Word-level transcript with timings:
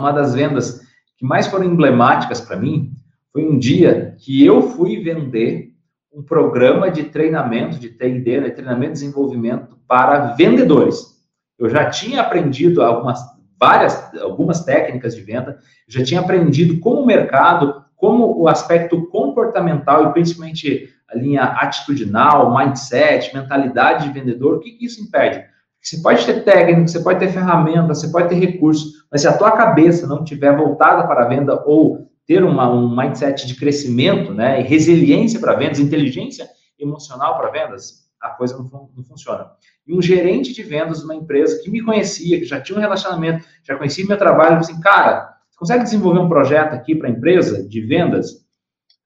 uma 0.00 0.12
das 0.12 0.32
vendas 0.32 0.80
que 1.16 1.26
mais 1.26 1.48
foram 1.48 1.64
emblemáticas 1.64 2.40
para 2.40 2.56
mim 2.56 2.92
foi 3.32 3.44
um 3.44 3.58
dia 3.58 4.14
que 4.18 4.46
eu 4.46 4.62
fui 4.62 5.02
vender 5.02 5.72
um 6.12 6.22
programa 6.22 6.88
de 6.88 7.04
treinamento 7.04 7.80
de 7.80 7.88
T&D, 7.88 8.40
né, 8.40 8.50
treinamento 8.50 8.92
e 8.92 8.92
desenvolvimento 8.92 9.76
para 9.88 10.34
vendedores. 10.34 11.18
Eu 11.58 11.68
já 11.68 11.90
tinha 11.90 12.20
aprendido 12.20 12.80
algumas 12.80 13.18
várias 13.58 14.14
algumas 14.20 14.64
técnicas 14.64 15.16
de 15.16 15.22
venda, 15.22 15.58
já 15.88 16.04
tinha 16.04 16.20
aprendido 16.20 16.78
como 16.78 17.00
o 17.00 17.06
mercado, 17.06 17.84
como 17.96 18.40
o 18.40 18.46
aspecto 18.46 19.04
comportamental 19.08 20.08
e 20.08 20.12
principalmente 20.12 20.94
a 21.08 21.16
linha 21.16 21.42
atitudinal, 21.42 22.56
mindset, 22.56 23.34
mentalidade 23.34 24.04
de 24.04 24.12
vendedor, 24.12 24.54
o 24.54 24.60
que, 24.60 24.70
que 24.70 24.84
isso 24.84 25.02
impede? 25.02 25.44
Você 25.82 26.00
pode 26.00 26.24
ter 26.24 26.44
técnica, 26.44 26.86
você 26.86 27.00
pode 27.00 27.18
ter 27.18 27.32
ferramenta, 27.32 27.94
você 27.94 28.08
pode 28.08 28.28
ter 28.28 28.36
recurso, 28.36 28.97
mas 29.10 29.22
se 29.22 29.28
a 29.28 29.36
tua 29.36 29.52
cabeça 29.52 30.06
não 30.06 30.22
estiver 30.22 30.56
voltada 30.56 31.06
para 31.06 31.24
a 31.24 31.28
venda 31.28 31.62
ou 31.64 32.08
ter 32.26 32.44
uma, 32.44 32.70
um 32.70 32.94
mindset 32.94 33.46
de 33.46 33.54
crescimento, 33.54 34.34
né, 34.34 34.60
e 34.60 34.64
resiliência 34.64 35.40
para 35.40 35.54
vendas, 35.54 35.80
inteligência 35.80 36.46
emocional 36.78 37.38
para 37.38 37.50
vendas, 37.50 38.06
a 38.20 38.28
coisa 38.30 38.56
não, 38.56 38.90
não, 38.94 39.04
funciona. 39.04 39.46
E 39.86 39.96
um 39.96 40.02
gerente 40.02 40.52
de 40.52 40.62
vendas 40.62 40.98
de 40.98 41.04
uma 41.04 41.14
empresa 41.14 41.58
que 41.62 41.70
me 41.70 41.82
conhecia, 41.82 42.38
que 42.38 42.44
já 42.44 42.60
tinha 42.60 42.76
um 42.76 42.80
relacionamento, 42.80 43.46
já 43.66 43.76
conhecia 43.76 44.04
meu 44.06 44.18
trabalho, 44.18 44.58
assim, 44.58 44.78
cara, 44.80 45.36
consegue 45.56 45.84
desenvolver 45.84 46.20
um 46.20 46.28
projeto 46.28 46.74
aqui 46.74 46.94
para 46.94 47.08
a 47.08 47.10
empresa 47.10 47.66
de 47.66 47.80
vendas? 47.80 48.46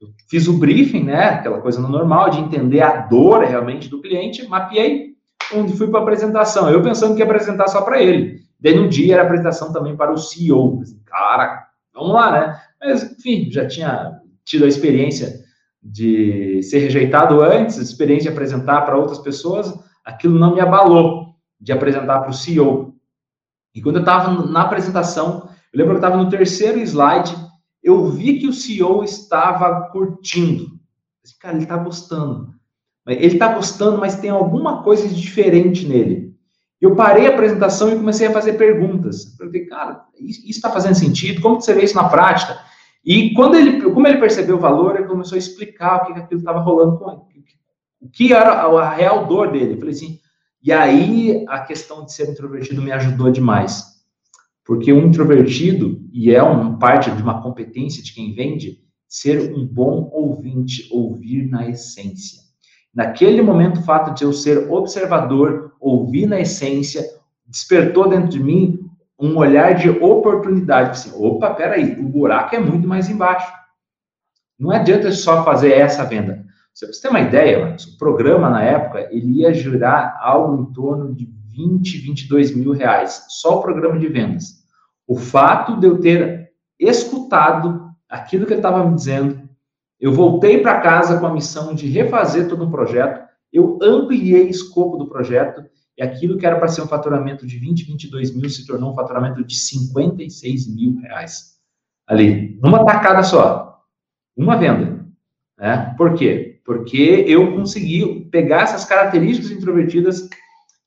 Eu 0.01 0.09
fiz 0.29 0.49
o 0.49 0.59
briefing, 0.59 1.05
né, 1.05 1.27
aquela 1.27 1.61
coisa 1.61 1.81
no 1.81 1.89
normal, 1.89 2.31
de 2.31 2.41
entender 2.41 2.83
a 2.83 3.03
dor 3.03 3.45
realmente 3.45 3.89
do 3.89 4.01
cliente, 4.01 4.49
mapeei, 4.49 5.13
onde 5.55 5.77
fui 5.77 5.87
para 5.87 6.01
a 6.01 6.03
apresentação. 6.03 6.69
Eu 6.69 6.83
pensando 6.83 7.15
que 7.15 7.21
ia 7.21 7.25
apresentar 7.25 7.69
só 7.69 7.83
para 7.83 8.03
ele. 8.03 8.43
Daí, 8.63 8.77
no 8.77 8.89
dia, 8.89 9.15
era 9.15 9.25
apresentação 9.25 9.73
também 9.73 9.97
para 9.97 10.13
o 10.13 10.17
CEO. 10.17 10.81
Assim, 10.81 11.01
cara, 11.05 11.67
vamos 11.93 12.13
lá, 12.13 12.31
né? 12.31 12.61
Mas, 12.81 13.03
enfim, 13.03 13.51
já 13.51 13.67
tinha 13.67 14.21
tido 14.45 14.65
a 14.65 14.69
experiência 14.69 15.43
de 15.83 16.63
ser 16.63 16.79
rejeitado 16.79 17.43
antes, 17.43 17.79
a 17.79 17.83
experiência 17.83 18.31
de 18.31 18.37
apresentar 18.37 18.83
para 18.83 18.97
outras 18.97 19.19
pessoas, 19.19 19.75
aquilo 20.05 20.39
não 20.39 20.55
me 20.55 20.61
abalou 20.61 21.35
de 21.61 21.73
apresentar 21.73 22.21
para 22.21 22.31
o 22.31 22.35
CEO. 22.35 22.95
E 23.75 23.83
quando 23.83 23.97
eu 23.97 24.03
estava 24.03 24.47
na 24.47 24.63
apresentação, 24.63 25.49
eu 25.73 25.79
lembro 25.79 25.95
que 25.95 26.05
eu 26.05 26.07
estava 26.07 26.23
no 26.23 26.31
terceiro 26.31 26.79
slide, 26.79 27.35
eu 27.83 28.07
vi 28.11 28.39
que 28.39 28.47
o 28.47 28.53
CEO 28.53 29.03
estava 29.03 29.89
curtindo. 29.89 30.67
Assim, 31.25 31.35
cara, 31.41 31.55
ele 31.57 31.65
está 31.65 31.77
gostando. 31.77 32.53
Ele 33.07 33.27
está 33.27 33.53
gostando, 33.55 33.99
mas 33.99 34.21
tem 34.21 34.31
alguma 34.31 34.85
coisa 34.85 35.09
de 35.09 35.21
diferente 35.21 35.85
nele. 35.87 36.32
Eu 36.83 36.97
parei 36.97 37.29
a 37.29 37.31
apresentação 37.31 37.93
e 37.93 37.97
comecei 37.97 38.27
a 38.27 38.33
fazer 38.33 38.55
perguntas. 38.55 39.37
Falei, 39.39 39.67
cara, 39.67 40.05
isso 40.19 40.49
está 40.49 40.69
fazendo 40.69 40.97
sentido? 40.97 41.41
Como 41.41 41.61
você 41.61 41.73
vê 41.73 41.85
isso 41.85 41.95
na 41.95 42.09
prática? 42.09 42.59
E 43.05 43.33
quando 43.35 43.55
ele, 43.55 43.81
como 43.81 44.05
ele 44.09 44.19
percebeu 44.19 44.57
o 44.57 44.61
valor, 44.61 44.97
ele 44.97 45.07
começou 45.07 45.37
a 45.37 45.39
explicar 45.39 45.99
o 45.99 46.07
que, 46.07 46.15
que 46.15 46.19
aquilo 46.19 46.41
estava 46.41 46.59
rolando 46.59 46.99
com 46.99 47.09
ele, 47.09 47.45
o 48.01 48.09
que 48.09 48.33
era 48.33 48.51
a, 48.51 48.83
a 48.83 48.91
real 48.91 49.29
dor 49.29 49.53
dele. 49.53 49.75
Eu 49.75 49.79
falei 49.79 49.95
assim, 49.95 50.19
e 50.61 50.73
aí 50.73 51.45
a 51.49 51.61
questão 51.61 52.05
de 52.05 52.13
ser 52.13 52.29
introvertido 52.29 52.83
me 52.83 52.91
ajudou 52.91 53.31
demais. 53.31 53.85
Porque 54.65 54.93
um 54.93 55.07
introvertido, 55.07 56.05
e 56.13 56.35
é 56.35 56.43
um 56.43 56.79
parte 56.79 57.13
de 57.13 57.23
uma 57.23 57.41
competência 57.41 58.03
de 58.03 58.13
quem 58.13 58.35
vende, 58.35 58.81
ser 59.09 59.55
um 59.55 59.65
bom 59.65 60.11
ouvinte, 60.13 60.89
ouvir 60.91 61.49
na 61.49 61.69
essência. 61.69 62.42
Naquele 62.95 63.41
momento, 63.41 63.81
o 63.81 63.85
fato 63.85 64.15
de 64.15 64.25
eu 64.25 64.33
ser 64.33 64.71
observador, 64.71 65.75
ouvir 65.81 66.27
na 66.27 66.41
essência, 66.41 67.03
despertou 67.47 68.09
dentro 68.09 68.29
de 68.29 68.41
mim 68.41 68.79
um 69.19 69.37
olhar 69.37 69.75
de 69.75 69.89
oportunidade. 69.89 70.91
Assim, 70.91 71.13
opa, 71.15 71.51
peraí, 71.55 71.99
o 71.99 72.05
buraco 72.05 72.55
é 72.55 72.59
muito 72.59 72.87
mais 72.87 73.09
embaixo. 73.09 73.51
Não 74.59 74.71
adianta 74.71 75.11
só 75.11 75.45
fazer 75.45 75.73
essa 75.73 76.05
venda. 76.05 76.45
Você 76.75 77.01
tem 77.01 77.11
uma 77.11 77.21
ideia, 77.21 77.77
o 77.95 77.99
programa 77.99 78.49
na 78.49 78.63
época 78.63 79.09
ele 79.11 79.41
ia 79.41 79.53
girar 79.53 80.19
algo 80.21 80.63
em 80.63 80.73
torno 80.73 81.15
de 81.15 81.31
20, 81.51 81.99
22 81.99 82.57
mil 82.57 82.73
reais, 82.73 83.27
só 83.29 83.59
o 83.59 83.63
programa 83.63 83.99
de 83.99 84.09
vendas. 84.09 84.63
O 85.07 85.17
fato 85.17 85.79
de 85.79 85.87
eu 85.87 85.99
ter 86.01 86.51
escutado 86.79 87.91
aquilo 88.09 88.47
que 88.47 88.53
ele 88.53 88.61
estava 88.61 88.85
me 88.85 88.95
dizendo, 88.95 89.42
eu 90.03 90.13
voltei 90.13 90.59
para 90.59 90.81
casa 90.81 91.21
com 91.21 91.27
a 91.27 91.33
missão 91.33 91.77
de 91.77 91.87
refazer 91.87 92.49
todo 92.49 92.65
o 92.65 92.71
projeto, 92.71 93.25
eu 93.53 93.79
ampliei 93.81 94.47
o 94.47 94.51
escopo 94.51 94.97
do 94.97 95.07
projeto 95.07 95.65
e 95.97 96.03
aquilo 96.03 96.37
que 96.37 96.45
era 96.45 96.59
para 96.59 96.67
ser 96.67 96.83
um 96.83 96.89
faturamento 96.89 97.47
de 97.47 97.57
20, 97.57 97.85
22 97.85 98.35
mil 98.35 98.51
se 98.51 98.67
tornou 98.67 98.91
um 98.91 98.95
faturamento 98.97 99.45
de 99.45 99.55
56 99.55 100.75
mil 100.75 100.97
reais. 101.03 101.53
Ali, 102.05 102.59
numa 102.61 102.85
tacada 102.85 103.23
só. 103.23 103.81
Uma 104.37 104.57
venda. 104.57 105.07
Né? 105.57 105.95
Por 105.97 106.15
quê? 106.15 106.61
Porque 106.65 107.25
eu 107.29 107.55
consegui 107.55 108.25
pegar 108.33 108.63
essas 108.63 108.85
características 108.85 109.53
introvertidas 109.53 110.29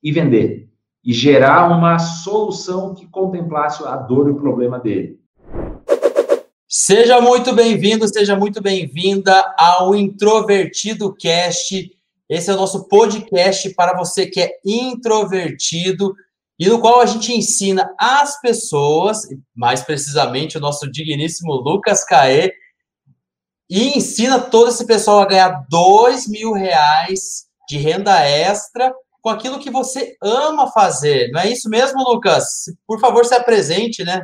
e 0.03 0.11
vender. 0.11 0.69
E 1.01 1.13
gerar 1.13 1.69
uma 1.71 1.97
solução 1.99 2.93
que 2.93 3.07
contemplasse 3.07 3.81
a 3.87 3.95
dor 3.95 4.27
e 4.27 4.31
o 4.31 4.35
problema 4.35 4.77
dele. 4.77 5.21
Seja 6.77 7.21
muito 7.21 7.53
bem-vindo, 7.53 8.05
seja 8.05 8.35
muito 8.35 8.61
bem-vinda 8.61 9.55
ao 9.57 9.95
Introvertido 9.95 11.15
Cast 11.15 11.89
esse 12.27 12.49
é 12.49 12.53
o 12.53 12.57
nosso 12.57 12.89
podcast 12.89 13.73
para 13.75 13.97
você 13.97 14.25
que 14.25 14.41
é 14.41 14.59
introvertido 14.65 16.13
e 16.59 16.67
no 16.67 16.81
qual 16.81 16.99
a 16.99 17.05
gente 17.05 17.31
ensina 17.31 17.95
as 17.97 18.41
pessoas, 18.41 19.21
mais 19.55 19.83
precisamente 19.83 20.57
o 20.57 20.59
nosso 20.59 20.91
digníssimo 20.91 21.53
Lucas 21.53 22.03
Caê, 22.03 22.51
e 23.69 23.97
ensina 23.97 24.37
todo 24.37 24.67
esse 24.67 24.85
pessoal 24.85 25.21
a 25.21 25.27
ganhar 25.27 25.65
dois 25.69 26.27
mil 26.27 26.51
reais 26.51 27.45
de 27.69 27.77
renda 27.77 28.19
extra 28.19 28.93
com 29.21 29.29
aquilo 29.29 29.59
que 29.59 29.71
você 29.71 30.17
ama 30.21 30.69
fazer. 30.73 31.31
Não 31.31 31.39
é 31.39 31.49
isso 31.49 31.69
mesmo, 31.69 32.03
Lucas? 32.03 32.65
Por 32.85 32.99
favor, 32.99 33.23
se 33.23 33.33
apresente, 33.33 34.03
né? 34.03 34.21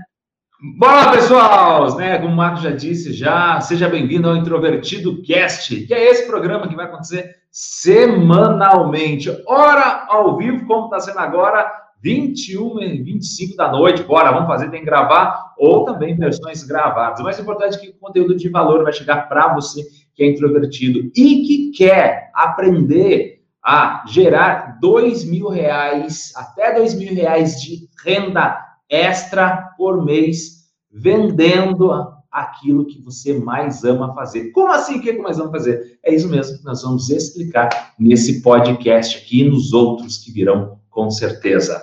Bora, 0.63 1.13
pessoal! 1.13 1.97
Né, 1.97 2.19
como 2.19 2.33
o 2.33 2.37
Marco 2.37 2.61
já 2.61 2.69
disse, 2.69 3.11
já 3.11 3.59
seja 3.61 3.89
bem-vindo 3.89 4.29
ao 4.29 4.35
Introvertido 4.35 5.19
Cast, 5.23 5.87
que 5.87 5.91
é 5.91 6.11
esse 6.11 6.27
programa 6.27 6.67
que 6.67 6.75
vai 6.75 6.85
acontecer 6.85 7.37
semanalmente. 7.49 9.27
Hora 9.47 10.05
ao 10.07 10.37
vivo, 10.37 10.67
como 10.67 10.85
está 10.85 10.99
sendo 10.99 11.17
agora, 11.17 11.67
21 12.03 12.79
e 12.79 13.01
25 13.01 13.57
da 13.57 13.71
noite. 13.71 14.03
Bora, 14.03 14.31
vamos 14.31 14.47
fazer, 14.47 14.69
tem 14.69 14.81
que 14.81 14.85
gravar, 14.85 15.51
ou 15.57 15.83
também 15.83 16.15
versões 16.15 16.61
gravadas. 16.61 17.19
O 17.21 17.23
mais 17.23 17.39
importante 17.39 17.77
é 17.77 17.79
que 17.79 17.89
o 17.89 17.99
conteúdo 17.99 18.37
de 18.37 18.47
valor 18.47 18.83
vai 18.83 18.93
chegar 18.93 19.27
para 19.27 19.55
você 19.55 19.81
que 20.13 20.21
é 20.21 20.27
introvertido 20.27 21.09
e 21.15 21.41
que 21.41 21.71
quer 21.71 22.29
aprender 22.35 23.41
a 23.65 24.03
gerar 24.07 24.77
dois 24.79 25.25
mil 25.25 25.49
reais, 25.49 26.31
até 26.35 26.71
dois 26.75 26.93
mil 26.93 27.15
reais 27.15 27.59
de 27.59 27.89
renda 28.05 28.70
extra 28.91 29.73
por 29.77 30.03
mês, 30.03 30.65
vendendo 30.91 31.89
aquilo 32.29 32.85
que 32.85 33.01
você 33.01 33.33
mais 33.33 33.83
ama 33.83 34.13
fazer. 34.13 34.51
Como 34.51 34.71
assim 34.71 34.97
o 34.97 35.01
que 35.01 35.09
eu 35.09 35.21
mais 35.21 35.39
amo 35.39 35.51
fazer? 35.51 35.99
É 36.03 36.13
isso 36.13 36.29
mesmo 36.29 36.57
que 36.57 36.65
nós 36.65 36.81
vamos 36.83 37.09
explicar 37.09 37.93
nesse 37.97 38.41
podcast 38.41 39.17
aqui 39.17 39.41
e 39.41 39.49
nos 39.49 39.73
outros 39.73 40.17
que 40.17 40.31
virão 40.31 40.79
com 40.89 41.09
certeza. 41.09 41.81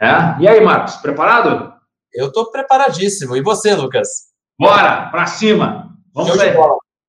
É? 0.00 0.40
E 0.40 0.48
aí, 0.48 0.60
Marcos, 0.60 0.96
preparado? 0.96 1.72
Eu 2.12 2.28
estou 2.28 2.50
preparadíssimo. 2.50 3.36
E 3.36 3.42
você, 3.42 3.74
Lucas? 3.74 4.08
Bora, 4.58 5.08
para 5.10 5.26
cima. 5.26 5.96
Vamos 6.12 6.36
ver. 6.36 6.56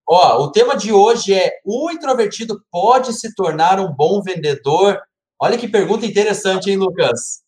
Ó, 0.07 0.43
o 0.43 0.51
tema 0.51 0.75
de 0.75 0.91
hoje 0.91 1.33
é: 1.33 1.51
o 1.65 1.89
introvertido 1.89 2.61
pode 2.69 3.13
se 3.13 3.33
tornar 3.33 3.79
um 3.79 3.93
bom 3.93 4.21
vendedor? 4.21 4.99
Olha 5.39 5.57
que 5.57 5.67
pergunta 5.67 6.05
interessante, 6.05 6.69
hein, 6.69 6.77
Lucas? 6.77 7.41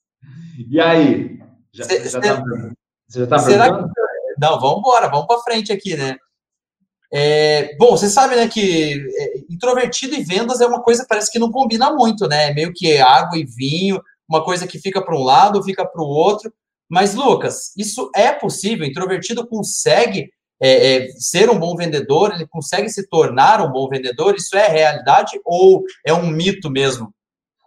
E 0.70 0.80
aí? 0.80 1.43
Já, 1.74 1.84
cê, 1.86 2.08
já 2.08 2.22
tá, 2.22 2.44
você 3.08 3.20
já 3.20 3.24
está 3.24 3.44
perguntando? 3.44 3.88
Que, 3.88 4.40
não, 4.40 4.60
vamos 4.60 4.80
embora, 4.80 5.08
vamos 5.10 5.28
para 5.28 5.42
frente 5.42 5.72
aqui, 5.72 5.96
né? 5.96 6.18
É, 7.12 7.76
bom, 7.78 7.92
você 7.92 8.10
sabe, 8.10 8.36
né, 8.36 8.48
que 8.48 8.94
é, 9.16 9.34
introvertido 9.48 10.16
e 10.16 10.24
vendas 10.24 10.62
é 10.62 10.66
uma 10.66 10.82
coisa 10.82 11.06
parece 11.08 11.32
que 11.32 11.38
não 11.38 11.52
combina 11.52 11.92
muito, 11.94 12.28
né? 12.28 12.50
É 12.50 12.54
meio 12.54 12.74
que 12.74 12.98
água 12.98 13.38
e 13.38 13.46
vinho, 13.46 14.02
uma 14.28 14.44
coisa 14.44 14.66
que 14.66 14.80
fica 14.80 15.02
para 15.02 15.16
um 15.16 15.24
lado, 15.24 15.64
fica 15.64 15.86
para 15.86 16.02
o 16.02 16.08
outro. 16.08 16.52
Mas, 16.90 17.14
Lucas, 17.14 17.72
isso 17.78 18.10
é 18.16 18.32
possível? 18.32 18.86
Introvertido 18.86 19.48
consegue 19.48 20.32
é, 20.62 20.96
é, 20.96 21.08
ser 21.18 21.50
um 21.50 21.60
bom 21.60 21.76
vendedor? 21.76 22.34
Ele 22.34 22.48
consegue 22.48 22.90
se 22.90 23.08
tornar 23.08 23.62
um 23.62 23.72
bom 23.72 23.88
vendedor? 23.88 24.36
Isso 24.36 24.56
é 24.56 24.68
realidade 24.68 25.40
ou 25.46 25.84
é 26.06 26.14
um 26.14 26.28
mito 26.28 26.70
mesmo? 26.70 27.14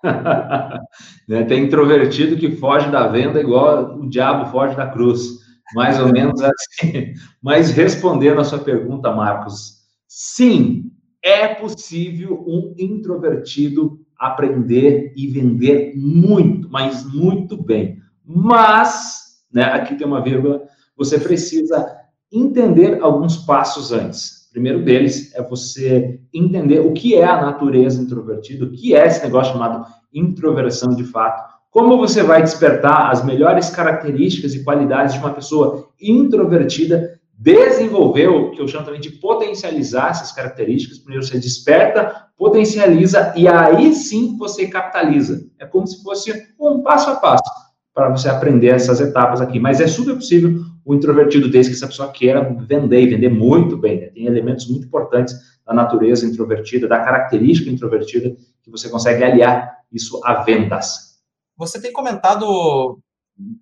Né, 1.28 1.42
tem 1.42 1.64
introvertido 1.64 2.36
que 2.36 2.52
foge 2.52 2.88
da 2.88 3.08
venda 3.08 3.40
igual 3.40 3.98
o 3.98 4.08
diabo 4.08 4.48
foge 4.52 4.76
da 4.76 4.86
cruz 4.86 5.40
mais 5.74 5.98
ou 5.98 6.12
menos 6.12 6.40
assim. 6.40 7.14
Mas 7.42 7.70
respondendo 7.70 8.40
a 8.40 8.44
sua 8.44 8.60
pergunta, 8.60 9.10
Marcos, 9.10 9.78
sim, 10.06 10.92
é 11.22 11.48
possível 11.48 12.44
um 12.46 12.74
introvertido 12.78 14.00
aprender 14.16 15.12
e 15.16 15.26
vender 15.26 15.92
muito, 15.96 16.70
mas 16.70 17.04
muito 17.04 17.60
bem. 17.60 17.98
Mas, 18.24 19.42
né, 19.52 19.64
aqui 19.64 19.96
tem 19.96 20.06
uma 20.06 20.22
vírgula, 20.22 20.62
você 20.96 21.18
precisa 21.18 21.96
entender 22.32 23.00
alguns 23.02 23.36
passos 23.36 23.92
antes. 23.92 24.35
Primeiro 24.56 24.82
deles 24.82 25.34
é 25.34 25.42
você 25.42 26.18
entender 26.32 26.80
o 26.80 26.94
que 26.94 27.14
é 27.14 27.26
a 27.26 27.42
natureza 27.42 28.00
introvertida, 28.00 28.64
o 28.64 28.70
que 28.70 28.96
é 28.96 29.06
esse 29.06 29.22
negócio 29.22 29.52
chamado 29.52 29.84
introversão 30.14 30.96
de 30.96 31.04
fato, 31.04 31.46
como 31.70 31.98
você 31.98 32.22
vai 32.22 32.42
despertar 32.42 33.10
as 33.10 33.22
melhores 33.22 33.68
características 33.68 34.54
e 34.54 34.64
qualidades 34.64 35.12
de 35.12 35.20
uma 35.20 35.34
pessoa 35.34 35.90
introvertida, 36.00 37.20
desenvolver 37.36 38.28
o 38.28 38.50
que 38.50 38.62
eu 38.62 38.66
chamo 38.66 38.86
também 38.86 38.98
de 38.98 39.10
potencializar 39.10 40.08
essas 40.08 40.32
características. 40.32 41.00
Primeiro 41.00 41.22
você 41.22 41.38
desperta, 41.38 42.28
potencializa 42.34 43.34
e 43.36 43.46
aí 43.46 43.92
sim 43.92 44.38
você 44.38 44.68
capitaliza. 44.68 45.46
É 45.58 45.66
como 45.66 45.86
se 45.86 46.02
fosse 46.02 46.32
um 46.58 46.82
passo 46.82 47.10
a 47.10 47.16
passo 47.16 47.50
para 47.92 48.08
você 48.08 48.30
aprender 48.30 48.68
essas 48.68 49.02
etapas 49.02 49.42
aqui. 49.42 49.60
Mas 49.60 49.82
é 49.82 49.86
super 49.86 50.14
possível 50.14 50.64
o 50.86 50.94
introvertido 50.94 51.50
desde 51.50 51.72
que 51.72 51.76
essa 51.76 51.88
pessoa 51.88 52.12
queira 52.12 52.48
vender 52.60 53.02
e 53.02 53.08
vender 53.08 53.28
muito 53.28 53.76
bem. 53.76 54.02
Né? 54.02 54.06
Tem 54.06 54.26
elementos 54.26 54.70
muito 54.70 54.86
importantes 54.86 55.34
da 55.66 55.74
natureza 55.74 56.24
introvertida, 56.24 56.86
da 56.86 57.00
característica 57.00 57.68
introvertida, 57.68 58.36
que 58.62 58.70
você 58.70 58.88
consegue 58.88 59.24
aliar 59.24 59.78
isso 59.92 60.20
a 60.24 60.44
vendas. 60.44 61.16
Você 61.56 61.80
tem 61.80 61.92
comentado 61.92 63.00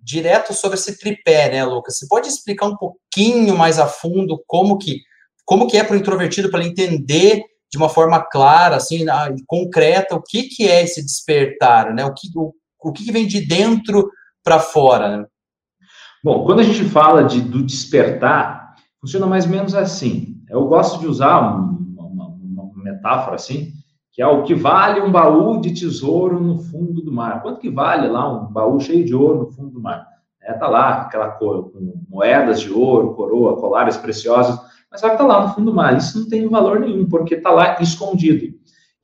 direto 0.03 0.53
sobre 0.53 0.77
esse 0.77 0.99
tripé, 0.99 1.49
né, 1.49 1.65
Lucas? 1.65 1.97
Você 1.97 2.07
pode 2.07 2.27
explicar 2.27 2.67
um 2.67 2.77
pouquinho 2.77 3.57
mais 3.57 3.79
a 3.79 3.87
fundo 3.87 4.43
como 4.45 4.77
que, 4.77 4.99
como 5.43 5.67
que 5.67 5.77
é 5.77 5.83
para 5.83 5.95
o 5.95 5.99
introvertido, 5.99 6.51
para 6.51 6.59
ele 6.59 6.69
entender 6.69 7.41
de 7.71 7.77
uma 7.77 7.89
forma 7.89 8.21
clara, 8.21 8.75
assim, 8.75 9.03
concreta, 9.47 10.15
o 10.15 10.21
que, 10.21 10.43
que 10.43 10.69
é 10.69 10.83
esse 10.83 11.03
despertar, 11.03 11.91
né? 11.91 12.05
O 12.05 12.13
que, 12.13 12.27
o, 12.35 12.53
o 12.83 12.93
que 12.93 13.11
vem 13.11 13.25
de 13.25 13.43
dentro 13.45 14.07
para 14.43 14.59
fora, 14.59 15.17
né? 15.17 15.25
Bom, 16.25 16.43
quando 16.43 16.61
a 16.61 16.63
gente 16.63 16.85
fala 16.85 17.23
de, 17.23 17.39
do 17.39 17.61
despertar, 17.61 18.73
funciona 18.99 19.27
mais 19.27 19.45
ou 19.45 19.51
menos 19.51 19.75
assim. 19.75 20.41
Eu 20.49 20.65
gosto 20.65 20.99
de 20.99 21.05
usar 21.05 21.39
uma, 21.39 21.77
uma, 21.99 22.25
uma 22.25 22.71
metáfora 22.77 23.35
assim, 23.35 23.73
que 24.11 24.23
é 24.23 24.27
o 24.27 24.41
que 24.41 24.55
vale 24.55 25.01
um 25.01 25.11
baú 25.11 25.61
de 25.61 25.71
tesouro 25.71 26.39
no 26.39 26.57
fundo 26.57 27.03
do 27.03 27.13
mar. 27.13 27.43
Quanto 27.43 27.59
que 27.59 27.69
vale 27.69 28.07
lá 28.07 28.27
um 28.27 28.51
baú 28.51 28.79
cheio 28.79 29.05
de 29.05 29.13
ouro 29.13 29.41
no 29.41 29.51
fundo 29.51 29.69
do 29.69 29.79
mar? 29.79 30.03
É, 30.41 30.53
tá 30.53 30.67
lá 30.67 31.01
aquela 31.01 31.29
cor, 31.29 31.71
com 31.71 31.93
moedas 32.09 32.59
de 32.59 32.73
ouro, 32.73 33.13
coroa, 33.13 33.57
colares 33.57 33.95
preciosos, 33.95 34.59
mas 34.91 35.01
vai 35.01 35.11
estar 35.11 35.23
tá 35.23 35.27
lá 35.27 35.45
no 35.45 35.53
fundo 35.53 35.69
do 35.69 35.75
mar. 35.75 35.95
Isso 35.95 36.19
não 36.19 36.27
tem 36.27 36.49
valor 36.49 36.79
nenhum, 36.79 37.07
porque 37.07 37.35
está 37.35 37.51
lá 37.51 37.79
escondido. 37.79 38.51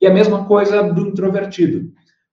E 0.00 0.08
a 0.08 0.12
mesma 0.12 0.44
coisa 0.44 0.82
do 0.92 1.06
introvertido. 1.06 1.88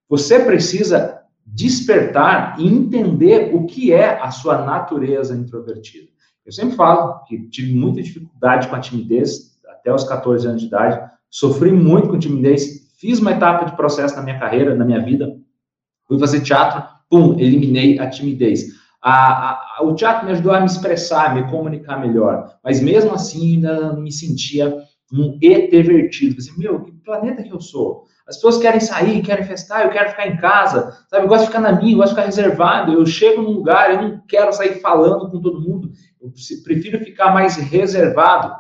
Você 0.09 0.39
precisa 0.39 1.19
despertar 1.54 2.56
e 2.60 2.68
entender 2.68 3.56
o 3.56 3.66
que 3.66 3.92
é 3.92 4.22
a 4.22 4.31
sua 4.31 4.63
natureza 4.66 5.36
introvertida. 5.36 6.07
Eu 6.46 6.51
sempre 6.51 6.75
falo 6.75 7.24
que 7.25 7.50
tive 7.50 7.74
muita 7.74 8.01
dificuldade 8.01 8.68
com 8.68 8.75
a 8.75 8.80
timidez 8.80 9.57
até 9.69 9.94
os 9.94 10.04
14 10.04 10.48
anos 10.48 10.62
de 10.62 10.68
idade, 10.68 11.00
sofri 11.30 11.72
muito 11.72 12.10
com 12.10 12.19
timidez, 12.19 12.92
fiz 13.00 13.19
uma 13.19 13.31
etapa 13.31 13.66
de 13.66 13.75
processo 13.75 14.16
na 14.16 14.24
minha 14.24 14.40
carreira, 14.40 14.75
na 14.75 14.84
minha 14.84 15.04
vida, 15.04 15.36
fui 16.07 16.19
fazer 16.19 16.42
teatro, 16.42 16.84
pum, 17.10 17.40
eliminei 17.40 18.00
a 18.00 18.10
timidez. 18.10 18.80
A, 19.02 19.78
a, 19.80 19.84
o 19.84 19.95
teatro 19.95 20.25
me 20.25 20.34
ajudou 20.34 20.52
a 20.52 20.60
me 20.60 20.66
expressar, 20.66 21.34
me 21.34 21.50
comunicar 21.50 22.00
melhor, 22.00 22.57
mas 22.63 22.81
mesmo 22.81 23.13
assim 23.13 23.56
ainda 23.56 23.94
me 23.94 24.12
sentia 24.12 24.75
um 25.11 25.38
ET 25.41 25.71
vertido. 25.71 26.38
Assim, 26.38 26.51
meu, 26.57 26.81
que 26.81 26.91
planeta 26.91 27.44
que 27.44 27.51
eu 27.51 27.61
sou? 27.61 28.06
As 28.27 28.35
pessoas 28.35 28.57
querem 28.57 28.79
sair, 28.79 29.23
querem 29.23 29.44
festar, 29.44 29.83
eu 29.83 29.89
quero 29.89 30.09
ficar 30.11 30.27
em 30.27 30.38
casa, 30.38 30.95
sabe? 31.09 31.25
Eu 31.25 31.27
gosto 31.27 31.41
de 31.41 31.47
ficar 31.47 31.61
na 31.61 31.71
minha, 31.71 31.94
eu 31.94 31.97
gosto 31.97 32.09
de 32.09 32.15
ficar 32.15 32.27
reservado. 32.27 32.94
Eu 32.94 33.06
chego 33.06 33.41
num 33.41 33.51
lugar, 33.51 33.91
eu 33.91 34.01
não 34.01 34.21
quero 34.27 34.53
sair 34.53 34.79
falando 34.81 35.31
com 35.31 35.41
todo 35.41 35.59
mundo, 35.59 35.91
eu 36.21 36.31
prefiro 36.63 37.00
ficar 37.00 37.33
mais 37.33 37.56
reservado. 37.56 38.53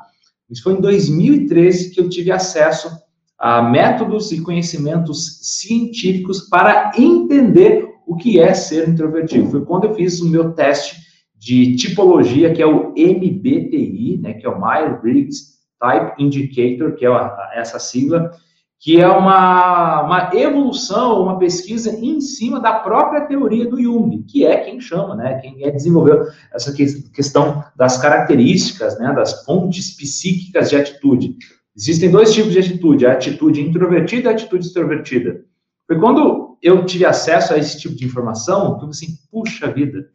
Isso 0.49 0.63
foi 0.63 0.73
em 0.73 0.81
2013 0.81 1.91
que 1.91 2.01
eu 2.01 2.09
tive 2.09 2.31
acesso 2.31 2.89
a 3.37 3.61
métodos 3.61 4.31
e 4.31 4.41
conhecimentos 4.41 5.39
científicos 5.43 6.49
para 6.49 6.91
entender 6.97 7.87
o 8.07 8.15
que 8.15 8.39
é 8.39 8.53
ser 8.55 8.89
introvertido. 8.89 9.51
Foi 9.51 9.63
quando 9.63 9.85
eu 9.85 9.93
fiz 9.93 10.19
o 10.19 10.27
meu 10.27 10.53
teste 10.53 10.97
de 11.37 11.75
tipologia, 11.75 12.51
que 12.51 12.61
é 12.61 12.65
o 12.65 12.89
MBTI, 12.89 14.19
né, 14.21 14.33
que 14.33 14.45
é 14.45 14.49
o 14.49 14.59
Myers-Briggs 14.59 15.58
Type 15.79 16.21
Indicator, 16.21 16.93
que 16.95 17.05
é 17.05 17.09
essa 17.53 17.79
sigla, 17.79 18.31
que 18.79 18.99
é 18.99 19.07
uma, 19.07 20.03
uma 20.03 20.29
evolução, 20.33 21.21
uma 21.21 21.37
pesquisa 21.37 21.91
em 21.91 22.21
cima 22.21 22.61
da 22.61 22.73
própria 22.79 23.25
teoria 23.25 23.69
do 23.69 23.81
Jung, 23.81 24.23
que 24.23 24.45
é 24.45 24.57
quem 24.57 24.79
chama, 24.79 25.15
né, 25.15 25.35
quem 25.39 25.65
é 25.65 25.69
desenvolveu 25.69 26.27
essa 26.53 26.73
questão 26.73 27.63
das 27.75 27.97
características, 27.97 28.97
né, 28.97 29.13
das 29.13 29.43
fontes 29.43 29.97
psíquicas 29.97 30.69
de 30.69 30.77
atitude. 30.77 31.35
Existem 31.75 32.09
dois 32.09 32.33
tipos 32.33 32.53
de 32.53 32.59
atitude, 32.59 33.05
a 33.05 33.11
atitude 33.11 33.61
introvertida 33.61 34.29
e 34.29 34.31
a 34.31 34.35
atitude 34.35 34.65
extrovertida. 34.65 35.43
Foi 35.85 35.99
quando 35.99 36.57
eu 36.61 36.85
tive 36.85 37.05
acesso 37.05 37.53
a 37.53 37.57
esse 37.57 37.77
tipo 37.79 37.95
de 37.95 38.05
informação, 38.05 38.77
que 38.77 38.85
eu 38.85 38.89
assim, 38.89 39.17
puxa 39.29 39.67
vida, 39.71 40.09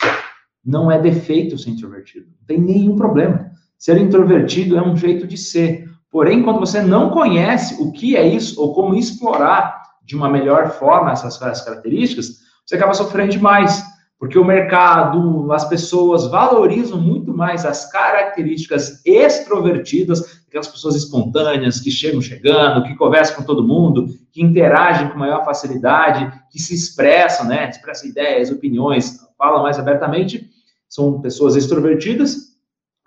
não 0.64 0.90
é 0.90 0.98
defeito 0.98 1.58
ser 1.58 1.70
introvertido, 1.70 2.26
não 2.26 2.46
tem 2.46 2.58
nenhum 2.58 2.96
problema. 2.96 3.50
Ser 3.78 3.98
introvertido 3.98 4.76
é 4.76 4.82
um 4.82 4.96
jeito 4.96 5.26
de 5.26 5.36
ser. 5.36 5.84
Porém, 6.10 6.42
quando 6.42 6.60
você 6.60 6.80
não 6.80 7.10
conhece 7.10 7.82
o 7.82 7.90
que 7.90 8.16
é 8.16 8.26
isso 8.26 8.60
ou 8.60 8.72
como 8.72 8.94
explorar 8.94 9.82
de 10.04 10.14
uma 10.14 10.28
melhor 10.28 10.70
forma 10.78 11.10
essas, 11.10 11.38
características, 11.38 12.38
você 12.64 12.76
acaba 12.76 12.94
sofrendo 12.94 13.32
demais, 13.32 13.82
porque 14.18 14.38
o 14.38 14.44
mercado, 14.44 15.52
as 15.52 15.68
pessoas 15.68 16.26
valorizam 16.28 17.00
muito 17.00 17.34
mais 17.34 17.64
as 17.64 17.90
características 17.90 19.02
extrovertidas, 19.04 20.42
aquelas 20.46 20.68
pessoas 20.68 20.94
espontâneas 20.94 21.80
que 21.80 21.90
chegam 21.90 22.20
chegando, 22.20 22.84
que 22.84 22.94
conversam 22.94 23.36
com 23.36 23.42
todo 23.42 23.66
mundo, 23.66 24.06
que 24.32 24.40
interagem 24.40 25.08
com 25.08 25.18
maior 25.18 25.44
facilidade, 25.44 26.32
que 26.50 26.60
se 26.60 26.74
expressam, 26.74 27.46
né, 27.46 27.68
expressam 27.68 28.08
ideias, 28.08 28.50
opiniões, 28.50 29.18
falam 29.36 29.62
mais 29.62 29.78
abertamente, 29.78 30.48
são 30.88 31.20
pessoas 31.20 31.56
extrovertidas 31.56 32.53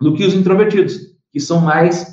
do 0.00 0.14
que 0.14 0.24
os 0.24 0.34
introvertidos, 0.34 0.96
que 1.32 1.40
são 1.40 1.60
mais 1.60 2.06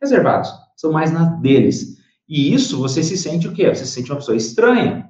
reservados, 0.00 0.50
são 0.76 0.92
mais 0.92 1.10
na 1.10 1.24
deles. 1.24 1.98
E 2.28 2.52
isso 2.52 2.78
você 2.78 3.02
se 3.02 3.16
sente 3.16 3.48
o 3.48 3.52
quê? 3.52 3.68
Você 3.68 3.84
se 3.84 3.92
sente 3.92 4.10
uma 4.10 4.18
pessoa 4.18 4.36
estranha. 4.36 5.08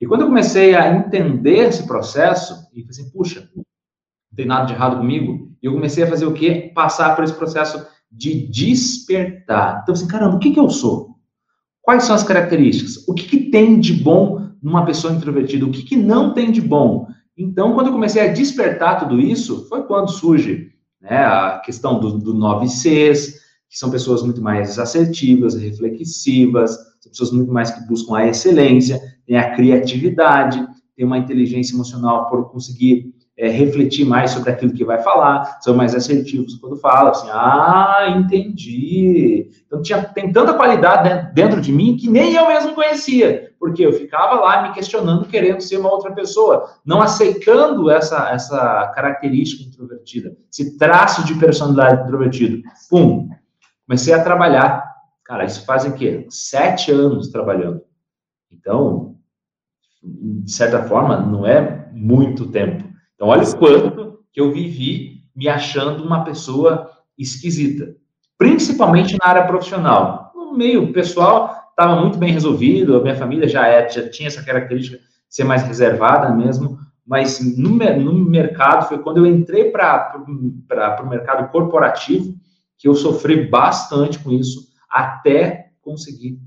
E 0.00 0.06
quando 0.06 0.22
eu 0.22 0.26
comecei 0.26 0.74
a 0.74 0.94
entender 0.94 1.68
esse 1.68 1.86
processo, 1.86 2.54
e 2.72 2.82
falei 2.82 2.86
assim, 2.90 3.10
puxa, 3.10 3.48
não 3.54 3.64
tem 4.36 4.46
nada 4.46 4.66
de 4.66 4.72
errado 4.72 4.96
comigo, 4.96 5.52
eu 5.62 5.72
comecei 5.72 6.04
a 6.04 6.08
fazer 6.08 6.26
o 6.26 6.32
quê? 6.32 6.72
Passar 6.74 7.14
por 7.14 7.24
esse 7.24 7.34
processo 7.34 7.86
de 8.10 8.46
despertar. 8.48 9.80
Então, 9.82 9.94
assim, 9.94 10.06
caramba, 10.06 10.36
o 10.36 10.38
que, 10.38 10.50
que 10.50 10.60
eu 10.60 10.68
sou? 10.68 11.14
Quais 11.80 12.04
são 12.04 12.14
as 12.14 12.22
características? 12.22 13.06
O 13.06 13.14
que, 13.14 13.24
que 13.24 13.50
tem 13.50 13.78
de 13.78 13.92
bom 13.92 14.50
numa 14.62 14.84
pessoa 14.84 15.12
introvertida? 15.12 15.66
O 15.66 15.70
que, 15.70 15.82
que 15.82 15.96
não 15.96 16.32
tem 16.32 16.50
de 16.50 16.60
bom? 16.60 17.06
Então, 17.36 17.74
quando 17.74 17.88
eu 17.88 17.92
comecei 17.92 18.22
a 18.22 18.32
despertar 18.32 19.00
tudo 19.00 19.20
isso, 19.20 19.68
foi 19.68 19.82
quando 19.84 20.10
surge 20.10 20.73
né, 21.04 21.24
a 21.24 21.60
questão 21.64 22.00
do, 22.00 22.18
do 22.18 22.34
9Cs, 22.34 23.34
que 23.68 23.78
são 23.78 23.90
pessoas 23.90 24.22
muito 24.22 24.40
mais 24.40 24.78
assertivas, 24.78 25.54
reflexivas, 25.54 26.76
são 27.00 27.10
pessoas 27.10 27.30
muito 27.30 27.52
mais 27.52 27.70
que 27.70 27.86
buscam 27.86 28.16
a 28.16 28.26
excelência, 28.26 29.00
têm 29.26 29.36
a 29.36 29.54
criatividade, 29.54 30.66
têm 30.96 31.04
uma 31.04 31.18
inteligência 31.18 31.74
emocional 31.74 32.30
por 32.30 32.50
conseguir 32.50 33.12
é, 33.36 33.48
refletir 33.48 34.06
mais 34.06 34.30
sobre 34.30 34.50
aquilo 34.50 34.72
que 34.72 34.84
vai 34.84 35.02
falar, 35.02 35.58
são 35.60 35.74
mais 35.74 35.94
assertivos 35.94 36.54
quando 36.54 36.76
falam, 36.76 37.10
assim, 37.10 37.28
ah, 37.30 38.16
entendi. 38.16 39.50
Então, 39.66 39.82
tinha, 39.82 40.02
tem 40.02 40.32
tanta 40.32 40.54
qualidade 40.54 41.34
dentro 41.34 41.60
de 41.60 41.72
mim 41.72 41.96
que 41.96 42.08
nem 42.08 42.34
eu 42.34 42.46
mesmo 42.46 42.74
conhecia, 42.74 43.43
porque 43.64 43.86
eu 43.86 43.94
ficava 43.94 44.40
lá 44.40 44.62
me 44.62 44.74
questionando, 44.74 45.26
querendo 45.26 45.62
ser 45.62 45.78
uma 45.78 45.90
outra 45.90 46.12
pessoa, 46.12 46.68
não 46.84 47.00
aceitando 47.00 47.90
essa, 47.90 48.28
essa 48.28 48.92
característica 48.94 49.62
introvertida, 49.64 50.36
esse 50.52 50.76
traço 50.76 51.24
de 51.24 51.34
personalidade 51.38 52.02
introvertido. 52.02 52.60
Pum, 52.90 53.30
Comecei 53.86 54.12
a 54.12 54.22
trabalhar. 54.22 54.84
Cara, 55.24 55.44
isso 55.44 55.64
faz 55.64 55.84
o 55.84 55.94
quê? 55.94 56.26
Sete 56.28 56.90
anos 56.90 57.28
trabalhando. 57.28 57.82
Então, 58.50 59.16
de 60.02 60.50
certa 60.50 60.82
forma, 60.84 61.18
não 61.18 61.46
é 61.46 61.88
muito 61.92 62.50
tempo. 62.50 62.84
Então, 63.14 63.28
olha 63.28 63.42
o 63.42 63.56
quanto 63.56 64.24
que 64.30 64.40
eu 64.40 64.52
vivi 64.52 65.22
me 65.34 65.48
achando 65.48 66.04
uma 66.04 66.22
pessoa 66.22 66.90
esquisita. 67.16 67.94
Principalmente 68.36 69.16
na 69.18 69.30
área 69.30 69.46
profissional. 69.46 70.32
No 70.34 70.54
meio 70.54 70.92
pessoal, 70.92 71.63
estava 71.74 72.00
muito 72.00 72.18
bem 72.18 72.32
resolvido, 72.32 72.96
a 72.96 73.02
minha 73.02 73.16
família 73.16 73.48
já, 73.48 73.66
é, 73.66 73.88
já 73.88 74.08
tinha 74.08 74.28
essa 74.28 74.42
característica 74.42 74.96
de 74.96 75.04
ser 75.28 75.44
mais 75.44 75.64
reservada 75.64 76.30
mesmo, 76.30 76.78
mas 77.06 77.40
no, 77.58 77.70
no 77.70 78.12
mercado, 78.12 78.88
foi 78.88 78.98
quando 78.98 79.18
eu 79.18 79.26
entrei 79.26 79.70
para 79.70 80.24
o 81.02 81.08
mercado 81.08 81.50
corporativo, 81.50 82.34
que 82.78 82.88
eu 82.88 82.94
sofri 82.94 83.48
bastante 83.48 84.18
com 84.18 84.30
isso 84.30 84.68
até 84.88 85.70
conseguir 85.82 86.38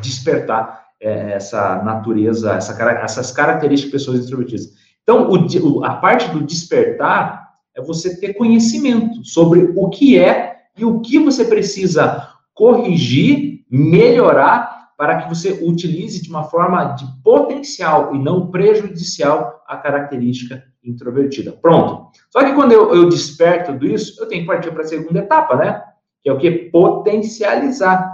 despertar 0.00 0.86
é, 1.00 1.32
essa 1.32 1.82
natureza, 1.82 2.54
essa, 2.54 2.72
essas 2.82 3.30
características 3.30 3.90
de 3.90 3.92
pessoas 3.92 4.24
introvertidas. 4.24 4.72
Então, 5.02 5.30
o, 5.30 5.84
a 5.84 5.94
parte 5.94 6.30
do 6.30 6.42
despertar 6.42 7.50
é 7.76 7.82
você 7.82 8.18
ter 8.18 8.34
conhecimento 8.34 9.24
sobre 9.24 9.72
o 9.76 9.88
que 9.88 10.18
é 10.18 10.56
e 10.76 10.84
o 10.84 11.00
que 11.00 11.18
você 11.18 11.44
precisa 11.44 12.28
corrigir, 12.54 13.49
melhorar 13.70 14.90
para 14.96 15.22
que 15.22 15.28
você 15.28 15.60
utilize 15.62 16.22
de 16.22 16.28
uma 16.28 16.44
forma 16.44 16.84
de 16.92 17.06
potencial 17.22 18.14
e 18.14 18.18
não 18.18 18.50
prejudicial 18.50 19.62
a 19.66 19.76
característica 19.76 20.62
introvertida. 20.84 21.52
Pronto. 21.52 22.10
Só 22.28 22.44
que 22.44 22.52
quando 22.52 22.72
eu, 22.72 22.94
eu 22.94 23.08
desperto 23.08 23.72
tudo 23.72 23.86
isso, 23.86 24.20
eu 24.20 24.26
tenho 24.28 24.42
que 24.42 24.46
partir 24.46 24.70
para 24.72 24.82
a 24.82 24.86
segunda 24.86 25.20
etapa, 25.20 25.56
né? 25.56 25.82
Que 26.22 26.28
é 26.28 26.32
o 26.32 26.38
que? 26.38 26.50
Potencializar. 26.50 28.10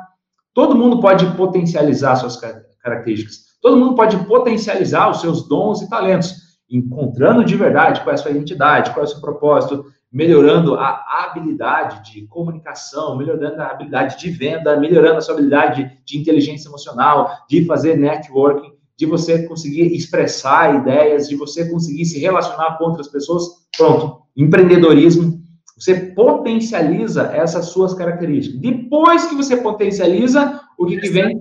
Todo 0.54 0.76
mundo 0.76 1.00
pode 1.00 1.26
potencializar 1.36 2.16
suas 2.16 2.36
características. 2.80 3.46
Todo 3.60 3.76
mundo 3.76 3.94
pode 3.96 4.16
potencializar 4.26 5.10
os 5.10 5.20
seus 5.20 5.48
dons 5.48 5.82
e 5.82 5.88
talentos, 5.88 6.34
encontrando 6.70 7.44
de 7.44 7.56
verdade 7.56 8.00
qual 8.00 8.12
é 8.12 8.14
a 8.14 8.16
sua 8.16 8.30
identidade, 8.30 8.90
qual 8.92 9.04
é 9.04 9.08
o 9.08 9.10
seu 9.10 9.20
propósito, 9.20 9.84
melhorando 10.12 10.74
a 10.76 11.24
habilidade 11.24 12.12
de 12.12 12.26
comunicação, 12.26 13.16
melhorando 13.16 13.60
a 13.60 13.70
habilidade 13.70 14.18
de 14.18 14.30
venda, 14.30 14.78
melhorando 14.78 15.18
a 15.18 15.20
sua 15.20 15.34
habilidade 15.34 16.00
de 16.04 16.18
inteligência 16.18 16.68
emocional, 16.68 17.30
de 17.48 17.64
fazer 17.64 17.96
networking, 17.96 18.72
de 18.96 19.04
você 19.04 19.46
conseguir 19.46 19.94
expressar 19.94 20.74
ideias, 20.76 21.28
de 21.28 21.36
você 21.36 21.68
conseguir 21.70 22.04
se 22.06 22.18
relacionar 22.18 22.78
com 22.78 22.84
outras 22.84 23.08
pessoas. 23.08 23.44
Pronto, 23.76 24.22
empreendedorismo. 24.36 25.44
Você 25.78 25.94
potencializa 25.94 27.24
essas 27.34 27.66
suas 27.66 27.92
características. 27.92 28.60
Depois 28.60 29.26
que 29.26 29.34
você 29.34 29.58
potencializa, 29.58 30.62
o 30.78 30.86
que, 30.86 30.98
que 30.98 31.10
vem? 31.10 31.34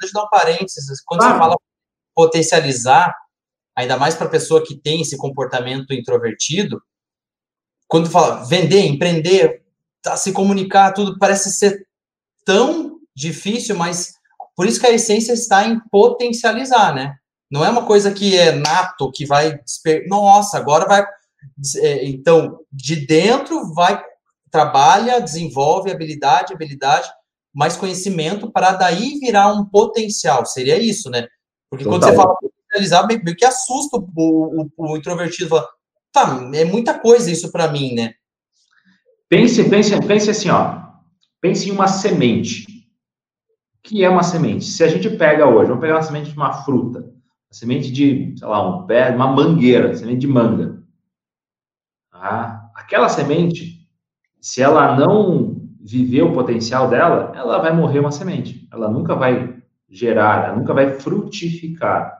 Deixa 0.00 0.18
eu 0.18 0.20
dar 0.20 0.24
um 0.24 0.28
parênteses. 0.28 1.02
Quando 1.06 1.22
você 1.22 1.38
fala 1.38 1.56
potencializar, 2.14 3.14
ainda 3.74 3.96
mais 3.96 4.14
para 4.14 4.26
a 4.26 4.30
pessoa 4.30 4.62
que 4.62 4.76
tem 4.76 5.00
esse 5.00 5.16
comportamento 5.16 5.94
introvertido, 5.94 6.82
quando 7.90 8.08
fala 8.08 8.44
vender, 8.44 8.86
empreender, 8.86 9.62
tá, 10.00 10.16
se 10.16 10.32
comunicar, 10.32 10.92
tudo 10.92 11.18
parece 11.18 11.50
ser 11.50 11.88
tão 12.44 13.00
difícil, 13.14 13.74
mas 13.74 14.14
por 14.54 14.64
isso 14.64 14.78
que 14.78 14.86
a 14.86 14.92
essência 14.92 15.32
está 15.32 15.66
em 15.66 15.80
potencializar, 15.90 16.94
né? 16.94 17.16
Não 17.50 17.64
é 17.64 17.68
uma 17.68 17.84
coisa 17.84 18.12
que 18.12 18.38
é 18.38 18.52
nato, 18.52 19.10
que 19.10 19.26
vai. 19.26 19.58
Nossa, 20.06 20.56
agora 20.56 20.86
vai. 20.86 21.04
É, 21.78 22.06
então, 22.06 22.60
de 22.72 22.94
dentro 22.94 23.74
vai, 23.74 24.00
trabalha, 24.52 25.20
desenvolve 25.20 25.90
habilidade, 25.90 26.54
habilidade, 26.54 27.10
mais 27.52 27.76
conhecimento 27.76 28.52
para 28.52 28.70
daí 28.70 29.18
virar 29.18 29.52
um 29.52 29.64
potencial. 29.64 30.46
Seria 30.46 30.78
isso, 30.78 31.10
né? 31.10 31.26
Porque 31.68 31.82
Total. 31.82 31.98
quando 31.98 32.08
você 32.08 32.16
fala 32.16 32.36
potencializar, 32.36 33.06
meio 33.08 33.36
que 33.36 33.44
assusta 33.44 33.96
o, 33.96 34.04
o, 34.16 34.70
o 34.76 34.96
introvertido. 34.96 35.48
Fala, 35.48 35.68
tá, 36.12 36.50
é 36.54 36.64
muita 36.64 36.98
coisa 36.98 37.30
isso 37.30 37.50
para 37.50 37.70
mim, 37.70 37.94
né? 37.94 38.14
Pense, 39.28 39.62
pense, 39.68 40.06
pense 40.06 40.30
assim, 40.30 40.50
ó. 40.50 40.80
Pense 41.40 41.68
em 41.68 41.72
uma 41.72 41.86
semente. 41.86 42.64
O 43.76 43.82
que 43.82 44.04
é 44.04 44.10
uma 44.10 44.22
semente? 44.22 44.64
Se 44.64 44.84
a 44.84 44.88
gente 44.88 45.08
pega 45.10 45.46
hoje, 45.46 45.68
vamos 45.68 45.80
pegar 45.80 45.94
uma 45.94 46.02
semente 46.02 46.30
de 46.30 46.36
uma 46.36 46.52
fruta, 46.52 47.00
uma 47.00 47.52
semente 47.52 47.90
de, 47.90 48.34
sei 48.36 48.46
lá, 48.46 48.68
um 48.68 48.86
pé, 48.86 49.14
uma 49.14 49.28
mangueira, 49.28 49.94
semente 49.94 50.20
de 50.20 50.26
manga. 50.26 50.82
Ah, 52.12 52.70
aquela 52.74 53.08
semente, 53.08 53.88
se 54.40 54.60
ela 54.60 54.96
não 54.96 55.56
viver 55.80 56.22
o 56.22 56.32
potencial 56.32 56.88
dela, 56.88 57.32
ela 57.34 57.58
vai 57.58 57.72
morrer 57.72 58.00
uma 58.00 58.12
semente. 58.12 58.68
Ela 58.70 58.90
nunca 58.90 59.14
vai 59.14 59.62
gerar, 59.88 60.44
ela 60.44 60.56
nunca 60.56 60.74
vai 60.74 61.00
frutificar. 61.00 62.19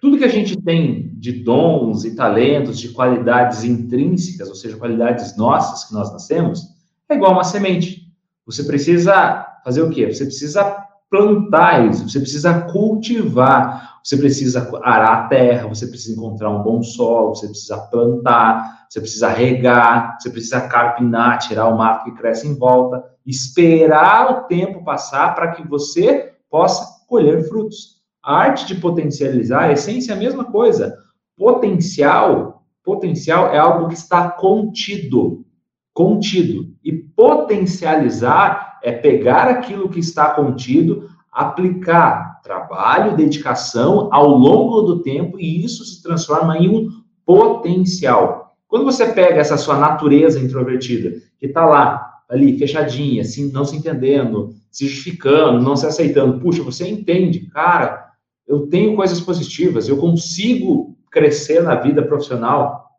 Tudo 0.00 0.18
que 0.18 0.24
a 0.24 0.28
gente 0.28 0.56
tem 0.60 1.12
de 1.14 1.32
dons 1.32 2.04
e 2.04 2.14
talentos, 2.14 2.78
de 2.78 2.88
qualidades 2.90 3.64
intrínsecas, 3.64 4.48
ou 4.48 4.54
seja, 4.54 4.76
qualidades 4.76 5.36
nossas 5.36 5.84
que 5.84 5.94
nós 5.94 6.12
nascemos, 6.12 6.62
é 7.08 7.14
igual 7.14 7.32
uma 7.32 7.44
semente. 7.44 8.12
Você 8.46 8.64
precisa 8.64 9.46
fazer 9.64 9.82
o 9.82 9.90
quê? 9.90 10.12
Você 10.12 10.24
precisa 10.24 10.84
plantar 11.08 11.88
isso, 11.88 12.08
você 12.08 12.18
precisa 12.18 12.62
cultivar, 12.62 14.00
você 14.02 14.16
precisa 14.16 14.68
arar 14.82 15.12
a 15.12 15.28
terra, 15.28 15.68
você 15.68 15.86
precisa 15.86 16.16
encontrar 16.16 16.50
um 16.50 16.62
bom 16.62 16.82
solo, 16.82 17.34
você 17.34 17.46
precisa 17.46 17.78
plantar, 17.78 18.86
você 18.88 19.00
precisa 19.00 19.28
regar, 19.28 20.18
você 20.18 20.28
precisa 20.28 20.62
carpinar, 20.62 21.38
tirar 21.38 21.68
o 21.68 21.78
mato 21.78 22.04
que 22.04 22.12
cresce 22.12 22.48
em 22.48 22.58
volta, 22.58 23.02
esperar 23.24 24.30
o 24.30 24.42
tempo 24.42 24.84
passar 24.84 25.34
para 25.34 25.52
que 25.52 25.66
você 25.66 26.34
possa 26.50 26.84
colher 27.08 27.48
frutos. 27.48 27.93
A 28.24 28.36
arte 28.36 28.66
de 28.66 28.76
potencializar, 28.76 29.64
a 29.64 29.72
essência 29.72 30.12
é 30.12 30.16
a 30.16 30.18
mesma 30.18 30.44
coisa. 30.44 30.96
Potencial, 31.36 32.64
potencial 32.82 33.48
é 33.48 33.58
algo 33.58 33.88
que 33.88 33.94
está 33.94 34.30
contido, 34.30 35.44
contido. 35.92 36.74
E 36.82 36.92
potencializar 36.92 38.78
é 38.82 38.92
pegar 38.92 39.48
aquilo 39.48 39.88
que 39.88 40.00
está 40.00 40.30
contido, 40.30 41.08
aplicar 41.30 42.40
trabalho, 42.42 43.16
dedicação 43.16 44.08
ao 44.12 44.28
longo 44.28 44.82
do 44.82 45.02
tempo 45.02 45.38
e 45.38 45.64
isso 45.64 45.84
se 45.84 46.02
transforma 46.02 46.56
em 46.56 46.68
um 46.68 46.88
potencial. 47.26 48.54
Quando 48.68 48.84
você 48.84 49.06
pega 49.06 49.40
essa 49.40 49.56
sua 49.56 49.78
natureza 49.78 50.40
introvertida, 50.40 51.12
que 51.38 51.46
está 51.46 51.64
lá, 51.64 52.14
ali, 52.28 52.58
fechadinha, 52.58 53.22
assim, 53.22 53.50
não 53.52 53.64
se 53.64 53.76
entendendo, 53.76 54.54
se 54.70 54.86
justificando, 54.86 55.62
não 55.62 55.76
se 55.76 55.86
aceitando, 55.86 56.40
puxa, 56.40 56.62
você 56.62 56.88
entende, 56.88 57.48
cara, 57.50 58.03
eu 58.46 58.66
tenho 58.66 58.94
coisas 58.94 59.20
positivas, 59.20 59.88
eu 59.88 59.96
consigo 59.96 60.96
crescer 61.10 61.62
na 61.62 61.76
vida 61.76 62.02
profissional. 62.02 62.90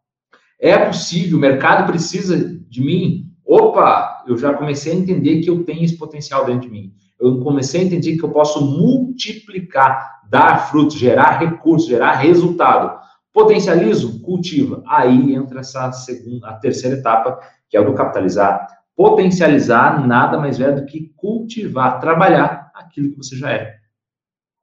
É 0.60 0.78
possível, 0.78 1.38
o 1.38 1.42
mercado 1.42 1.86
precisa 1.86 2.38
de 2.70 2.82
mim. 2.82 3.32
Opa, 3.46 4.24
eu 4.28 4.38
já 4.38 4.54
comecei 4.54 4.94
a 4.94 4.96
entender 4.96 5.42
que 5.42 5.50
eu 5.50 5.64
tenho 5.64 5.84
esse 5.84 5.98
potencial 5.98 6.46
dentro 6.46 6.62
de 6.62 6.70
mim. 6.70 6.94
Eu 7.20 7.40
comecei 7.42 7.82
a 7.82 7.84
entender 7.84 8.18
que 8.18 8.24
eu 8.24 8.32
posso 8.32 8.64
multiplicar, 8.66 10.22
dar 10.30 10.70
frutos, 10.70 10.98
gerar 10.98 11.40
recursos, 11.40 11.88
gerar 11.88 12.14
resultado. 12.14 13.00
Potencializo, 13.32 14.22
cultiva. 14.22 14.82
Aí 14.88 15.34
entra 15.36 15.60
essa 15.60 15.92
segunda, 15.92 16.50
a 16.50 16.54
terceira 16.54 16.98
etapa, 16.98 17.40
que 17.70 17.78
é 17.78 17.82
o 17.82 17.86
do 17.86 17.94
capitalizar. 17.94 18.68
Potencializar 18.96 20.06
nada 20.08 20.38
mais 20.38 20.60
é 20.60 20.72
do 20.72 20.86
que 20.86 21.12
cultivar, 21.18 22.00
trabalhar 22.00 22.72
aquilo 22.74 23.12
que 23.12 23.18
você 23.18 23.36
já 23.36 23.52
é. 23.52 23.76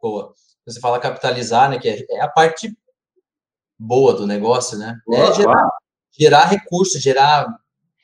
Boa 0.01 0.33
você 0.67 0.81
fala 0.81 0.99
capitalizar, 0.99 1.69
né, 1.69 1.79
que 1.79 1.89
é, 1.89 2.05
é 2.11 2.21
a 2.21 2.29
parte 2.29 2.77
boa 3.79 4.15
do 4.15 4.27
negócio, 4.27 4.79
né? 4.79 4.97
É 5.13 5.35
gerar, 5.35 5.69
gerar 6.17 6.45
recursos, 6.45 7.03
gerar 7.03 7.47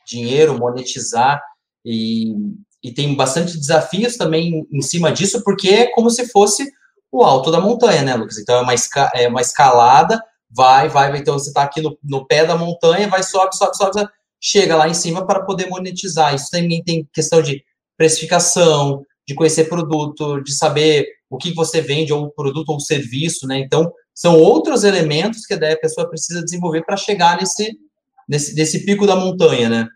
dinheiro, 0.06 0.58
monetizar 0.58 1.40
e, 1.84 2.34
e 2.82 2.92
tem 2.92 3.14
bastante 3.14 3.56
desafios 3.56 4.16
também 4.16 4.66
em 4.72 4.82
cima 4.82 5.12
disso, 5.12 5.42
porque 5.44 5.68
é 5.68 5.92
como 5.92 6.10
se 6.10 6.28
fosse 6.28 6.70
o 7.10 7.22
alto 7.22 7.50
da 7.50 7.60
montanha, 7.60 8.02
né, 8.02 8.14
Lucas? 8.14 8.38
Então 8.38 8.56
é 8.56 8.62
uma, 8.62 8.74
esca 8.74 9.10
é 9.14 9.28
uma 9.28 9.40
escalada, 9.40 10.20
vai, 10.50 10.88
vai, 10.88 11.10
vai. 11.10 11.20
Então 11.20 11.38
você 11.38 11.48
está 11.50 11.62
aqui 11.62 11.80
no, 11.80 11.96
no 12.02 12.26
pé 12.26 12.44
da 12.44 12.56
montanha, 12.56 13.08
vai, 13.08 13.22
sobe, 13.22 13.56
sobe, 13.56 13.76
sobe, 13.76 14.08
chega 14.40 14.76
lá 14.76 14.88
em 14.88 14.94
cima 14.94 15.26
para 15.26 15.44
poder 15.44 15.68
monetizar. 15.68 16.34
Isso 16.34 16.50
também 16.50 16.82
tem 16.82 17.08
questão 17.12 17.40
de 17.42 17.64
precificação, 17.96 19.04
de 19.28 19.34
conhecer 19.34 19.68
produto, 19.68 20.40
de 20.40 20.54
saber 20.54 21.06
o 21.28 21.36
que 21.36 21.52
você 21.52 21.82
vende, 21.82 22.14
ou 22.14 22.30
produto 22.30 22.70
ou 22.70 22.80
serviço, 22.80 23.46
né? 23.46 23.58
Então, 23.58 23.92
são 24.14 24.40
outros 24.40 24.84
elementos 24.84 25.44
que 25.44 25.52
a 25.52 25.78
pessoa 25.78 26.08
precisa 26.08 26.42
desenvolver 26.42 26.82
para 26.82 26.96
chegar 26.96 27.36
nesse, 27.36 27.78
nesse, 28.26 28.54
nesse 28.54 28.86
pico 28.86 29.06
da 29.06 29.14
montanha, 29.14 29.68
né? 29.68 29.88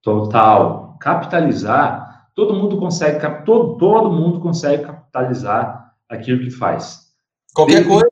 Total. 0.00 0.96
Capitalizar, 1.00 2.30
todo 2.32 2.54
mundo 2.54 2.78
consegue, 2.78 3.18
todo, 3.44 3.76
todo 3.76 4.12
mundo 4.12 4.38
consegue 4.38 4.84
capitalizar 4.84 5.92
aquilo 6.08 6.44
que 6.44 6.50
faz. 6.52 7.08
Qualquer 7.52 7.82
Desde, 7.82 7.90
coisa. 7.90 8.10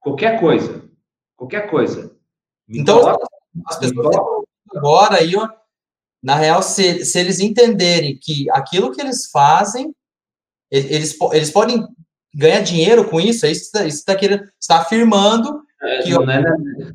Qualquer 0.00 0.40
coisa. 0.40 0.84
Qualquer 1.36 1.70
coisa. 1.70 2.16
Me 2.66 2.80
então, 2.80 2.98
coloca, 2.98 3.26
as 3.66 3.78
pessoas 3.78 4.16
agora 4.74 5.16
aí, 5.16 5.36
ó, 5.36 5.46
na 6.22 6.36
real, 6.36 6.62
se, 6.62 7.04
se 7.04 7.18
eles 7.18 7.40
entenderem 7.40 8.16
que 8.20 8.48
aquilo 8.50 8.92
que 8.92 9.00
eles 9.00 9.26
fazem 9.30 9.92
eles, 10.72 11.14
eles 11.32 11.50
podem 11.50 11.86
ganhar 12.34 12.60
dinheiro 12.60 13.04
com 13.04 13.20
isso? 13.20 13.44
É 13.44 13.50
isso 13.50 13.70
está 13.76 14.16
querendo, 14.16 14.44
está 14.58 14.78
afirmando. 14.78 15.60
É, 15.82 16.02
que 16.02 16.10
não, 16.12 16.30
é, 16.30 16.42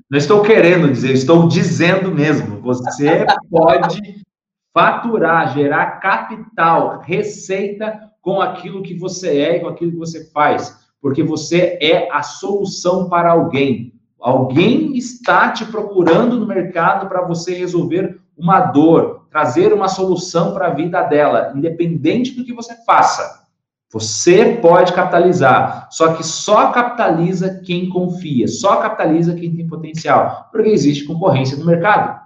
não 0.09 0.17
estou 0.17 0.41
querendo 0.41 0.89
dizer, 0.89 1.11
estou 1.11 1.47
dizendo 1.47 2.09
mesmo. 2.09 2.59
Você 2.61 3.25
pode 3.51 4.25
faturar, 4.73 5.53
gerar 5.53 5.99
capital, 5.99 7.01
receita 7.01 7.99
com 8.21 8.41
aquilo 8.41 8.81
que 8.81 8.95
você 8.95 9.39
é 9.39 9.57
e 9.57 9.59
com 9.59 9.67
aquilo 9.67 9.91
que 9.91 9.97
você 9.97 10.29
faz, 10.31 10.75
porque 11.01 11.21
você 11.21 11.77
é 11.81 12.09
a 12.11 12.23
solução 12.23 13.09
para 13.09 13.31
alguém. 13.31 13.93
Alguém 14.19 14.97
está 14.97 15.51
te 15.51 15.65
procurando 15.65 16.39
no 16.39 16.47
mercado 16.47 17.07
para 17.07 17.21
você 17.21 17.53
resolver 17.53 18.19
uma 18.35 18.61
dor, 18.61 19.16
trazer 19.29 19.73
uma 19.73 19.87
solução 19.87 20.53
para 20.53 20.67
a 20.67 20.73
vida 20.73 21.01
dela, 21.03 21.51
independente 21.55 22.31
do 22.31 22.43
que 22.43 22.53
você 22.53 22.75
faça. 22.85 23.45
Você 23.89 24.55
pode 24.61 24.91
capitalizar, 24.91 25.87
só 25.91 26.13
que 26.13 26.23
só 26.23 26.71
capitaliza 26.71 27.61
quem 27.65 27.87
confia, 27.87 28.47
só 28.47 28.77
capitaliza 28.77 29.33
quem 29.33 29.55
tem 29.55 29.65
potencial, 29.65 30.49
porque 30.51 30.69
existe 30.69 31.05
concorrência 31.05 31.57
no 31.57 31.65
mercado. 31.65 32.19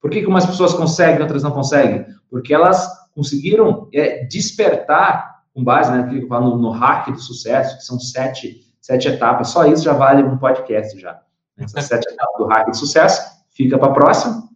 Por 0.00 0.10
que, 0.10 0.20
que 0.20 0.28
umas 0.28 0.46
pessoas 0.46 0.74
conseguem, 0.74 1.20
outras 1.20 1.42
não 1.42 1.50
conseguem? 1.50 2.06
Porque 2.30 2.54
elas 2.54 2.88
conseguiram 3.12 3.88
é, 3.92 4.24
despertar, 4.26 5.42
com 5.52 5.64
base 5.64 5.90
né, 5.90 6.02
no, 6.02 6.56
no 6.56 6.70
hack 6.70 7.10
do 7.10 7.20
sucesso, 7.20 7.78
que 7.78 7.82
são 7.82 7.98
sete, 7.98 8.60
sete 8.80 9.08
etapas, 9.08 9.48
só 9.48 9.66
isso 9.66 9.82
já 9.82 9.92
vale 9.92 10.22
um 10.22 10.38
podcast 10.38 11.00
já. 11.00 11.20
Essas 11.58 11.86
sete 11.86 12.08
etapas 12.12 12.38
do 12.38 12.46
hack 12.46 12.70
do 12.70 12.76
sucesso, 12.76 13.20
fica 13.50 13.76
para 13.76 13.88
a 13.88 13.92
próxima, 13.92 14.48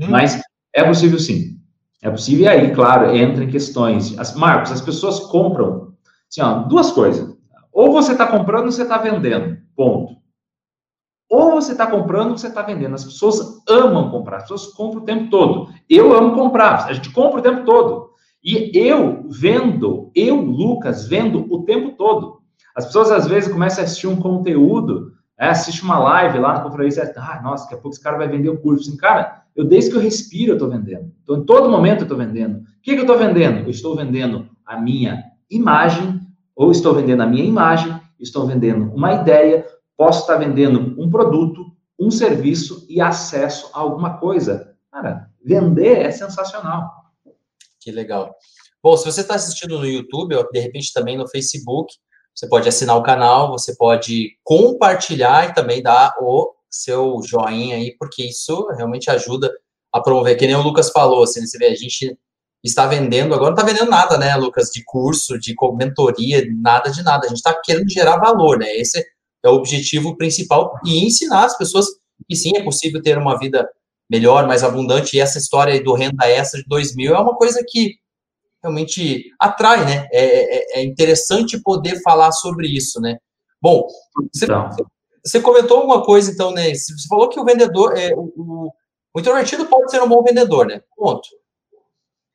uhum. 0.00 0.08
mas 0.08 0.40
é 0.78 0.84
possível 0.84 1.18
sim. 1.18 1.58
É 2.00 2.10
possível, 2.10 2.44
e 2.44 2.48
aí, 2.48 2.74
claro, 2.74 3.14
entra 3.14 3.44
em 3.44 3.50
questões. 3.50 4.16
As, 4.18 4.34
Marcos, 4.34 4.70
as 4.70 4.80
pessoas 4.80 5.18
compram, 5.20 5.94
assim, 6.28 6.40
ó, 6.40 6.60
duas 6.60 6.92
coisas. 6.92 7.36
Ou 7.72 7.92
você 7.92 8.12
está 8.12 8.26
comprando 8.26 8.66
ou 8.66 8.72
você 8.72 8.82
está 8.82 8.98
vendendo. 8.98 9.58
Ponto. 9.74 10.16
Ou 11.28 11.52
você 11.52 11.72
está 11.72 11.86
comprando 11.86 12.30
ou 12.30 12.38
você 12.38 12.46
está 12.46 12.62
vendendo. 12.62 12.94
As 12.94 13.04
pessoas 13.04 13.62
amam 13.68 14.10
comprar, 14.10 14.38
as 14.38 14.42
pessoas 14.44 14.66
compram 14.72 15.02
o 15.02 15.04
tempo 15.04 15.28
todo. 15.28 15.68
Eu 15.88 16.16
amo 16.16 16.34
comprar, 16.34 16.86
a 16.86 16.92
gente 16.92 17.10
compra 17.10 17.40
o 17.40 17.42
tempo 17.42 17.64
todo. 17.64 18.10
E 18.42 18.70
eu 18.78 19.26
vendo, 19.28 20.10
eu, 20.14 20.36
Lucas, 20.36 21.06
vendo 21.08 21.52
o 21.52 21.64
tempo 21.64 21.96
todo. 21.96 22.38
As 22.74 22.86
pessoas 22.86 23.10
às 23.10 23.26
vezes 23.26 23.52
começam 23.52 23.82
a 23.82 23.84
assistir 23.84 24.06
um 24.06 24.16
conteúdo, 24.20 25.12
é, 25.36 25.48
assiste 25.48 25.82
uma 25.82 25.98
live 25.98 26.38
lá 26.38 26.54
na 26.54 26.60
conferência, 26.60 27.12
ah, 27.16 27.40
nossa, 27.42 27.64
daqui 27.64 27.74
a 27.74 27.78
pouco 27.78 27.94
esse 27.94 28.02
cara 28.02 28.16
vai 28.16 28.28
vender 28.28 28.48
o 28.48 28.60
curso. 28.60 28.88
Assim, 28.88 28.96
cara, 28.96 29.42
eu 29.58 29.64
desde 29.64 29.90
que 29.90 29.96
eu 29.96 30.00
respiro 30.00 30.52
eu 30.52 30.54
estou 30.54 30.70
vendendo. 30.70 31.12
Então, 31.20 31.38
em 31.38 31.44
todo 31.44 31.68
momento 31.68 31.98
eu 31.98 32.04
estou 32.04 32.16
vendendo. 32.16 32.60
O 32.60 32.80
que, 32.80 32.92
que 32.92 32.98
eu 32.98 33.00
estou 33.00 33.18
vendendo? 33.18 33.64
Eu 33.64 33.70
estou 33.70 33.96
vendendo 33.96 34.48
a 34.64 34.80
minha 34.80 35.24
imagem, 35.50 36.20
ou 36.54 36.70
estou 36.70 36.94
vendendo 36.94 37.24
a 37.24 37.26
minha 37.26 37.44
imagem, 37.44 38.00
estou 38.20 38.46
vendendo 38.46 38.94
uma 38.94 39.14
ideia, 39.14 39.66
posso 39.96 40.20
estar 40.20 40.36
vendendo 40.36 40.94
um 40.96 41.10
produto, 41.10 41.72
um 41.98 42.08
serviço 42.08 42.86
e 42.88 43.00
acesso 43.00 43.68
a 43.74 43.80
alguma 43.80 44.18
coisa. 44.18 44.76
Cara, 44.92 45.28
vender 45.44 46.02
é 46.02 46.10
sensacional. 46.12 46.88
Que 47.80 47.90
legal. 47.90 48.36
Bom, 48.80 48.96
se 48.96 49.04
você 49.04 49.22
está 49.22 49.34
assistindo 49.34 49.76
no 49.76 49.86
YouTube, 49.86 50.36
ou 50.36 50.48
de 50.52 50.60
repente 50.60 50.92
também 50.92 51.18
no 51.18 51.28
Facebook, 51.28 51.92
você 52.32 52.48
pode 52.48 52.68
assinar 52.68 52.96
o 52.96 53.02
canal, 53.02 53.50
você 53.50 53.74
pode 53.76 54.38
compartilhar 54.44 55.48
e 55.48 55.54
também 55.54 55.82
dar 55.82 56.14
o 56.20 56.54
seu 56.70 57.20
joinha 57.22 57.76
aí, 57.76 57.96
porque 57.98 58.24
isso 58.24 58.68
realmente 58.76 59.10
ajuda 59.10 59.50
a 59.92 60.00
promover. 60.00 60.36
Que 60.36 60.46
nem 60.46 60.56
o 60.56 60.62
Lucas 60.62 60.90
falou, 60.90 61.24
assim, 61.24 61.46
você 61.46 61.58
vê, 61.58 61.66
a 61.66 61.74
gente 61.74 62.16
está 62.62 62.86
vendendo, 62.86 63.34
agora 63.34 63.50
não 63.50 63.56
está 63.56 63.66
vendendo 63.66 63.90
nada, 63.90 64.18
né, 64.18 64.34
Lucas, 64.36 64.70
de 64.70 64.82
curso, 64.84 65.38
de 65.38 65.54
mentoria, 65.76 66.44
nada 66.60 66.90
de 66.90 67.02
nada. 67.02 67.26
A 67.26 67.28
gente 67.28 67.38
está 67.38 67.54
querendo 67.54 67.88
gerar 67.90 68.18
valor, 68.18 68.58
né? 68.58 68.74
Esse 68.76 69.04
é 69.42 69.48
o 69.48 69.54
objetivo 69.54 70.16
principal 70.16 70.78
e 70.84 71.04
ensinar 71.04 71.44
as 71.44 71.56
pessoas 71.56 71.86
que 72.28 72.36
sim, 72.36 72.56
é 72.56 72.62
possível 72.62 73.00
ter 73.02 73.16
uma 73.16 73.38
vida 73.38 73.68
melhor, 74.10 74.46
mais 74.46 74.64
abundante. 74.64 75.16
E 75.16 75.20
essa 75.20 75.38
história 75.38 75.82
do 75.82 75.94
renda 75.94 76.28
extra 76.28 76.60
de 76.60 76.66
2000 76.68 77.14
é 77.14 77.18
uma 77.18 77.36
coisa 77.36 77.64
que 77.66 77.96
realmente 78.62 79.30
atrai, 79.38 79.84
né? 79.84 80.08
É, 80.12 80.78
é, 80.78 80.80
é 80.80 80.84
interessante 80.84 81.60
poder 81.62 82.00
falar 82.02 82.32
sobre 82.32 82.66
isso, 82.66 83.00
né? 83.00 83.18
Bom, 83.60 83.86
você, 84.32 84.46
você, 85.28 85.40
comentou 85.40 85.84
uma 85.84 86.04
coisa, 86.04 86.30
então, 86.30 86.52
né? 86.52 86.74
Você 86.74 86.92
falou 87.08 87.28
que 87.28 87.38
o 87.38 87.44
vendedor, 87.44 87.96
é, 87.96 88.12
o, 88.14 88.72
o 89.14 89.20
introvertido 89.20 89.66
pode 89.66 89.90
ser 89.90 90.02
um 90.02 90.08
bom 90.08 90.22
vendedor, 90.22 90.66
né? 90.66 90.82
Ponto. 90.96 91.28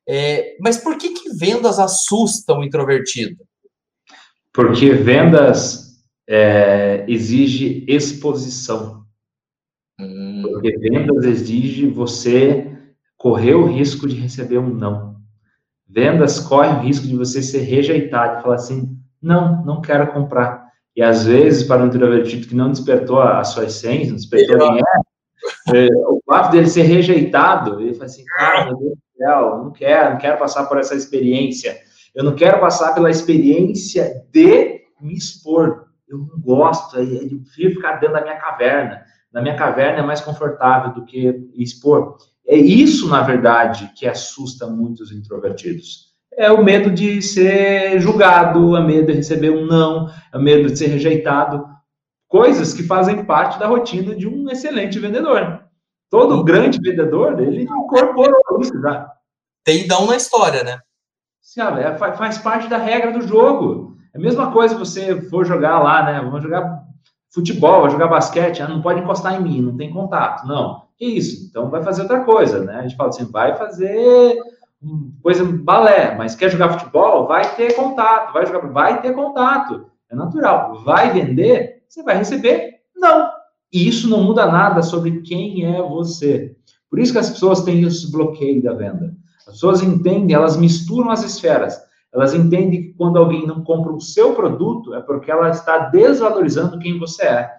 É, 0.06 0.56
mas 0.60 0.76
por 0.76 0.98
que, 0.98 1.10
que 1.10 1.30
vendas 1.30 1.78
assustam 1.78 2.60
o 2.60 2.64
introvertido? 2.64 3.42
Porque 4.52 4.90
vendas 4.90 6.04
é, 6.28 7.04
exige 7.08 7.84
exposição. 7.88 9.04
Hum. 9.98 10.42
Porque 10.42 10.76
vendas 10.78 11.24
exige 11.24 11.86
você 11.86 12.70
correr 13.16 13.54
o 13.54 13.66
risco 13.66 14.06
de 14.06 14.16
receber 14.16 14.58
um 14.58 14.68
não. 14.68 15.16
Vendas 15.88 16.40
corre 16.40 16.68
o 16.68 16.80
risco 16.80 17.06
de 17.06 17.16
você 17.16 17.42
ser 17.42 17.60
rejeitado 17.60 18.38
e 18.38 18.42
falar 18.42 18.56
assim, 18.56 18.98
não, 19.20 19.64
não 19.64 19.80
quero 19.80 20.12
comprar. 20.12 20.63
E 20.96 21.02
às 21.02 21.24
vezes, 21.26 21.64
para 21.64 21.82
um 21.82 21.86
introvertido 21.86 22.46
que 22.46 22.54
não 22.54 22.70
despertou 22.70 23.20
a, 23.20 23.40
a 23.40 23.44
sua 23.44 23.64
essência, 23.64 24.08
não 24.08 24.16
despertou 24.16 24.58
quem 24.58 24.78
é, 24.78 25.86
é, 25.86 25.88
o 26.08 26.20
fato 26.24 26.52
dele 26.52 26.68
ser 26.68 26.82
rejeitado, 26.82 27.80
ele 27.80 27.94
fala 27.94 28.06
assim, 28.06 28.24
cara, 28.24 28.66
meu 28.66 28.76
Deus 28.76 28.92
do 28.92 29.16
céu, 29.16 29.58
não 29.64 29.72
quero, 29.72 30.10
não 30.12 30.18
quero 30.18 30.38
passar 30.38 30.66
por 30.66 30.78
essa 30.78 30.94
experiência. 30.94 31.76
Eu 32.14 32.22
não 32.22 32.34
quero 32.34 32.60
passar 32.60 32.94
pela 32.94 33.10
experiência 33.10 34.24
de 34.32 34.82
me 35.00 35.14
expor 35.14 35.84
eu 36.08 36.18
não 36.18 36.40
gosto, 36.40 36.98
eu 36.98 37.40
prefiro 37.40 37.74
ficar 37.74 37.96
dentro 37.96 38.14
da 38.14 38.22
minha 38.22 38.36
caverna. 38.36 39.04
Na 39.32 39.42
minha 39.42 39.56
caverna 39.56 40.00
é 40.00 40.02
mais 40.02 40.20
confortável 40.20 40.92
do 40.92 41.04
que 41.04 41.50
expor. 41.54 42.16
É 42.46 42.56
isso, 42.56 43.08
na 43.08 43.22
verdade, 43.22 43.90
que 43.96 44.06
assusta 44.06 44.66
muitos 44.66 45.10
introvertidos. 45.10 46.13
É 46.36 46.50
o 46.50 46.64
medo 46.64 46.90
de 46.90 47.22
ser 47.22 48.00
julgado, 48.00 48.76
é 48.76 48.80
o 48.80 48.84
medo 48.84 49.06
de 49.06 49.12
receber 49.14 49.50
um 49.50 49.66
não, 49.66 50.08
é 50.32 50.36
o 50.36 50.42
medo 50.42 50.70
de 50.70 50.78
ser 50.78 50.88
rejeitado. 50.88 51.64
Coisas 52.28 52.72
que 52.74 52.82
fazem 52.82 53.24
parte 53.24 53.58
da 53.58 53.66
rotina 53.66 54.14
de 54.14 54.26
um 54.26 54.50
excelente 54.50 54.98
vendedor. 54.98 55.62
Todo 56.10 56.44
grande 56.44 56.80
vendedor, 56.80 57.40
ele 57.40 57.62
incorporou 57.62 58.60
isso 58.60 58.80
já. 58.80 59.10
Tem 59.64 59.86
dão 59.86 60.06
na 60.06 60.16
história, 60.16 60.62
né? 60.62 60.78
Sim, 61.40 61.60
é, 61.60 61.96
faz 61.96 62.38
parte 62.38 62.68
da 62.68 62.78
regra 62.78 63.12
do 63.12 63.26
jogo. 63.26 63.96
É 64.14 64.18
a 64.18 64.20
mesma 64.20 64.52
coisa 64.52 64.78
você 64.78 65.20
for 65.22 65.44
jogar 65.44 65.78
lá, 65.80 66.04
né? 66.04 66.20
Vamos 66.20 66.42
jogar 66.42 66.82
futebol, 67.34 67.82
vai 67.82 67.90
jogar 67.90 68.06
basquete, 68.06 68.62
ah, 68.62 68.68
não 68.68 68.80
pode 68.80 69.00
encostar 69.00 69.34
em 69.34 69.42
mim, 69.42 69.60
não 69.60 69.76
tem 69.76 69.92
contato. 69.92 70.46
Não, 70.46 70.84
que 70.96 71.04
isso? 71.04 71.46
Então 71.48 71.68
vai 71.68 71.82
fazer 71.82 72.02
outra 72.02 72.24
coisa, 72.24 72.60
né? 72.60 72.76
A 72.76 72.82
gente 72.82 72.96
fala 72.96 73.08
assim, 73.08 73.24
vai 73.24 73.56
fazer 73.56 74.38
coisa 75.22 75.44
balé, 75.44 76.14
mas 76.16 76.34
quer 76.34 76.50
jogar 76.50 76.78
futebol, 76.78 77.26
vai 77.26 77.54
ter 77.56 77.74
contato, 77.74 78.32
vai 78.32 78.46
jogar, 78.46 78.68
vai 78.68 79.00
ter 79.00 79.12
contato. 79.12 79.86
É 80.10 80.14
natural. 80.14 80.82
Vai 80.84 81.12
vender, 81.12 81.82
você 81.88 82.02
vai 82.02 82.16
receber? 82.16 82.80
Não. 82.96 83.28
E 83.72 83.88
isso 83.88 84.08
não 84.08 84.22
muda 84.22 84.46
nada 84.46 84.82
sobre 84.82 85.22
quem 85.22 85.64
é 85.64 85.82
você. 85.82 86.54
Por 86.88 86.98
isso 86.98 87.12
que 87.12 87.18
as 87.18 87.30
pessoas 87.30 87.62
têm 87.62 87.82
esse 87.82 88.10
bloqueio 88.10 88.62
da 88.62 88.72
venda. 88.72 89.14
As 89.46 89.54
pessoas 89.54 89.82
entendem, 89.82 90.34
elas 90.34 90.56
misturam 90.56 91.10
as 91.10 91.24
esferas. 91.24 91.80
Elas 92.12 92.32
entendem 92.32 92.82
que 92.82 92.94
quando 92.94 93.18
alguém 93.18 93.46
não 93.46 93.64
compra 93.64 93.92
o 93.92 94.00
seu 94.00 94.34
produto 94.34 94.94
é 94.94 95.00
porque 95.00 95.30
ela 95.30 95.50
está 95.50 95.88
desvalorizando 95.88 96.78
quem 96.78 96.98
você 96.98 97.24
é. 97.24 97.50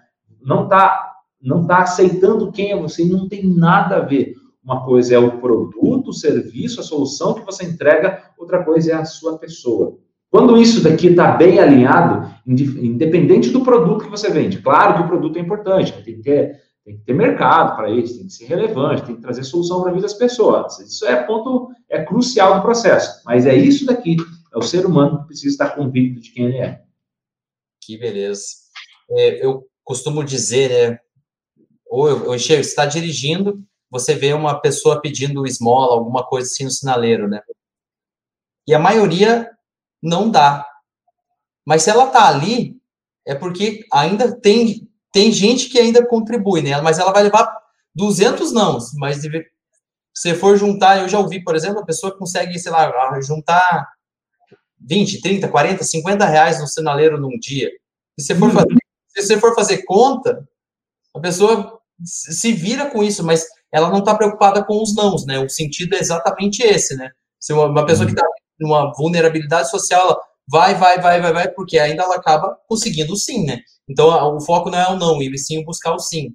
Não 0.41 0.63
está 0.63 1.11
não 1.41 1.67
tá 1.67 1.79
aceitando 1.79 2.51
quem 2.51 2.71
é 2.71 2.81
você 2.81 3.03
e 3.03 3.09
não 3.09 3.27
tem 3.27 3.45
nada 3.47 3.97
a 3.97 3.99
ver. 3.99 4.33
Uma 4.65 4.83
coisa 4.83 5.13
é 5.13 5.19
o 5.19 5.39
produto, 5.39 6.09
o 6.09 6.13
serviço, 6.13 6.81
a 6.81 6.83
solução 6.83 7.35
que 7.35 7.45
você 7.45 7.63
entrega, 7.63 8.31
outra 8.35 8.63
coisa 8.63 8.93
é 8.93 8.95
a 8.95 9.05
sua 9.05 9.37
pessoa. 9.37 9.99
Quando 10.31 10.57
isso 10.57 10.81
daqui 10.81 11.07
está 11.07 11.31
bem 11.33 11.59
alinhado, 11.59 12.33
independente 12.47 13.51
do 13.51 13.63
produto 13.63 14.05
que 14.05 14.09
você 14.09 14.31
vende, 14.31 14.61
claro 14.61 14.95
que 14.95 15.01
o 15.03 15.07
produto 15.07 15.37
é 15.37 15.39
importante, 15.39 15.93
tem 16.03 16.15
que 16.15 16.23
ter, 16.23 16.61
tem 16.83 16.97
que 16.97 17.03
ter 17.03 17.13
mercado 17.13 17.75
para 17.75 17.91
isso, 17.91 18.17
tem 18.17 18.25
que 18.25 18.33
ser 18.33 18.45
relevante, 18.45 19.05
tem 19.05 19.15
que 19.15 19.21
trazer 19.21 19.43
solução 19.43 19.81
para 19.81 19.91
a 19.91 19.93
vida 19.93 20.07
das 20.07 20.15
pessoas. 20.15 20.79
Isso 20.79 21.05
é 21.05 21.15
ponto, 21.23 21.69
é 21.87 22.03
crucial 22.03 22.55
do 22.55 22.63
processo. 22.63 23.21
Mas 23.23 23.45
é 23.45 23.55
isso 23.55 23.85
daqui 23.85 24.17
é 24.53 24.57
o 24.57 24.63
ser 24.63 24.85
humano 24.85 25.19
que 25.19 25.27
precisa 25.27 25.53
estar 25.53 25.75
convicto 25.75 26.19
de 26.19 26.31
quem 26.31 26.45
ele 26.45 26.57
é. 26.57 26.81
Que 27.81 27.97
beleza. 27.97 28.45
É, 29.11 29.45
eu 29.45 29.63
costumo 29.83 30.23
dizer, 30.23 30.69
né? 30.69 30.99
Ou 31.85 32.09
eu, 32.09 32.33
eu 32.33 32.39
você 32.39 32.55
está 32.55 32.85
dirigindo, 32.85 33.63
você 33.95 34.13
vê 34.13 34.33
uma 34.33 34.59
pessoa 34.59 34.99
pedindo 34.99 35.47
esmola, 35.47 35.93
alguma 35.93 36.25
coisa 36.25 36.49
assim 36.49 36.65
no 36.65 36.71
sinaleiro, 36.71 37.29
né? 37.29 37.41
E 38.67 38.73
a 38.73 38.79
maioria 38.79 39.49
não 40.03 40.29
dá. 40.29 40.67
Mas 41.65 41.83
se 41.83 41.89
ela 41.89 42.07
tá 42.07 42.27
ali, 42.27 42.77
é 43.25 43.33
porque 43.33 43.85
ainda 43.91 44.37
tem, 44.37 44.89
tem 45.13 45.31
gente 45.31 45.69
que 45.69 45.79
ainda 45.79 46.05
contribui, 46.05 46.61
né? 46.61 46.81
Mas 46.81 46.99
ela 46.99 47.13
vai 47.13 47.23
levar 47.23 47.57
200 47.95 48.51
não, 48.51 48.77
mas 48.95 49.21
se 49.21 49.29
você 50.13 50.35
for 50.35 50.57
juntar, 50.57 50.99
eu 50.99 51.07
já 51.07 51.17
ouvi, 51.17 51.41
por 51.41 51.55
exemplo, 51.55 51.79
a 51.79 51.85
pessoa 51.85 52.17
consegue, 52.17 52.59
sei 52.59 52.73
lá, 52.73 52.91
juntar 53.21 53.87
20, 54.77 55.21
30, 55.21 55.47
40, 55.47 55.83
50 55.85 56.25
reais 56.25 56.59
no 56.59 56.67
sinaleiro 56.67 57.17
num 57.17 57.39
dia. 57.39 57.71
Se 58.19 58.27
você 58.27 58.35
for 58.35 58.51
fazer, 58.51 58.75
se 59.07 59.21
você 59.23 59.39
for 59.39 59.55
fazer 59.55 59.83
conta, 59.83 60.45
a 61.15 61.19
pessoa 61.21 61.79
se 62.03 62.51
vira 62.51 62.89
com 62.89 63.01
isso, 63.01 63.23
mas 63.23 63.45
ela 63.75 63.89
não 63.89 63.99
está 63.99 64.15
preocupada 64.15 64.63
com 64.63 64.81
os 64.81 64.95
nãos, 64.95 65.25
né? 65.25 65.37
O 65.37 65.49
sentido 65.49 65.95
é 65.95 65.99
exatamente 65.99 66.63
esse, 66.63 66.95
né? 66.95 67.11
Se 67.37 67.51
uma, 67.51 67.65
uma 67.65 67.85
pessoa 67.85 68.05
que 68.05 68.13
está 68.13 68.25
numa 68.57 68.93
vulnerabilidade 68.93 69.69
social, 69.69 70.01
ela 70.01 70.17
vai, 70.49 70.75
vai, 70.75 71.01
vai, 71.01 71.19
vai, 71.19 71.33
vai, 71.33 71.49
porque 71.49 71.77
ainda 71.77 72.03
ela 72.03 72.15
acaba 72.15 72.57
conseguindo 72.69 73.11
o 73.11 73.17
sim, 73.17 73.45
né? 73.45 73.59
Então 73.89 74.07
o 74.33 74.39
foco 74.39 74.69
não 74.69 74.79
é 74.79 74.89
o 74.89 74.95
não, 74.95 75.21
e 75.21 75.37
sim 75.37 75.61
buscar 75.65 75.93
o 75.93 75.99
sim. 75.99 76.33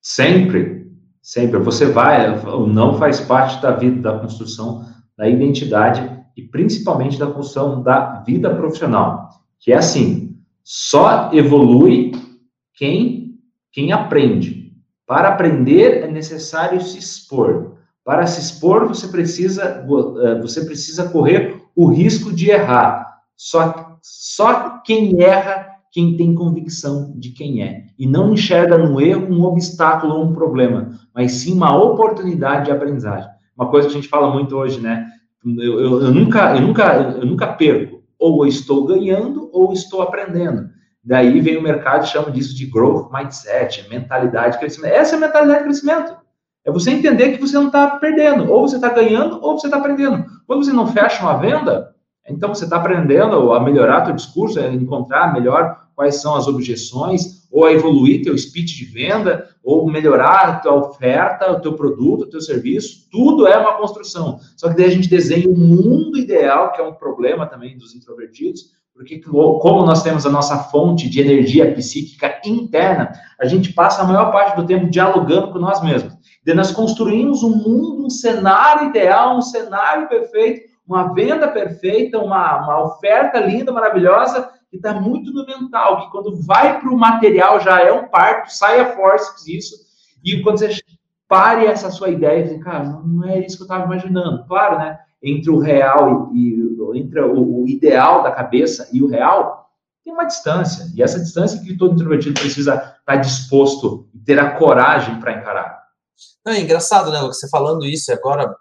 Sempre, 0.00 0.86
sempre. 1.20 1.58
Você 1.58 1.86
vai, 1.86 2.30
o 2.46 2.64
não 2.64 2.96
faz 2.96 3.18
parte 3.20 3.60
da 3.60 3.72
vida, 3.72 4.00
da 4.00 4.20
construção 4.20 4.86
da 5.16 5.28
identidade 5.28 6.08
e 6.36 6.42
principalmente 6.42 7.18
da 7.18 7.26
construção 7.26 7.82
da 7.82 8.20
vida 8.20 8.54
profissional, 8.54 9.30
que 9.58 9.72
é 9.72 9.76
assim, 9.76 10.38
só 10.62 11.32
evolui 11.32 12.12
quem 12.74 13.36
quem 13.72 13.92
aprende. 13.92 14.57
Para 15.08 15.30
aprender 15.30 16.04
é 16.04 16.06
necessário 16.06 16.78
se 16.82 16.98
expor. 16.98 17.78
Para 18.04 18.26
se 18.26 18.40
expor, 18.40 18.86
você 18.86 19.08
precisa, 19.08 19.82
eh, 19.82 20.38
você 20.38 20.66
precisa 20.66 21.08
correr 21.08 21.62
o 21.74 21.86
risco 21.86 22.30
de 22.30 22.50
errar. 22.50 23.16
Só, 23.34 23.96
só 24.02 24.80
quem 24.84 25.22
erra, 25.22 25.66
quem 25.90 26.14
tem 26.14 26.34
convicção 26.34 27.14
de 27.16 27.30
quem 27.30 27.62
é. 27.62 27.86
E 27.98 28.06
não 28.06 28.34
enxerga 28.34 28.76
no 28.76 29.00
erro 29.00 29.34
um 29.34 29.44
obstáculo 29.44 30.14
ou 30.14 30.24
um 30.24 30.34
problema, 30.34 30.90
mas 31.14 31.32
sim 31.32 31.54
uma 31.54 31.74
oportunidade 31.74 32.66
de 32.66 32.70
aprendizagem. 32.70 33.30
Uma 33.56 33.70
coisa 33.70 33.88
que 33.88 33.94
a 33.94 33.96
gente 33.96 34.10
fala 34.10 34.30
muito 34.30 34.54
hoje, 34.54 34.78
né? 34.78 35.06
Eu, 35.42 35.80
eu, 35.80 36.02
eu 36.02 36.12
nunca, 36.12 36.54
eu, 36.54 36.60
nunca, 36.60 37.16
eu 37.18 37.24
nunca 37.24 37.46
perco. 37.46 38.02
Ou 38.18 38.46
estou 38.46 38.84
ganhando 38.84 39.48
ou 39.54 39.72
estou 39.72 40.02
aprendendo. 40.02 40.68
Daí 41.08 41.40
vem 41.40 41.56
o 41.56 41.62
mercado 41.62 42.04
e 42.04 42.06
chama 42.06 42.30
disso 42.30 42.54
de 42.54 42.66
growth 42.66 43.10
mindset, 43.10 43.88
mentalidade 43.88 44.52
de 44.52 44.58
crescimento. 44.58 44.92
Essa 44.92 45.14
é 45.14 45.16
a 45.16 45.20
mentalidade 45.20 45.60
de 45.60 45.64
crescimento. 45.64 46.14
É 46.66 46.70
você 46.70 46.90
entender 46.90 47.32
que 47.32 47.40
você 47.40 47.54
não 47.54 47.68
está 47.68 47.96
perdendo. 47.96 48.52
Ou 48.52 48.68
você 48.68 48.76
está 48.76 48.90
ganhando, 48.90 49.42
ou 49.42 49.58
você 49.58 49.68
está 49.68 49.78
aprendendo. 49.78 50.26
Quando 50.46 50.62
você 50.62 50.70
não 50.70 50.86
fecha 50.86 51.22
uma 51.22 51.38
venda, 51.38 51.94
então 52.28 52.54
você 52.54 52.64
está 52.64 52.76
aprendendo 52.76 53.54
a 53.54 53.60
melhorar 53.60 54.02
teu 54.02 54.14
discurso, 54.14 54.60
a 54.60 54.66
encontrar 54.66 55.32
melhor 55.32 55.88
quais 55.96 56.16
são 56.20 56.36
as 56.36 56.46
objeções, 56.46 57.48
ou 57.50 57.64
a 57.64 57.72
evoluir 57.72 58.22
teu 58.22 58.36
speech 58.36 58.76
de 58.76 58.84
venda, 58.84 59.48
ou 59.64 59.90
melhorar 59.90 60.40
a 60.40 60.56
tua 60.56 60.74
oferta, 60.74 61.50
o 61.50 61.60
teu 61.62 61.72
produto, 61.72 62.24
o 62.24 62.30
teu 62.30 62.42
serviço. 62.42 63.08
Tudo 63.10 63.46
é 63.46 63.56
uma 63.56 63.78
construção. 63.78 64.40
Só 64.58 64.68
que 64.68 64.76
daí 64.76 64.84
a 64.84 64.90
gente 64.90 65.08
desenha 65.08 65.48
um 65.48 65.56
mundo 65.56 66.18
ideal, 66.18 66.70
que 66.72 66.82
é 66.82 66.84
um 66.84 66.92
problema 66.92 67.46
também 67.46 67.78
dos 67.78 67.94
introvertidos, 67.94 68.76
porque 68.98 69.20
como 69.20 69.86
nós 69.86 70.02
temos 70.02 70.26
a 70.26 70.30
nossa 70.30 70.58
fonte 70.58 71.08
de 71.08 71.20
energia 71.20 71.72
psíquica 71.72 72.40
interna, 72.44 73.12
a 73.40 73.46
gente 73.46 73.72
passa 73.72 74.02
a 74.02 74.04
maior 74.04 74.32
parte 74.32 74.56
do 74.56 74.66
tempo 74.66 74.90
dialogando 74.90 75.52
com 75.52 75.58
nós 75.60 75.80
mesmos. 75.80 76.18
E 76.44 76.52
nós 76.52 76.72
construímos 76.72 77.44
um 77.44 77.50
mundo, 77.50 78.04
um 78.06 78.10
cenário 78.10 78.88
ideal, 78.88 79.36
um 79.36 79.40
cenário 79.40 80.08
perfeito, 80.08 80.62
uma 80.84 81.14
venda 81.14 81.46
perfeita, 81.46 82.18
uma, 82.18 82.64
uma 82.64 82.86
oferta 82.86 83.38
linda, 83.38 83.70
maravilhosa, 83.70 84.50
que 84.68 84.78
está 84.78 84.92
muito 84.92 85.32
no 85.32 85.46
mental, 85.46 86.00
que 86.00 86.10
quando 86.10 86.34
vai 86.42 86.80
para 86.80 86.90
o 86.90 86.98
material 86.98 87.60
já 87.60 87.80
é 87.80 87.92
um 87.92 88.08
parto, 88.08 88.52
sai 88.52 88.80
a 88.80 88.96
força 88.96 89.44
disso, 89.44 89.76
e 90.24 90.42
quando 90.42 90.58
você 90.58 90.76
pare 91.28 91.66
essa 91.66 91.88
sua 91.88 92.08
ideia, 92.08 92.44
você, 92.44 92.58
cara, 92.58 92.82
não 92.82 93.28
é 93.28 93.38
isso 93.38 93.58
que 93.58 93.62
eu 93.62 93.66
estava 93.66 93.84
imaginando. 93.84 94.44
Claro, 94.48 94.76
né? 94.76 94.98
Entre 95.22 95.50
o 95.50 95.58
real 95.58 96.30
e, 96.32 96.38
e 96.38 96.98
entre 96.98 97.20
o, 97.20 97.62
o, 97.62 97.68
ideal 97.68 98.22
da 98.22 98.30
cabeça 98.30 98.88
e 98.92 99.02
o 99.02 99.08
real, 99.08 99.70
tem 100.04 100.12
uma 100.12 100.24
distância. 100.24 100.86
E 100.94 101.02
essa 101.02 101.18
distância 101.18 101.60
que 101.60 101.76
todo 101.76 101.94
introvertido 101.94 102.40
precisa 102.40 102.74
estar 102.74 103.00
tá 103.04 103.16
disposto 103.16 104.08
e 104.14 104.18
ter 104.18 104.38
a 104.38 104.56
coragem 104.56 105.18
para 105.20 105.32
encarar. 105.32 105.82
Não, 106.44 106.52
é 106.52 106.60
engraçado, 106.60 107.10
né, 107.10 107.20
Você 107.22 107.48
falando 107.48 107.84
isso 107.84 108.12
agora 108.12 108.54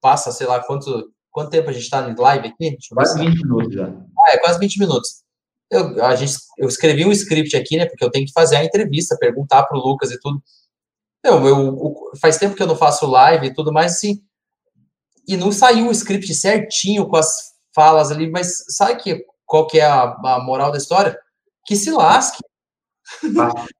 passa, 0.00 0.32
sei 0.32 0.46
lá, 0.46 0.60
quanto, 0.60 1.12
quanto 1.30 1.50
tempo 1.50 1.70
a 1.70 1.72
gente 1.72 1.84
está 1.84 2.08
em 2.08 2.14
live 2.14 2.48
aqui? 2.48 2.76
Quase 2.92 3.18
20 3.18 3.42
minutos 3.42 3.74
já. 3.74 3.86
Ah, 3.86 4.32
é 4.32 4.38
quase 4.38 4.58
20 4.58 4.78
minutos. 4.78 5.22
Eu, 5.70 6.04
a 6.04 6.16
gente, 6.16 6.34
eu 6.58 6.68
escrevi 6.68 7.04
um 7.04 7.12
script 7.12 7.56
aqui, 7.56 7.76
né? 7.76 7.86
Porque 7.86 8.04
eu 8.04 8.10
tenho 8.10 8.26
que 8.26 8.32
fazer 8.32 8.56
a 8.56 8.64
entrevista, 8.64 9.16
perguntar 9.16 9.62
para 9.64 9.78
o 9.78 9.80
Lucas 9.80 10.10
e 10.10 10.18
tudo. 10.18 10.42
Eu, 11.22 11.46
eu, 11.46 12.10
faz 12.20 12.38
tempo 12.38 12.56
que 12.56 12.62
eu 12.62 12.66
não 12.66 12.74
faço 12.74 13.06
live 13.06 13.46
e 13.46 13.54
tudo 13.54 13.72
mais, 13.72 13.92
assim. 13.92 14.20
E 15.26 15.36
não 15.36 15.52
saiu 15.52 15.88
o 15.88 15.92
script 15.92 16.32
certinho 16.34 17.06
com 17.08 17.16
as 17.16 17.52
falas 17.74 18.10
ali, 18.10 18.30
mas 18.30 18.64
sabe 18.68 19.00
que, 19.02 19.24
qual 19.46 19.66
que 19.66 19.78
é 19.78 19.84
a, 19.84 20.02
a 20.24 20.42
moral 20.42 20.72
da 20.72 20.78
história? 20.78 21.18
Que 21.64 21.76
se 21.76 21.90
lasque. 21.90 22.42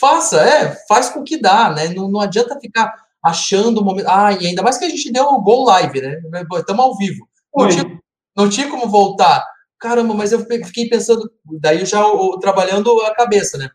Faça, 0.00 0.40
é, 0.40 0.74
faz 0.88 1.10
com 1.10 1.22
que 1.22 1.36
dá, 1.36 1.70
né? 1.70 1.88
Não, 1.88 2.10
não 2.10 2.18
adianta 2.18 2.58
ficar 2.58 2.94
achando 3.22 3.82
o 3.82 3.84
momento. 3.84 4.08
Ah, 4.08 4.32
e 4.32 4.46
ainda 4.46 4.62
mais 4.62 4.78
que 4.78 4.86
a 4.86 4.88
gente 4.88 5.12
deu 5.12 5.24
o 5.26 5.42
Go 5.42 5.64
Live, 5.64 6.00
né? 6.00 6.18
Estamos 6.56 6.82
ao 6.82 6.96
vivo. 6.96 7.28
Não 7.54 7.68
tinha, 7.68 8.00
não 8.34 8.48
tinha 8.48 8.70
como 8.70 8.88
voltar 8.88 9.44
caramba, 9.82 10.14
mas 10.14 10.30
eu 10.30 10.46
fiquei 10.64 10.88
pensando, 10.88 11.28
daí 11.60 11.84
já 11.84 12.00
trabalhando 12.40 13.00
a 13.00 13.12
cabeça, 13.12 13.58
né? 13.58 13.68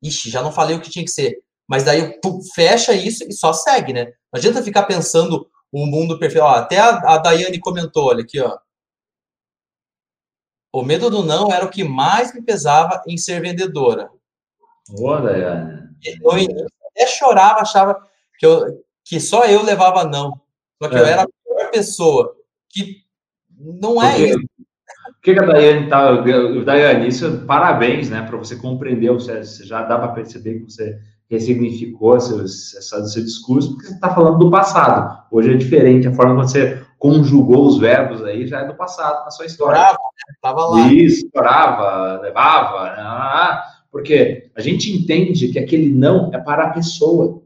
Ixi, 0.00 0.30
já 0.30 0.40
não 0.40 0.52
falei 0.52 0.76
o 0.76 0.80
que 0.80 0.90
tinha 0.90 1.04
que 1.04 1.10
ser. 1.10 1.42
Mas 1.68 1.82
daí 1.82 2.20
pum, 2.20 2.40
fecha 2.54 2.92
isso 2.92 3.24
e 3.24 3.32
só 3.32 3.52
segue, 3.52 3.92
né? 3.92 4.04
Não 4.04 4.38
adianta 4.38 4.62
ficar 4.62 4.84
pensando 4.84 5.48
o 5.72 5.86
mundo 5.86 6.18
perfeito. 6.18 6.44
Ó, 6.44 6.48
até 6.48 6.78
a, 6.78 7.14
a 7.14 7.18
Daiane 7.18 7.58
comentou, 7.58 8.08
olha 8.08 8.22
aqui, 8.22 8.38
ó. 8.38 8.58
O 10.70 10.82
medo 10.82 11.10
do 11.10 11.22
não 11.22 11.52
era 11.52 11.64
o 11.64 11.70
que 11.70 11.82
mais 11.82 12.34
me 12.34 12.42
pesava 12.42 13.02
em 13.06 13.16
ser 13.16 13.40
vendedora. 13.40 14.10
Boa, 14.90 15.20
Daiane. 15.20 15.90
No 16.20 16.36
início, 16.36 16.66
até 16.88 17.06
chorava, 17.06 17.60
achava 17.60 18.06
que, 18.38 18.44
eu, 18.44 18.84
que 19.04 19.18
só 19.18 19.44
eu 19.44 19.62
levava 19.62 20.04
não. 20.04 20.40
Só 20.82 20.88
que 20.88 20.96
é. 20.96 21.00
eu 21.00 21.06
era 21.06 21.22
a 21.22 21.26
pior 21.26 21.70
pessoa. 21.70 22.36
Que 22.68 23.02
não 23.58 24.02
é 24.02 24.10
Porque... 24.10 24.28
isso. 24.28 24.38
O 25.08 25.22
que, 25.22 25.34
que 25.34 25.40
a 25.40 25.46
Daiane 25.46 25.88
tá. 25.88 26.20
Daiane, 26.64 27.06
isso, 27.06 27.44
parabéns, 27.46 28.10
né, 28.10 28.22
para 28.22 28.36
você 28.36 28.56
compreender, 28.56 29.12
você, 29.12 29.44
você 29.44 29.64
já 29.64 29.82
dá 29.82 29.96
para 29.96 30.12
perceber 30.12 30.58
que 30.58 30.72
você 30.72 31.00
ressignificou 31.30 32.20
seu, 32.20 32.40
essa, 32.42 33.06
seu 33.06 33.22
discurso, 33.22 33.70
porque 33.70 33.86
você 33.86 33.94
está 33.94 34.12
falando 34.12 34.38
do 34.38 34.50
passado. 34.50 35.21
Hoje 35.32 35.54
é 35.54 35.56
diferente, 35.56 36.06
a 36.06 36.12
forma 36.12 36.42
que 36.42 36.50
você 36.50 36.82
conjugou 36.98 37.66
os 37.66 37.78
verbos 37.78 38.22
aí 38.22 38.46
já 38.46 38.60
é 38.60 38.66
do 38.66 38.74
passado 38.74 39.24
na 39.24 39.30
sua 39.30 39.46
história. 39.46 39.76
Chorava, 39.76 39.98
né? 39.98 40.34
Tava 40.42 40.66
lá. 40.66 40.92
Isso, 40.92 41.26
chorava, 41.34 42.20
levava, 42.20 42.94
né? 42.94 43.62
porque 43.90 44.50
a 44.54 44.60
gente 44.60 44.92
entende 44.92 45.48
que 45.48 45.58
aquele 45.58 45.90
não 45.90 46.30
é 46.34 46.38
para 46.38 46.64
a 46.64 46.70
pessoa. 46.70 47.42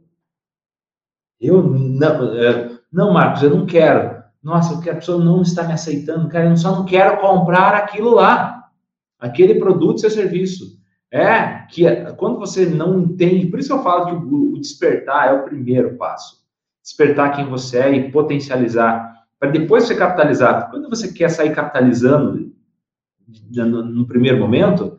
Eu 1.40 1.62
não, 1.62 2.34
é, 2.34 2.76
não, 2.92 3.12
Marcos, 3.12 3.44
eu 3.44 3.50
não 3.50 3.66
quero. 3.66 4.20
Nossa, 4.42 4.82
que 4.82 4.90
a 4.90 4.94
pessoa 4.96 5.24
não 5.24 5.42
está 5.42 5.62
me 5.62 5.72
aceitando, 5.72 6.28
cara, 6.28 6.50
eu 6.50 6.56
só 6.56 6.72
não 6.72 6.84
quero 6.84 7.20
comprar 7.20 7.72
aquilo 7.72 8.14
lá, 8.14 8.68
aquele 9.16 9.56
produto, 9.60 10.00
seu 10.00 10.10
serviço. 10.10 10.76
É 11.08 11.64
que 11.70 11.84
quando 12.16 12.40
você 12.40 12.66
não 12.66 12.98
entende, 12.98 13.46
por 13.46 13.60
isso 13.60 13.72
eu 13.72 13.82
falo 13.82 14.06
que 14.06 14.34
o, 14.34 14.58
despertar 14.58 15.28
é 15.28 15.32
o 15.32 15.44
primeiro 15.44 15.96
passo. 15.96 16.45
Despertar 16.86 17.34
quem 17.34 17.46
você 17.46 17.78
é 17.78 17.96
e 17.96 18.12
potencializar, 18.12 19.24
para 19.40 19.50
depois 19.50 19.84
ser 19.84 19.96
capitalizado. 19.96 20.70
Quando 20.70 20.88
você 20.88 21.12
quer 21.12 21.28
sair 21.28 21.52
capitalizando 21.52 22.52
no, 23.50 23.84
no 23.84 24.06
primeiro 24.06 24.38
momento, 24.38 24.96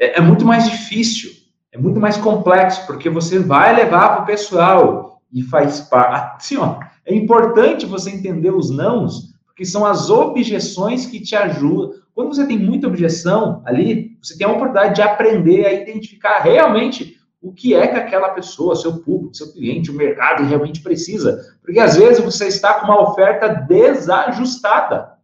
é, 0.00 0.18
é 0.18 0.20
muito 0.20 0.44
mais 0.44 0.68
difícil, 0.68 1.30
é 1.70 1.78
muito 1.78 2.00
mais 2.00 2.16
complexo, 2.16 2.84
porque 2.88 3.08
você 3.08 3.38
vai 3.38 3.72
levar 3.72 4.08
para 4.08 4.22
o 4.24 4.26
pessoal 4.26 5.22
e 5.32 5.40
faz 5.42 5.78
parte. 5.78 6.38
Assim, 6.38 6.56
ó, 6.56 6.80
é 7.06 7.14
importante 7.14 7.86
você 7.86 8.10
entender 8.10 8.50
os 8.50 8.68
nãos, 8.68 9.32
porque 9.46 9.64
são 9.64 9.86
as 9.86 10.10
objeções 10.10 11.06
que 11.06 11.20
te 11.20 11.36
ajudam. 11.36 11.92
Quando 12.16 12.34
você 12.34 12.48
tem 12.48 12.58
muita 12.58 12.88
objeção 12.88 13.62
ali, 13.64 14.18
você 14.20 14.36
tem 14.36 14.44
a 14.44 14.50
oportunidade 14.50 14.96
de 14.96 15.02
aprender 15.02 15.66
a 15.66 15.72
identificar 15.72 16.40
realmente 16.40 17.16
o 17.40 17.52
que 17.52 17.74
é 17.74 17.86
que 17.86 17.96
aquela 17.96 18.30
pessoa, 18.30 18.74
seu 18.74 19.00
público, 19.00 19.34
seu 19.34 19.52
cliente, 19.52 19.90
o 19.90 19.94
mercado 19.94 20.42
realmente 20.42 20.82
precisa. 20.82 21.56
Porque 21.62 21.78
às 21.78 21.96
vezes 21.96 22.22
você 22.22 22.48
está 22.48 22.74
com 22.74 22.86
uma 22.86 23.00
oferta 23.00 23.48
desajustada. 23.48 25.16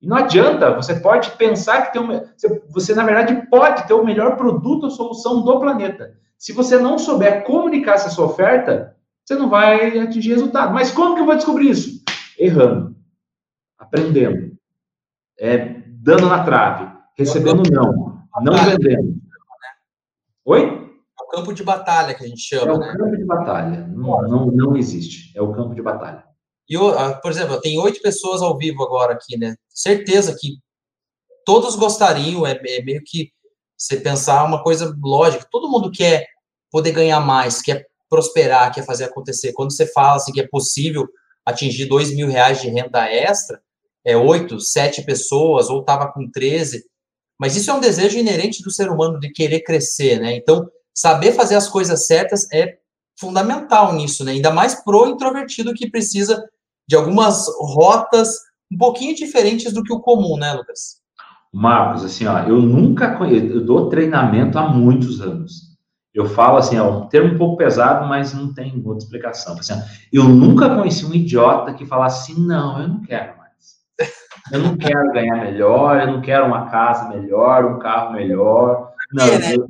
E 0.00 0.06
não 0.06 0.16
adianta, 0.16 0.74
você 0.74 0.94
pode 0.94 1.30
pensar 1.32 1.82
que 1.82 1.92
tem 1.92 2.00
um, 2.00 2.22
você, 2.70 2.94
na 2.94 3.04
verdade, 3.04 3.46
pode 3.50 3.86
ter 3.86 3.92
o 3.92 4.04
melhor 4.04 4.36
produto 4.36 4.84
ou 4.84 4.90
solução 4.90 5.42
do 5.42 5.60
planeta. 5.60 6.14
Se 6.38 6.52
você 6.52 6.78
não 6.78 6.98
souber 6.98 7.44
comunicar 7.44 7.94
essa 7.94 8.08
sua 8.08 8.24
oferta, 8.24 8.96
você 9.22 9.34
não 9.34 9.50
vai 9.50 9.98
atingir 9.98 10.30
resultado. 10.30 10.72
Mas 10.72 10.90
como 10.90 11.14
que 11.14 11.20
eu 11.20 11.26
vou 11.26 11.36
descobrir 11.36 11.68
isso? 11.68 12.02
Errando, 12.38 12.96
aprendendo, 13.78 14.56
é, 15.38 15.82
dando 15.86 16.26
na 16.26 16.42
trave, 16.42 16.90
recebendo 17.14 17.62
não, 17.70 18.24
não 18.42 18.56
vendendo. 18.64 19.20
Oi? 20.46 20.79
Campo 21.30 21.52
de 21.52 21.62
batalha 21.62 22.14
que 22.14 22.24
a 22.24 22.28
gente 22.28 22.40
chama. 22.40 22.72
É 22.72 22.74
o 22.74 22.78
né? 22.78 22.96
campo 22.96 23.16
de 23.16 23.24
batalha. 23.24 23.86
Não, 23.88 24.22
não, 24.22 24.46
não 24.46 24.76
existe. 24.76 25.36
É 25.36 25.40
o 25.40 25.52
campo 25.52 25.74
de 25.74 25.82
batalha. 25.82 26.24
E, 26.68 26.76
ah, 26.76 27.14
por 27.14 27.30
exemplo, 27.30 27.60
tem 27.60 27.78
oito 27.78 28.00
pessoas 28.00 28.42
ao 28.42 28.56
vivo 28.56 28.82
agora 28.82 29.14
aqui, 29.14 29.36
né? 29.36 29.56
Certeza 29.68 30.36
que 30.38 30.58
todos 31.44 31.74
gostariam, 31.76 32.46
é, 32.46 32.60
é 32.64 32.82
meio 32.82 33.02
que 33.04 33.32
você 33.76 33.96
pensar 33.96 34.44
uma 34.44 34.62
coisa 34.62 34.94
lógica. 35.02 35.46
Todo 35.50 35.68
mundo 35.68 35.90
quer 35.90 36.26
poder 36.70 36.92
ganhar 36.92 37.20
mais, 37.20 37.60
quer 37.60 37.86
prosperar, 38.08 38.72
quer 38.72 38.84
fazer 38.84 39.04
acontecer. 39.04 39.52
Quando 39.52 39.72
você 39.72 39.86
fala 39.86 40.16
assim, 40.16 40.32
que 40.32 40.40
é 40.40 40.48
possível 40.48 41.08
atingir 41.44 41.86
dois 41.86 42.14
mil 42.14 42.28
reais 42.28 42.60
de 42.60 42.68
renda 42.68 43.08
extra, 43.08 43.60
é 44.04 44.16
oito, 44.16 44.60
sete 44.60 45.02
pessoas, 45.02 45.68
ou 45.68 45.80
estava 45.80 46.12
com 46.12 46.30
13, 46.30 46.84
mas 47.38 47.56
isso 47.56 47.70
é 47.70 47.74
um 47.74 47.80
desejo 47.80 48.18
inerente 48.18 48.62
do 48.62 48.70
ser 48.70 48.90
humano 48.90 49.18
de 49.18 49.30
querer 49.30 49.60
crescer, 49.60 50.20
né? 50.20 50.34
Então, 50.34 50.68
saber 51.00 51.32
fazer 51.32 51.54
as 51.54 51.66
coisas 51.66 52.06
certas 52.06 52.46
é 52.52 52.76
fundamental 53.18 53.94
nisso, 53.94 54.22
né? 54.22 54.32
Ainda 54.32 54.50
mais 54.50 54.74
pro 54.84 55.06
introvertido 55.06 55.72
que 55.72 55.90
precisa 55.90 56.44
de 56.86 56.94
algumas 56.94 57.46
rotas 57.58 58.28
um 58.70 58.76
pouquinho 58.76 59.14
diferentes 59.14 59.72
do 59.72 59.82
que 59.82 59.92
o 59.92 60.00
comum, 60.00 60.36
né, 60.36 60.52
Lucas? 60.52 61.00
Marcos, 61.50 62.04
assim, 62.04 62.26
ó, 62.26 62.40
eu 62.40 62.60
nunca 62.60 63.16
conheço, 63.16 63.46
eu 63.46 63.64
dou 63.64 63.88
treinamento 63.88 64.58
há 64.58 64.68
muitos 64.68 65.22
anos. 65.22 65.70
Eu 66.12 66.28
falo 66.28 66.58
assim, 66.58 66.76
é 66.76 66.82
um 66.82 67.08
termo 67.08 67.34
um 67.34 67.38
pouco 67.38 67.56
pesado, 67.56 68.06
mas 68.06 68.34
não 68.34 68.52
tem 68.52 68.82
outra 68.84 69.02
explicação. 69.02 69.58
Assim, 69.58 69.74
eu 70.12 70.24
nunca 70.24 70.74
conheci 70.76 71.06
um 71.06 71.14
idiota 71.14 71.72
que 71.72 71.86
falasse 71.86 72.32
assim, 72.32 72.46
não, 72.46 72.82
eu 72.82 72.88
não 72.88 73.00
quero 73.00 73.38
mais. 73.38 73.50
Eu 74.52 74.60
não 74.60 74.76
quero 74.76 75.12
ganhar 75.12 75.36
melhor, 75.36 75.98
eu 75.98 76.12
não 76.12 76.20
quero 76.20 76.46
uma 76.46 76.68
casa 76.70 77.08
melhor, 77.08 77.64
um 77.64 77.78
carro 77.78 78.12
melhor. 78.12 78.90
Não, 79.12 79.26
né? 79.26 79.54
eu, 79.54 79.66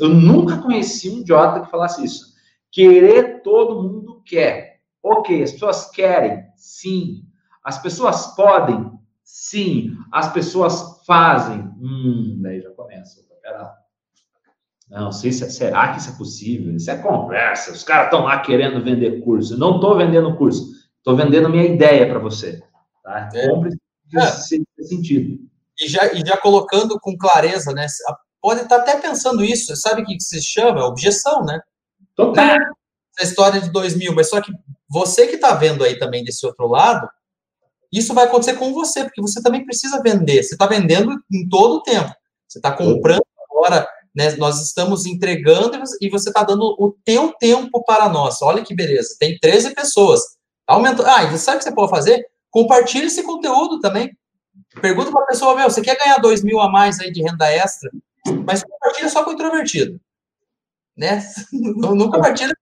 eu 0.00 0.08
nunca 0.08 0.58
conheci 0.58 1.10
um 1.10 1.20
idiota 1.20 1.60
que 1.60 1.70
falasse 1.70 2.04
isso. 2.04 2.34
Querer 2.70 3.42
todo 3.42 3.82
mundo 3.82 4.22
quer. 4.24 4.80
Ok, 5.02 5.42
as 5.42 5.52
pessoas 5.52 5.90
querem, 5.90 6.44
sim. 6.56 7.22
As 7.64 7.80
pessoas 7.80 8.34
podem, 8.34 8.92
sim. 9.24 9.96
As 10.12 10.32
pessoas 10.32 11.02
fazem. 11.06 11.60
Hum, 11.80 12.38
daí 12.42 12.60
já 12.60 12.70
começa. 12.70 13.20
Pera 13.42 13.80
não 14.90 15.12
sei 15.12 15.30
se 15.30 15.48
será 15.52 15.92
que 15.92 16.00
isso 16.00 16.10
é 16.10 16.16
possível. 16.16 16.74
Isso 16.74 16.90
é 16.90 16.98
conversa. 16.98 17.70
Os 17.70 17.84
caras 17.84 18.06
estão 18.06 18.24
lá 18.24 18.40
querendo 18.40 18.82
vender 18.82 19.22
curso. 19.22 19.54
Eu 19.54 19.58
não 19.58 19.76
estou 19.76 19.96
vendendo 19.96 20.36
curso. 20.36 20.72
Estou 20.98 21.16
vendendo 21.16 21.48
minha 21.48 21.64
ideia 21.64 22.08
para 22.08 22.18
você. 22.18 22.60
Tá? 23.04 23.28
É. 23.32 23.48
Compre 23.48 23.70
é. 24.16 24.20
sentido. 24.82 25.38
E 25.80 25.88
já, 25.88 26.12
e 26.12 26.26
já 26.26 26.36
colocando 26.36 26.98
com 26.98 27.16
clareza, 27.16 27.72
né? 27.72 27.86
Pode 28.40 28.62
estar 28.62 28.80
tá 28.80 28.82
até 28.82 29.00
pensando 29.00 29.44
isso. 29.44 29.74
Sabe 29.76 30.02
o 30.02 30.04
que 30.04 30.18
se 30.20 30.40
chama? 30.42 30.86
Objeção, 30.86 31.44
né? 31.44 31.60
Total. 32.16 32.46
Né? 32.46 32.58
Essa 33.18 33.30
história 33.30 33.60
de 33.60 33.70
2000. 33.70 34.14
Mas 34.14 34.30
só 34.30 34.40
que 34.40 34.52
você 34.88 35.26
que 35.26 35.36
está 35.36 35.54
vendo 35.54 35.84
aí 35.84 35.98
também 35.98 36.24
desse 36.24 36.44
outro 36.46 36.66
lado, 36.66 37.08
isso 37.92 38.14
vai 38.14 38.24
acontecer 38.24 38.54
com 38.54 38.72
você, 38.72 39.04
porque 39.04 39.20
você 39.20 39.42
também 39.42 39.64
precisa 39.64 40.02
vender. 40.02 40.42
Você 40.42 40.54
está 40.54 40.66
vendendo 40.66 41.12
em 41.30 41.48
todo 41.48 41.76
o 41.76 41.82
tempo. 41.82 42.12
Você 42.48 42.58
está 42.58 42.72
comprando 42.72 43.24
agora 43.50 43.86
né? 44.14 44.34
Nós 44.36 44.60
estamos 44.60 45.06
entregando 45.06 45.80
e 46.00 46.08
você 46.08 46.30
está 46.30 46.42
dando 46.42 46.64
o 46.78 46.94
teu 47.04 47.32
tempo 47.34 47.82
para 47.84 48.08
nós. 48.08 48.42
Olha 48.42 48.62
que 48.62 48.74
beleza. 48.74 49.16
Tem 49.18 49.38
13 49.38 49.74
pessoas. 49.74 50.20
Aumenta. 50.66 51.04
Ah, 51.08 51.24
e 51.24 51.38
sabe 51.38 51.56
o 51.56 51.58
que 51.58 51.64
você 51.64 51.74
pode 51.74 51.90
fazer? 51.90 52.24
Compartilhe 52.50 53.06
esse 53.06 53.22
conteúdo 53.22 53.80
também. 53.80 54.10
Pergunta 54.80 55.10
para 55.10 55.22
a 55.22 55.26
pessoa, 55.26 55.56
meu, 55.56 55.70
você 55.70 55.80
quer 55.80 55.96
ganhar 55.96 56.18
2 56.18 56.42
mil 56.42 56.60
a 56.60 56.70
mais 56.70 57.00
aí 57.00 57.12
de 57.12 57.22
renda 57.22 57.50
extra? 57.50 57.90
Mas 58.46 58.62
compartilha 58.62 59.08
só 59.08 59.24
com 59.24 59.30
o 59.30 59.34
introvertido. 59.34 60.00
Né? 60.96 61.22
Não, 61.52 61.94
não 61.94 62.10
compartilha 62.10 62.54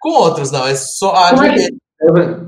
com 0.00 0.10
outros, 0.10 0.50
não. 0.50 0.66
É 0.66 0.74
só. 0.74 1.30
Como 1.30 1.44
é, 1.44 1.54
que, 1.54 1.78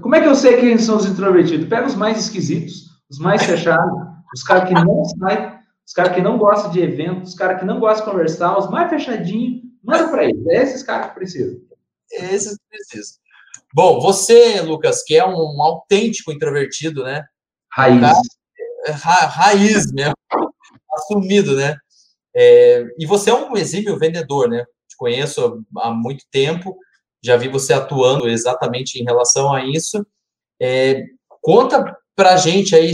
como 0.00 0.14
é 0.14 0.20
que 0.20 0.28
eu 0.28 0.34
sei 0.34 0.60
quem 0.60 0.78
são 0.78 0.96
os 0.96 1.06
introvertidos? 1.06 1.68
Pega 1.68 1.86
os 1.86 1.94
mais 1.94 2.18
esquisitos, 2.18 2.86
os 3.10 3.18
mais 3.18 3.42
fechados, 3.44 3.92
os 4.34 4.42
caras 4.42 4.68
que 4.68 4.74
não 4.74 5.04
saem 5.04 5.62
os 5.86 5.92
caras 5.94 6.14
que 6.14 6.22
não 6.22 6.38
gostam 6.38 6.70
de 6.70 6.80
eventos, 6.80 7.30
os 7.30 7.34
caras 7.34 7.58
que 7.60 7.66
não 7.66 7.80
gostam 7.80 8.06
de 8.06 8.12
conversar, 8.12 8.56
os 8.56 8.70
mais 8.70 8.88
fechadinhos, 8.88 9.62
manda 9.82 10.08
para 10.08 10.24
eles. 10.24 10.46
É 10.46 10.62
esses 10.62 10.82
caras 10.82 11.08
que 11.08 11.14
precisam. 11.14 11.60
É 12.12 12.34
esses 12.34 12.56
que 12.56 12.64
precisam. 12.70 13.18
Bom, 13.74 14.00
você, 14.00 14.60
Lucas, 14.60 15.02
que 15.02 15.16
é 15.16 15.26
um 15.26 15.62
autêntico 15.62 16.32
introvertido, 16.32 17.02
né? 17.04 17.24
Raiz. 17.70 18.00
Tá? 18.00 18.92
Ra 18.92 19.26
raiz 19.26 19.92
mesmo. 19.92 20.14
Assumido, 20.94 21.56
né? 21.56 21.76
É, 22.34 22.84
e 22.98 23.06
você 23.06 23.30
é 23.30 23.34
um 23.34 23.56
exímio 23.56 23.98
vendedor, 23.98 24.48
né? 24.48 24.64
Te 24.88 24.96
conheço 24.96 25.64
há 25.78 25.90
muito 25.90 26.24
tempo, 26.30 26.76
já 27.22 27.36
vi 27.36 27.48
você 27.48 27.72
atuando 27.72 28.28
exatamente 28.28 29.00
em 29.00 29.04
relação 29.04 29.52
a 29.52 29.64
isso. 29.64 30.04
É, 30.60 31.04
conta 31.40 31.96
pra 32.16 32.36
gente 32.36 32.74
aí 32.74 32.92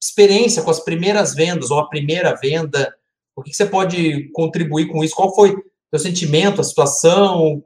experiência 0.00 0.62
com 0.62 0.70
as 0.70 0.80
primeiras 0.80 1.34
vendas 1.34 1.70
ou 1.70 1.78
a 1.78 1.88
primeira 1.88 2.34
venda? 2.34 2.94
O 3.36 3.42
que, 3.42 3.50
que 3.50 3.56
você 3.56 3.66
pode 3.66 4.30
contribuir 4.32 4.88
com 4.88 5.02
isso? 5.04 5.14
Qual 5.14 5.34
foi 5.34 5.54
o 5.92 5.98
sentimento, 5.98 6.60
a 6.60 6.64
situação? 6.64 7.62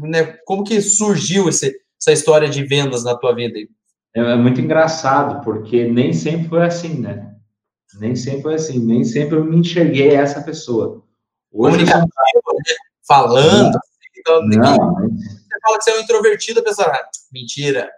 Né? 0.00 0.36
Como 0.44 0.64
que 0.64 0.80
surgiu 0.80 1.48
esse, 1.48 1.74
essa 2.00 2.12
história 2.12 2.48
de 2.48 2.64
vendas 2.64 3.04
na 3.04 3.16
tua 3.16 3.34
vida? 3.34 3.58
É, 4.14 4.20
é 4.20 4.36
muito 4.36 4.60
engraçado, 4.60 5.42
porque 5.44 5.86
nem 5.86 6.12
sempre 6.12 6.48
foi 6.48 6.64
assim, 6.64 7.00
né? 7.00 7.34
Nem 8.00 8.14
sempre 8.14 8.42
foi 8.42 8.54
assim, 8.54 8.78
nem 8.78 9.04
sempre 9.04 9.36
eu 9.36 9.44
me 9.44 9.56
enxerguei 9.56 10.14
essa 10.14 10.42
pessoa. 10.42 11.02
Hoje 11.52 11.86
sou... 11.86 11.98
né? 11.98 12.06
falando, 13.06 13.72
não, 13.72 13.80
então, 14.18 14.46
não, 14.46 15.06
você 15.06 15.60
fala 15.62 15.78
que 15.78 15.84
você 15.84 15.90
é 15.90 15.96
um 15.96 16.00
introvertido, 16.00 16.60
a 16.60 16.62
pessoa, 16.62 16.88
ah, 16.88 17.08
mentira. 17.32 17.90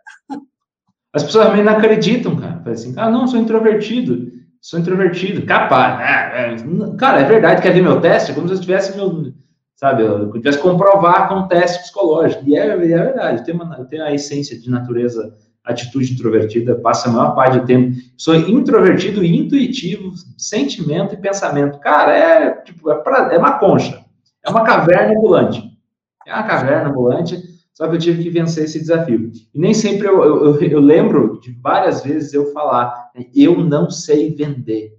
As 1.12 1.24
pessoas 1.24 1.46
também 1.46 1.64
não 1.64 1.72
acreditam, 1.72 2.36
cara. 2.36 2.60
Fala 2.60 2.70
assim, 2.70 2.94
ah, 2.96 3.10
não, 3.10 3.26
sou 3.26 3.40
introvertido. 3.40 4.30
Sou 4.60 4.78
introvertido. 4.78 5.44
Capaz. 5.44 5.98
Né? 5.98 6.54
É, 6.54 6.96
cara, 6.96 7.20
é 7.20 7.24
verdade. 7.24 7.62
Quer 7.62 7.72
ver 7.72 7.82
meu 7.82 8.00
teste? 8.00 8.30
É 8.30 8.34
como 8.34 8.46
se 8.46 8.54
eu 8.54 8.60
tivesse 8.60 8.96
meu, 8.96 9.32
sabe, 9.74 10.02
eu 10.02 10.30
tivesse 10.32 10.58
comprovar 10.58 11.28
com 11.28 11.36
um 11.36 11.48
teste 11.48 11.80
psicológico. 11.80 12.44
E 12.46 12.56
é, 12.56 12.68
é 12.68 12.76
verdade. 12.76 13.44
Tenho, 13.44 13.60
uma, 13.60 13.76
eu 13.76 13.86
tenho 13.86 14.04
a 14.04 14.14
essência 14.14 14.58
de 14.58 14.70
natureza, 14.70 15.36
atitude 15.64 16.12
introvertida, 16.12 16.74
passa 16.76 17.08
a 17.08 17.12
maior 17.12 17.34
parte 17.34 17.58
do 17.58 17.66
tempo. 17.66 17.96
Sou 18.16 18.34
introvertido 18.34 19.24
e 19.24 19.36
intuitivo, 19.36 20.12
sentimento 20.36 21.14
e 21.14 21.18
pensamento. 21.18 21.78
Cara, 21.80 22.16
é 22.16 22.50
tipo, 22.62 22.90
é, 22.90 22.94
pra, 22.96 23.32
é 23.32 23.38
uma 23.38 23.58
concha. 23.58 24.04
É 24.44 24.50
uma 24.50 24.64
caverna 24.64 25.12
ambulante. 25.18 25.62
É 26.26 26.34
uma 26.34 26.44
caverna 26.44 26.90
ambulante 26.90 27.50
só 27.80 27.88
que 27.88 27.96
eu 27.96 27.98
tive 27.98 28.22
que 28.22 28.28
vencer 28.28 28.64
esse 28.64 28.78
desafio. 28.78 29.32
E 29.54 29.58
nem 29.58 29.72
sempre 29.72 30.06
eu, 30.06 30.22
eu, 30.22 30.60
eu 30.60 30.80
lembro 30.80 31.40
de 31.40 31.50
várias 31.62 32.02
vezes 32.02 32.34
eu 32.34 32.52
falar, 32.52 33.10
né, 33.16 33.24
eu 33.34 33.64
não 33.64 33.88
sei 33.88 34.34
vender. 34.34 34.98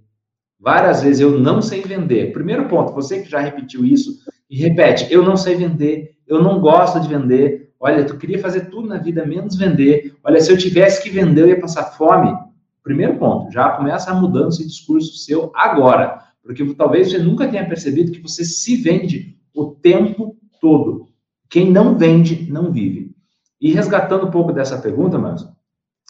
Várias 0.58 1.00
vezes 1.00 1.20
eu 1.20 1.38
não 1.38 1.62
sei 1.62 1.82
vender. 1.82 2.32
Primeiro 2.32 2.66
ponto, 2.66 2.92
você 2.92 3.22
que 3.22 3.30
já 3.30 3.38
repetiu 3.38 3.84
isso, 3.84 4.18
e 4.50 4.56
repete, 4.56 5.06
eu 5.12 5.22
não 5.22 5.36
sei 5.36 5.54
vender, 5.54 6.16
eu 6.26 6.42
não 6.42 6.60
gosto 6.60 6.98
de 6.98 7.06
vender. 7.06 7.61
Olha, 7.84 8.06
tu 8.06 8.16
queria 8.16 8.38
fazer 8.38 8.70
tudo 8.70 8.86
na 8.86 8.98
vida 8.98 9.26
menos 9.26 9.56
vender. 9.56 10.16
Olha, 10.22 10.40
se 10.40 10.52
eu 10.52 10.56
tivesse 10.56 11.02
que 11.02 11.10
vender, 11.10 11.40
eu 11.40 11.48
ia 11.48 11.60
passar 11.60 11.82
fome. 11.96 12.32
Primeiro 12.80 13.18
ponto, 13.18 13.50
já 13.50 13.70
começa 13.70 14.08
a 14.08 14.14
mudança 14.14 14.58
de 14.58 14.68
discurso 14.68 15.16
seu 15.16 15.50
agora. 15.52 16.22
Porque 16.44 16.64
talvez 16.76 17.10
você 17.10 17.18
nunca 17.18 17.48
tenha 17.48 17.68
percebido 17.68 18.12
que 18.12 18.22
você 18.22 18.44
se 18.44 18.76
vende 18.76 19.36
o 19.52 19.72
tempo 19.72 20.36
todo. 20.60 21.08
Quem 21.50 21.72
não 21.72 21.98
vende, 21.98 22.48
não 22.52 22.70
vive. 22.70 23.16
E 23.60 23.72
resgatando 23.72 24.28
um 24.28 24.30
pouco 24.30 24.52
dessa 24.52 24.78
pergunta, 24.78 25.18
mas 25.18 25.44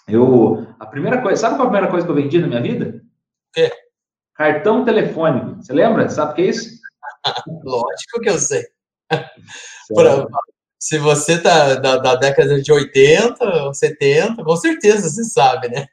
eu 0.07 0.67
a 0.79 0.85
primeira 0.85 1.23
coisa, 1.23 1.41
sabe 1.41 1.57
qual 1.57 1.69
a 1.69 1.71
primeira 1.71 1.91
coisa 1.91 2.05
que 2.05 2.13
eu 2.13 2.17
vendi 2.17 2.39
na 2.39 2.49
minha 2.49 2.61
vida? 2.61 3.03
O 3.49 3.53
quê? 3.55 3.71
Cartão 4.35 4.85
telefônico. 4.85 5.57
Você 5.63 5.73
lembra? 5.73 6.07
Sabe 6.11 6.33
o 6.33 6.35
que 6.35 6.43
é 6.43 6.47
isso? 6.49 6.69
Lógico 7.65 8.21
que 8.21 8.29
eu 8.29 8.39
sei. 8.39 8.63
Pra, 9.95 10.27
se 10.83 10.99
você 10.99 11.41
tá 11.41 11.77
da, 11.77 11.97
da, 11.97 12.17
década 12.17 12.61
de 12.61 12.73
80, 12.73 13.73
70, 13.73 14.43
com 14.43 14.57
certeza 14.57 15.09
você 15.09 15.23
sabe, 15.23 15.69
né? 15.69 15.87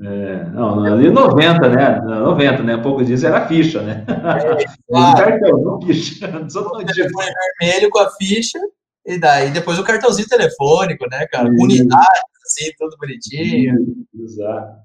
É, 0.00 0.44
não, 0.50 0.84
ali 0.84 1.10
90, 1.10 1.68
né? 1.68 2.00
90, 2.00 2.62
né? 2.62 2.76
Pouco 2.76 3.04
disso 3.04 3.26
era 3.26 3.48
ficha, 3.48 3.82
né? 3.82 4.04
É, 4.06 4.64
claro. 4.88 5.16
cartão, 5.16 5.60
não 5.60 5.82
ficha. 5.82 6.30
Só 6.48 6.62
telefone 6.62 7.32
vermelho 7.60 7.90
com 7.90 7.98
a 7.98 8.10
ficha 8.12 8.60
e 9.04 9.18
daí 9.18 9.50
depois 9.50 9.80
o 9.80 9.84
cartãozinho 9.84 10.28
telefônico, 10.28 11.06
né, 11.10 11.26
cara? 11.26 11.48
Uhum. 11.48 11.64
Unidade, 11.64 12.20
assim, 12.44 12.70
tudo 12.78 12.96
bonitinho. 12.98 13.74
Exato. 14.16 14.76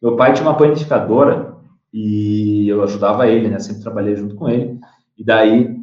Meu 0.00 0.14
pai 0.14 0.32
tinha 0.32 0.46
uma 0.46 0.56
panificadora 0.56 1.56
e 1.92 2.68
eu 2.68 2.84
ajudava 2.84 3.26
ele, 3.26 3.48
né? 3.48 3.58
Sempre 3.58 3.82
trabalhei 3.82 4.14
junto 4.14 4.36
com 4.36 4.48
ele. 4.48 4.78
E 5.16 5.24
daí 5.24 5.76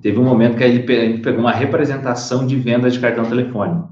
teve 0.00 0.18
um 0.18 0.24
momento 0.24 0.56
que 0.56 0.64
ele 0.64 1.18
pegou 1.18 1.40
uma 1.40 1.52
representação 1.52 2.46
de 2.46 2.56
venda 2.56 2.90
de 2.90 2.98
cartão 2.98 3.24
telefônico. 3.24 3.88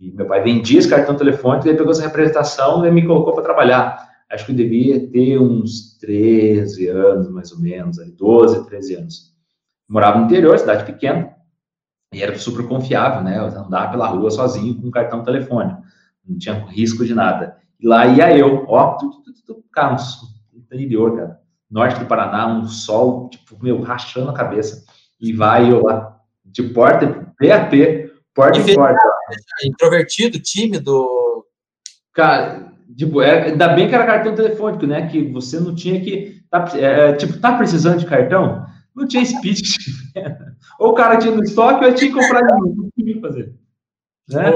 E 0.00 0.10
meu 0.10 0.26
pai 0.26 0.42
vendia 0.42 0.78
esse 0.78 0.88
cartão 0.88 1.14
telefônico, 1.14 1.68
ele 1.68 1.78
pegou 1.78 1.92
essa 1.92 2.02
representação 2.02 2.84
e 2.84 2.90
me 2.90 3.06
colocou 3.06 3.32
para 3.34 3.44
trabalhar. 3.44 4.10
Acho 4.30 4.46
que 4.46 4.52
eu 4.52 4.56
devia 4.56 5.08
ter 5.08 5.38
uns 5.38 5.96
13 5.98 6.88
anos, 6.88 7.30
mais 7.30 7.52
ou 7.52 7.60
menos, 7.60 7.98
12, 8.16 8.66
13 8.66 8.94
anos. 8.96 9.32
morava 9.88 10.18
no 10.18 10.24
interior, 10.24 10.58
cidade 10.58 10.84
pequena, 10.84 11.32
e 12.12 12.22
era 12.22 12.36
super 12.38 12.66
confiável, 12.66 13.22
né? 13.22 13.38
Andar 13.38 13.90
pela 13.90 14.08
rua 14.08 14.30
sozinho 14.30 14.74
com 14.74 14.88
um 14.88 14.90
cartão 14.90 15.22
telefone. 15.22 15.76
Não 16.26 16.38
tinha 16.38 16.54
risco 16.66 17.04
de 17.04 17.14
nada. 17.14 17.56
E 17.80 17.86
lá 17.86 18.06
ia 18.06 18.36
eu, 18.36 18.64
ó, 18.68 18.96
tu, 18.96 19.10
tu, 19.22 19.32
tu, 19.46 19.64
cara, 19.72 19.96
no 20.52 20.60
interior, 20.60 21.16
cara. 21.16 21.40
Norte 21.70 22.00
do 22.00 22.06
Paraná, 22.06 22.46
um 22.46 22.66
sol, 22.66 23.30
tipo, 23.30 23.56
meu, 23.62 23.80
rachando 23.80 24.30
a 24.30 24.34
cabeça. 24.34 24.81
E 25.22 25.32
vai 25.32 25.68
de 26.44 26.64
porta, 26.64 27.32
PAP, 27.38 28.10
porta 28.34 28.58
em 28.58 28.74
porta. 28.74 29.08
Introvertido, 29.64 30.40
tímido. 30.40 31.08
Cara, 32.12 32.72
tipo, 32.96 33.22
é, 33.22 33.44
ainda 33.44 33.68
bem 33.68 33.88
que 33.88 33.94
era 33.94 34.04
cartão 34.04 34.34
telefônico, 34.34 34.86
né? 34.86 35.06
Que 35.08 35.22
você 35.30 35.60
não 35.60 35.74
tinha 35.74 36.00
que. 36.00 36.42
Tá, 36.50 36.68
é, 36.74 37.12
tipo, 37.12 37.38
tá 37.38 37.56
precisando 37.56 38.00
de 38.00 38.06
cartão? 38.06 38.66
Não 38.94 39.06
tinha 39.06 39.24
speed. 39.24 39.60
ou 40.78 40.90
o 40.90 40.94
cara 40.94 41.16
tinha 41.16 41.34
no 41.34 41.42
estoque, 41.42 41.84
ou 41.84 41.90
eu 41.90 41.94
tinha 41.94 42.12
que 42.12 42.18
comprar 42.20 42.42
de 42.42 42.52
novo. 42.52 42.82
Não 42.82 42.90
tinha 42.90 43.14
que 43.14 43.20
fazer. 43.20 43.54
Né? 44.28 44.50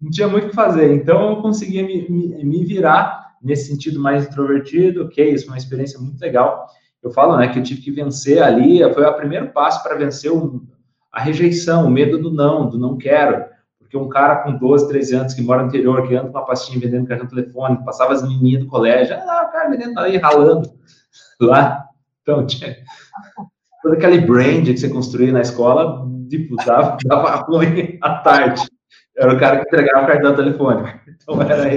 Não 0.00 0.10
tinha 0.10 0.28
muito 0.28 0.46
o 0.46 0.48
que 0.48 0.54
fazer. 0.54 0.92
Então, 0.94 1.30
eu 1.30 1.42
conseguia 1.42 1.84
me, 1.84 2.08
me, 2.08 2.44
me, 2.44 2.64
virar 2.64 3.36
nesse 3.42 3.68
sentido 3.68 4.00
mais 4.00 4.26
introvertido. 4.26 5.04
Ok, 5.04 5.32
isso 5.32 5.44
foi 5.44 5.54
uma 5.54 5.58
experiência 5.58 6.00
muito 6.00 6.20
legal. 6.20 6.66
Eu 7.02 7.10
falo, 7.10 7.36
né, 7.36 7.48
que 7.48 7.58
eu 7.58 7.62
tive 7.62 7.80
que 7.80 7.90
vencer 7.90 8.42
ali, 8.42 8.80
foi 8.92 9.04
o 9.04 9.14
primeiro 9.14 9.50
passo 9.50 9.82
para 9.82 9.96
vencer 9.96 10.30
o, 10.30 10.62
a 11.10 11.20
rejeição, 11.20 11.86
o 11.86 11.90
medo 11.90 12.18
do 12.18 12.30
não, 12.30 12.68
do 12.68 12.78
não 12.78 12.96
quero. 12.96 13.44
Porque 13.78 13.96
um 13.96 14.08
cara 14.08 14.36
com 14.36 14.56
12, 14.56 14.88
13 14.88 15.16
anos 15.16 15.34
que 15.34 15.42
mora 15.42 15.62
no 15.62 15.68
interior, 15.68 16.06
que 16.06 16.14
anda 16.14 16.30
com 16.30 16.38
uma 16.38 16.44
pastinha 16.44 16.78
vendendo 16.78 17.08
cartão 17.08 17.26
telefônico, 17.26 17.84
passava 17.84 18.12
as 18.12 18.22
menininhas 18.22 18.62
do 18.62 18.68
colégio, 18.68 19.16
ah, 19.16 19.46
o 19.48 19.52
cara 19.52 19.68
vendendo 19.70 19.98
ali, 19.98 20.16
ralando 20.16 20.70
lá. 21.40 21.86
Então, 22.22 22.46
tinha 22.46 22.76
todo 23.82 23.94
aquele 23.94 24.20
brand 24.20 24.64
que 24.64 24.76
você 24.76 24.88
construía 24.88 25.32
na 25.32 25.40
escola, 25.40 26.06
tipo, 26.28 26.54
dava, 26.64 26.96
dava 27.04 27.36
ruim 27.36 27.98
à 28.02 28.16
tarde. 28.16 28.62
Era 29.16 29.34
o 29.34 29.38
cara 29.38 29.56
que 29.56 29.62
entregava 29.62 30.04
o 30.04 30.06
cartão 30.06 30.36
telefônico. 30.36 30.88
Então, 31.08 31.42
era 31.42 31.68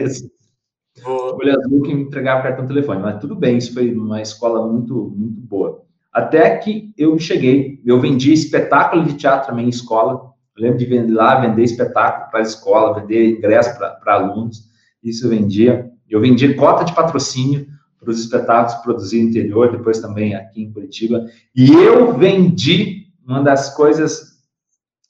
esse. 0.95 1.06
Olha 1.08 1.58
azul 1.58 1.82
que 1.82 1.91
entregava 1.91 2.43
cartão 2.43 2.67
telefônico. 2.67 3.06
Mas 3.06 3.19
tudo 3.19 3.36
bem, 3.36 3.58
isso 3.58 3.73
foi 3.73 3.93
uma 3.93 4.21
escola 4.21 4.67
muito, 4.67 5.13
muito 5.15 5.41
boa. 5.41 5.84
Até 6.12 6.58
que 6.58 6.93
eu 6.97 7.17
cheguei, 7.17 7.82
eu 7.86 7.99
vendi 7.99 8.32
espetáculo 8.32 9.03
de 9.03 9.15
teatro 9.15 9.47
também 9.47 9.65
em 9.65 9.69
escola. 9.69 10.34
Eu 10.56 10.63
lembro 10.63 10.77
de 10.77 11.12
lá, 11.12 11.41
vender 11.41 11.63
espetáculo 11.63 12.29
para 12.29 12.39
a 12.39 12.43
escola, 12.43 12.99
vender 13.01 13.38
ingresso 13.38 13.77
para 13.77 14.13
alunos. 14.13 14.69
Isso 15.03 15.25
eu 15.25 15.32
vendia. 15.32 15.91
Eu 16.08 16.21
vendia 16.21 16.56
cota 16.56 16.86
de 16.86 16.93
patrocínio 16.93 17.65
para 17.99 18.12
os 18.12 18.19
espetáculos 18.19 18.75
produzidos 18.84 19.25
no 19.25 19.29
interior, 19.32 19.71
depois 19.71 19.99
também 19.99 20.36
aqui 20.36 20.62
em 20.62 20.71
Curitiba. 20.71 21.25
E 21.56 21.71
eu 21.71 22.15
vendi 22.15 23.08
uma 23.25 23.41
das 23.41 23.73
coisas 23.75 24.34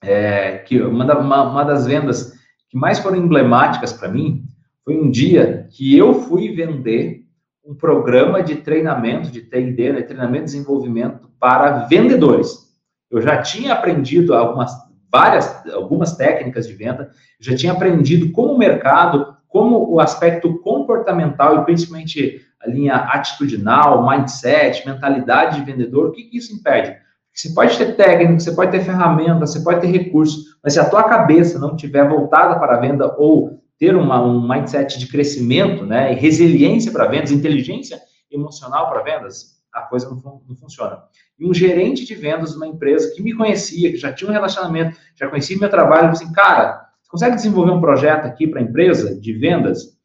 é, 0.01 0.59
que 0.59 0.81
uma, 0.81 1.13
uma 1.49 1.63
das 1.63 1.85
vendas 1.85 2.33
que 2.69 2.77
mais 2.77 2.99
foram 2.99 3.17
emblemáticas 3.17 3.91
para 3.91 4.07
mim 4.07 4.45
foi 4.83 4.97
um 4.97 5.09
dia 5.09 5.67
que 5.71 5.97
eu 5.97 6.13
fui 6.13 6.53
vender 6.53 7.23
um 7.65 7.73
programa 7.73 8.43
de 8.43 8.55
treinamento 8.55 9.31
de 9.31 9.41
T&D, 9.41 9.93
né, 9.93 10.01
treinamento 10.01 10.45
de 10.45 10.51
desenvolvimento 10.51 11.29
para 11.39 11.85
vendedores. 11.85 12.73
Eu 13.09 13.21
já 13.21 13.41
tinha 13.41 13.73
aprendido 13.73 14.33
algumas 14.33 14.71
várias 15.11 15.63
algumas 15.67 16.17
técnicas 16.17 16.67
de 16.67 16.73
venda, 16.73 17.11
já 17.39 17.55
tinha 17.55 17.71
aprendido 17.71 18.31
como 18.31 18.53
o 18.53 18.57
mercado, 18.57 19.37
como 19.47 19.91
o 19.91 19.99
aspecto 19.99 20.57
comportamental 20.59 21.61
e 21.61 21.65
principalmente 21.65 22.41
a 22.59 22.67
linha 22.67 22.95
atitudinal, 22.95 24.09
mindset, 24.09 24.85
mentalidade 24.87 25.59
de 25.59 25.71
vendedor, 25.71 26.07
o 26.07 26.11
que, 26.11 26.23
que 26.23 26.37
isso 26.37 26.53
impede? 26.53 26.97
Você 27.31 27.53
pode 27.53 27.77
ter 27.77 27.95
técnica, 27.95 28.39
você 28.39 28.51
pode 28.51 28.71
ter 28.71 28.81
ferramenta, 28.81 29.45
você 29.45 29.59
pode 29.59 29.81
ter 29.81 29.87
recursos, 29.87 30.57
mas 30.63 30.73
se 30.73 30.79
a 30.79 30.89
tua 30.89 31.03
cabeça 31.03 31.59
não 31.59 31.75
estiver 31.75 32.07
voltada 32.07 32.59
para 32.59 32.77
a 32.77 32.79
venda 32.79 33.13
ou 33.17 33.62
ter 33.83 33.97
uma, 33.97 34.23
um 34.23 34.47
mindset 34.47 34.97
de 34.97 35.07
crescimento, 35.07 35.85
né, 35.85 36.13
e 36.13 36.15
resiliência 36.15 36.89
para 36.89 37.05
vendas, 37.05 37.31
inteligência 37.31 37.99
emocional 38.31 38.89
para 38.89 39.01
vendas, 39.01 39.61
a 39.73 39.81
coisa 39.81 40.09
não, 40.09 40.41
não, 40.47 40.55
funciona. 40.55 40.99
E 41.37 41.45
um 41.45 41.53
gerente 41.53 42.05
de 42.05 42.15
vendas 42.15 42.51
de 42.51 42.55
uma 42.55 42.67
empresa 42.67 43.13
que 43.13 43.21
me 43.21 43.35
conhecia, 43.35 43.91
que 43.91 43.97
já 43.97 44.13
tinha 44.13 44.29
um 44.29 44.33
relacionamento, 44.33 44.97
já 45.17 45.27
conhecia 45.27 45.57
meu 45.57 45.69
trabalho, 45.69 46.11
assim, 46.11 46.31
cara, 46.31 46.85
consegue 47.09 47.35
desenvolver 47.35 47.71
um 47.71 47.81
projeto 47.81 48.23
aqui 48.23 48.47
para 48.47 48.61
a 48.61 48.63
empresa 48.63 49.19
de 49.19 49.33
vendas? 49.33 49.97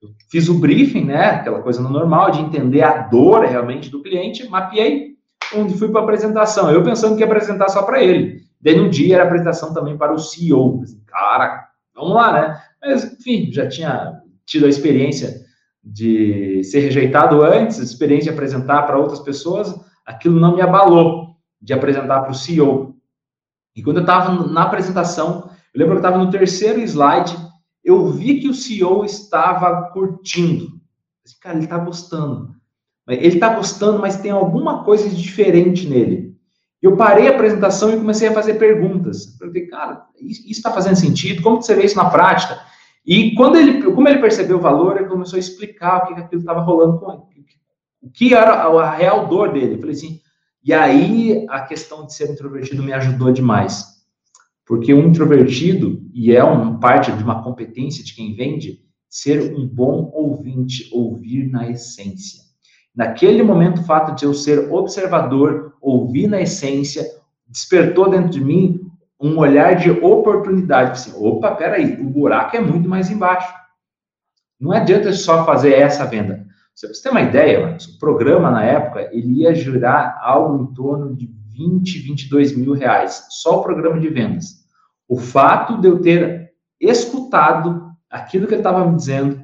Eu 0.00 0.10
fiz 0.30 0.48
o 0.48 0.60
briefing, 0.60 1.06
né, 1.06 1.30
aquela 1.30 1.60
coisa 1.62 1.82
normal 1.82 2.30
de 2.30 2.42
entender 2.42 2.82
a 2.82 3.08
dor 3.08 3.44
realmente 3.44 3.90
do 3.90 4.04
cliente, 4.04 4.48
mapeei, 4.48 5.16
onde 5.52 5.76
fui 5.76 5.88
para 5.88 6.00
a 6.00 6.04
apresentação. 6.04 6.70
Eu 6.70 6.84
pensando 6.84 7.16
que 7.16 7.22
ia 7.22 7.26
apresentar 7.26 7.70
só 7.70 7.82
para 7.82 8.00
ele. 8.00 8.42
Daí, 8.60 8.76
no 8.76 8.88
dia, 8.88 9.16
era 9.16 9.24
apresentação 9.24 9.74
também 9.74 9.98
para 9.98 10.14
o 10.14 10.18
CEO. 10.18 10.80
Assim, 10.84 11.02
cara, 11.08 11.66
vamos 11.92 12.14
lá, 12.14 12.32
né? 12.32 12.62
Mas, 12.86 13.04
enfim, 13.04 13.50
já 13.52 13.68
tinha 13.68 14.20
tido 14.44 14.66
a 14.66 14.68
experiência 14.68 15.44
de 15.82 16.62
ser 16.64 16.80
rejeitado 16.80 17.42
antes, 17.42 17.78
experiência 17.78 18.30
de 18.30 18.36
apresentar 18.36 18.82
para 18.82 18.98
outras 18.98 19.20
pessoas, 19.20 19.74
aquilo 20.04 20.40
não 20.40 20.54
me 20.54 20.62
abalou 20.62 21.36
de 21.60 21.72
apresentar 21.72 22.20
para 22.20 22.30
o 22.30 22.34
CEO. 22.34 22.96
E 23.74 23.82
quando 23.82 23.98
eu 23.98 24.02
estava 24.02 24.46
na 24.48 24.62
apresentação, 24.62 25.50
eu 25.74 25.80
lembro 25.80 25.94
que 25.94 26.04
eu 26.04 26.08
estava 26.08 26.24
no 26.24 26.30
terceiro 26.30 26.80
slide, 26.80 27.36
eu 27.84 28.06
vi 28.10 28.40
que 28.40 28.48
o 28.48 28.54
CEO 28.54 29.04
estava 29.04 29.90
curtindo. 29.90 30.80
Esse 31.24 31.38
cara, 31.38 31.56
ele 31.56 31.64
está 31.64 31.78
gostando. 31.78 32.54
Ele 33.08 33.26
está 33.28 33.54
gostando, 33.54 34.00
mas 34.00 34.16
tem 34.20 34.30
alguma 34.30 34.84
coisa 34.84 35.08
diferente 35.08 35.88
nele. 35.88 36.34
Eu 36.82 36.96
parei 36.96 37.28
a 37.28 37.32
apresentação 37.32 37.90
e 37.90 37.96
comecei 37.96 38.28
a 38.28 38.32
fazer 38.32 38.54
perguntas. 38.54 39.38
Eu 39.40 39.48
falei, 39.48 39.66
cara, 39.66 40.06
isso 40.20 40.42
está 40.48 40.72
fazendo 40.72 40.96
sentido? 40.96 41.42
Como 41.42 41.62
você 41.62 41.74
vê 41.74 41.84
isso 41.84 41.96
na 41.96 42.10
prática? 42.10 42.60
E 43.06 43.34
quando 43.36 43.56
ele, 43.56 43.82
como 43.82 44.08
ele 44.08 44.18
percebeu 44.18 44.58
o 44.58 44.60
valor, 44.60 44.96
ele 44.96 45.08
começou 45.08 45.36
a 45.36 45.40
explicar 45.40 45.98
o 45.98 46.06
que 46.06 46.20
aquilo 46.20 46.40
estava 46.40 46.60
rolando 46.60 46.98
com 46.98 47.12
ele, 47.12 47.46
o 48.02 48.10
que 48.10 48.34
era 48.34 48.52
a, 48.52 48.90
real 48.90 49.28
dor 49.28 49.52
dele. 49.52 49.74
Eu 49.74 49.78
falei 49.78 49.94
assim, 49.94 50.20
e 50.64 50.72
aí 50.72 51.46
a 51.48 51.60
questão 51.60 52.04
de 52.04 52.12
ser 52.12 52.30
introvertido 52.30 52.82
me 52.82 52.92
ajudou 52.92 53.32
demais. 53.32 53.96
Porque 54.66 54.92
um 54.92 55.06
introvertido, 55.06 56.02
e 56.12 56.34
é 56.34 56.42
uma 56.42 56.80
parte 56.80 57.12
de 57.12 57.22
uma 57.22 57.44
competência 57.44 58.02
de 58.02 58.12
quem 58.12 58.34
vende, 58.34 58.80
ser 59.08 59.54
um 59.54 59.66
bom 59.66 60.10
ouvinte, 60.12 60.90
ouvir 60.92 61.48
na 61.48 61.70
essência. 61.70 62.42
Naquele 62.94 63.44
momento, 63.44 63.80
o 63.80 63.84
fato 63.84 64.16
de 64.16 64.24
eu 64.24 64.34
ser 64.34 64.72
observador, 64.72 65.74
ouvir 65.80 66.26
na 66.26 66.40
essência, 66.40 67.06
despertou 67.46 68.10
dentro 68.10 68.30
de 68.30 68.42
mim 68.42 68.85
um 69.20 69.38
olhar 69.38 69.76
de 69.76 69.90
oportunidade. 69.90 70.92
Assim, 70.92 71.12
Opa, 71.16 71.54
peraí, 71.54 72.00
o 72.00 72.04
buraco 72.04 72.56
é 72.56 72.60
muito 72.60 72.88
mais 72.88 73.10
embaixo. 73.10 73.52
Não 74.60 74.72
adianta 74.72 75.12
só 75.12 75.44
fazer 75.44 75.74
essa 75.74 76.04
venda. 76.06 76.46
Você 76.74 77.02
tem 77.02 77.10
uma 77.10 77.22
ideia, 77.22 77.76
o 77.76 77.98
programa 77.98 78.50
na 78.50 78.62
época, 78.62 79.08
ele 79.12 79.42
ia 79.42 79.54
girar 79.54 80.18
algo 80.22 80.62
em 80.62 80.74
torno 80.74 81.14
de 81.16 81.30
20, 81.52 81.98
22 82.00 82.54
mil 82.54 82.74
reais. 82.74 83.26
Só 83.30 83.60
o 83.60 83.62
programa 83.62 83.98
de 83.98 84.08
vendas. 84.08 84.66
O 85.08 85.18
fato 85.18 85.80
de 85.80 85.88
eu 85.88 86.00
ter 86.00 86.52
escutado 86.80 87.90
aquilo 88.10 88.46
que 88.46 88.54
ele 88.54 88.60
estava 88.60 88.86
me 88.86 88.96
dizendo, 88.96 89.40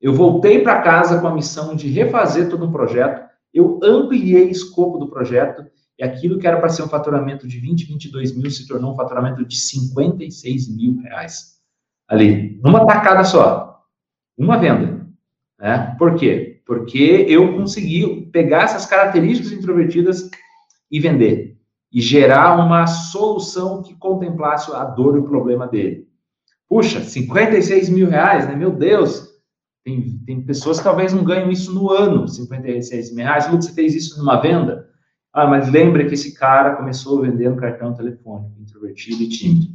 eu 0.00 0.12
voltei 0.12 0.62
para 0.62 0.82
casa 0.82 1.18
com 1.18 1.26
a 1.26 1.34
missão 1.34 1.74
de 1.74 1.88
refazer 1.88 2.50
todo 2.50 2.66
o 2.66 2.72
projeto, 2.72 3.26
eu 3.52 3.80
ampliei 3.82 4.46
o 4.46 4.50
escopo 4.50 4.98
do 4.98 5.08
projeto 5.08 5.64
e 5.98 6.04
aquilo 6.04 6.38
que 6.38 6.46
era 6.46 6.58
para 6.58 6.68
ser 6.68 6.82
um 6.82 6.88
faturamento 6.88 7.48
de 7.48 7.58
20, 7.58 7.86
22 7.86 8.36
mil 8.36 8.50
se 8.50 8.66
tornou 8.68 8.92
um 8.92 8.96
faturamento 8.96 9.44
de 9.44 9.56
56 9.56 10.76
mil 10.76 11.00
reais. 11.00 11.56
Ali, 12.06 12.60
numa 12.62 12.86
tacada 12.86 13.24
só. 13.24 13.82
Uma 14.36 14.58
venda. 14.58 15.06
Né? 15.58 15.96
Por 15.98 16.14
quê? 16.14 16.62
Porque 16.66 17.24
eu 17.28 17.56
consegui 17.56 18.26
pegar 18.32 18.64
essas 18.64 18.84
características 18.84 19.52
introvertidas 19.52 20.30
e 20.90 21.00
vender. 21.00 21.56
E 21.90 22.00
gerar 22.00 22.58
uma 22.58 22.86
solução 22.86 23.82
que 23.82 23.94
contemplasse 23.94 24.70
a 24.72 24.84
dor 24.84 25.16
e 25.16 25.20
o 25.20 25.24
problema 25.24 25.66
dele. 25.66 26.06
Puxa, 26.68 27.00
56 27.00 27.88
mil 27.88 28.08
reais, 28.08 28.46
né? 28.46 28.54
Meu 28.54 28.72
Deus! 28.72 29.34
Tem, 29.84 30.18
tem 30.26 30.42
pessoas 30.42 30.78
que 30.78 30.84
talvez 30.84 31.12
não 31.12 31.24
ganham 31.24 31.50
isso 31.50 31.72
no 31.72 31.90
ano, 31.90 32.26
56 32.26 33.14
mil 33.14 33.24
reais. 33.24 33.48
Lucas, 33.48 33.66
você 33.66 33.72
fez 33.72 33.94
isso 33.94 34.18
numa 34.18 34.40
venda? 34.40 34.85
Ah, 35.36 35.46
mas 35.46 35.70
lembra 35.70 36.06
que 36.08 36.14
esse 36.14 36.32
cara 36.32 36.76
começou 36.76 37.20
vendendo 37.20 37.60
cartão 37.60 37.92
telefônico, 37.92 38.58
introvertido 38.58 39.22
e 39.22 39.28
tímido. 39.28 39.66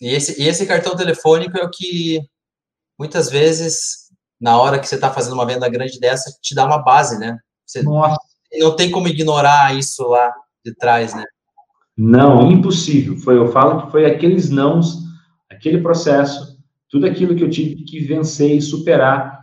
E 0.00 0.06
esse, 0.06 0.40
e 0.40 0.46
esse 0.46 0.64
cartão 0.66 0.94
telefônico 0.94 1.58
é 1.58 1.64
o 1.64 1.68
que 1.68 2.20
muitas 2.96 3.28
vezes, 3.28 4.08
na 4.40 4.56
hora 4.56 4.78
que 4.78 4.86
você 4.86 4.94
está 4.94 5.10
fazendo 5.10 5.32
uma 5.32 5.46
venda 5.46 5.68
grande 5.68 5.98
dessa, 5.98 6.30
te 6.40 6.54
dá 6.54 6.64
uma 6.64 6.78
base, 6.78 7.18
né? 7.18 7.36
Você 7.66 7.82
Nossa. 7.82 8.16
não 8.60 8.76
tem 8.76 8.88
como 8.88 9.08
ignorar 9.08 9.76
isso 9.76 10.06
lá 10.06 10.32
de 10.64 10.72
trás, 10.76 11.12
né? 11.12 11.24
Não, 11.98 12.48
impossível. 12.52 13.16
Foi, 13.16 13.36
eu 13.36 13.50
falo 13.50 13.84
que 13.84 13.90
foi 13.90 14.06
aqueles 14.06 14.48
nãos, 14.48 14.98
aquele 15.50 15.82
processo, 15.82 16.56
tudo 16.88 17.04
aquilo 17.04 17.34
que 17.34 17.42
eu 17.42 17.50
tive 17.50 17.82
que 17.82 17.98
vencer 17.98 18.56
e 18.56 18.62
superar 18.62 19.33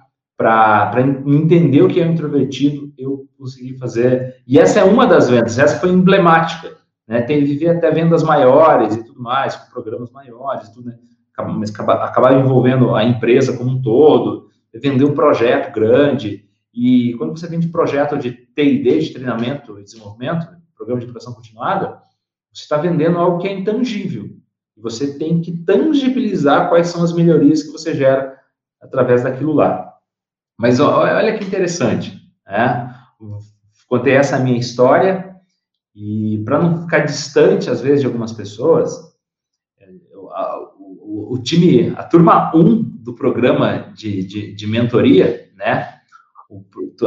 para 0.41 1.01
entender 1.27 1.83
o 1.83 1.87
que 1.87 2.01
é 2.01 2.05
introvertido, 2.05 2.91
eu 2.97 3.27
consegui 3.37 3.77
fazer. 3.77 4.41
E 4.47 4.57
essa 4.57 4.79
é 4.79 4.83
uma 4.83 5.05
das 5.05 5.29
vendas, 5.29 5.59
essa 5.59 5.79
foi 5.79 5.91
emblemática. 5.91 6.77
Né? 7.07 7.21
Viver 7.21 7.69
até 7.69 7.91
vendas 7.91 8.23
maiores 8.23 8.95
e 8.95 9.03
tudo 9.03 9.21
mais, 9.21 9.55
com 9.55 9.71
programas 9.71 10.09
maiores, 10.11 10.69
tudo, 10.69 10.89
né? 10.89 10.97
mas 11.37 11.71
acabar 11.77 12.33
envolvendo 12.33 12.95
a 12.95 13.03
empresa 13.03 13.55
como 13.55 13.69
um 13.69 13.81
todo, 13.81 14.49
vender 14.73 15.05
um 15.05 15.13
projeto 15.13 15.71
grande. 15.73 16.45
E 16.73 17.13
quando 17.19 17.37
você 17.37 17.47
vende 17.47 17.67
projeto 17.67 18.17
de 18.17 18.31
TD, 18.31 18.99
de 18.99 19.13
treinamento 19.13 19.79
e 19.79 19.83
desenvolvimento, 19.83 20.47
programa 20.75 20.99
de 20.99 21.05
educação 21.05 21.33
continuada, 21.33 22.01
você 22.51 22.63
está 22.63 22.77
vendendo 22.77 23.19
algo 23.19 23.37
que 23.37 23.47
é 23.47 23.53
intangível. 23.53 24.29
Você 24.75 25.19
tem 25.19 25.39
que 25.39 25.55
tangibilizar 25.63 26.69
quais 26.69 26.87
são 26.87 27.03
as 27.03 27.13
melhorias 27.13 27.61
que 27.61 27.71
você 27.71 27.93
gera 27.93 28.35
através 28.81 29.23
daquilo 29.23 29.53
lá. 29.53 29.90
Mas 30.61 30.79
olha 30.79 31.35
que 31.39 31.43
interessante, 31.43 32.21
né? 32.45 32.95
Contei 33.89 34.13
essa 34.13 34.37
minha 34.37 34.59
história 34.59 35.35
e 35.95 36.39
para 36.45 36.59
não 36.59 36.83
ficar 36.83 36.99
distante, 36.99 37.67
às 37.67 37.81
vezes, 37.81 38.01
de 38.01 38.05
algumas 38.05 38.31
pessoas, 38.31 38.95
o, 40.13 41.33
o 41.33 41.39
time, 41.39 41.91
a 41.97 42.03
turma 42.03 42.55
1 42.55 42.83
do 42.83 43.15
programa 43.15 43.91
de, 43.95 44.23
de, 44.23 44.53
de 44.53 44.67
mentoria, 44.67 45.49
né? 45.55 45.95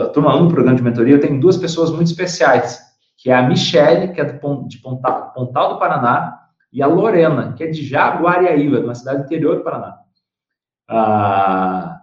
a 0.03 0.07
turma 0.09 0.35
1 0.35 0.49
do 0.49 0.53
programa 0.53 0.77
de 0.77 0.83
mentoria, 0.83 1.15
eu 1.15 1.21
tenho 1.21 1.39
duas 1.39 1.57
pessoas 1.57 1.93
muito 1.93 2.09
especiais, 2.09 2.81
que 3.17 3.31
é 3.31 3.35
a 3.37 3.49
Michele, 3.49 4.13
que 4.13 4.21
é 4.21 4.25
de 4.25 4.79
Pontal, 4.79 5.33
Pontal 5.33 5.75
do 5.75 5.79
Paraná, 5.79 6.41
e 6.73 6.83
a 6.83 6.89
Lorena, 6.89 7.53
que 7.53 7.63
é 7.63 7.69
de 7.69 7.87
Jaguariaíva, 7.87 8.81
uma 8.81 8.97
cidade 8.97 9.23
interior 9.23 9.59
do 9.59 9.63
Paraná. 9.63 9.97
Ah, 10.89 11.94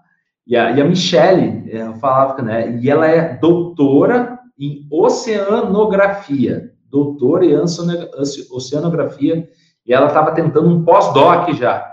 e, 0.45 0.55
a, 0.55 0.71
e 0.71 0.81
a 0.81 0.85
Michele, 0.85 1.63
eu 1.71 1.93
falava, 1.95 2.41
né, 2.41 2.77
e 2.79 2.89
ela 2.89 3.07
é 3.07 3.35
doutora 3.37 4.39
em 4.57 4.87
oceanografia, 4.91 6.71
doutora 6.89 7.45
em 7.45 7.55
oceanografia, 7.55 9.49
e 9.85 9.93
ela 9.93 10.07
estava 10.07 10.33
tentando 10.33 10.69
um 10.69 10.83
pós-doc 10.83 11.49
já. 11.53 11.91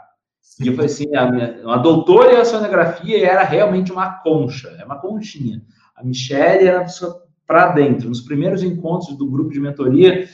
E 0.60 0.66
eu 0.66 0.74
falei 0.74 0.86
assim, 0.86 1.14
a 1.14 1.30
minha, 1.30 1.60
uma 1.62 1.78
doutora 1.78 2.34
em 2.34 2.40
oceanografia 2.40 3.26
era 3.26 3.44
realmente 3.44 3.92
uma 3.92 4.18
concha, 4.18 4.68
é 4.78 4.84
uma 4.84 4.98
conchinha. 4.98 5.62
A 5.94 6.02
Michelle 6.02 6.66
era 6.66 6.84
para 7.46 7.68
dentro. 7.68 8.08
Nos 8.08 8.20
primeiros 8.20 8.62
encontros 8.62 9.16
do 9.16 9.30
grupo 9.30 9.50
de 9.50 9.60
mentoria, 9.60 10.28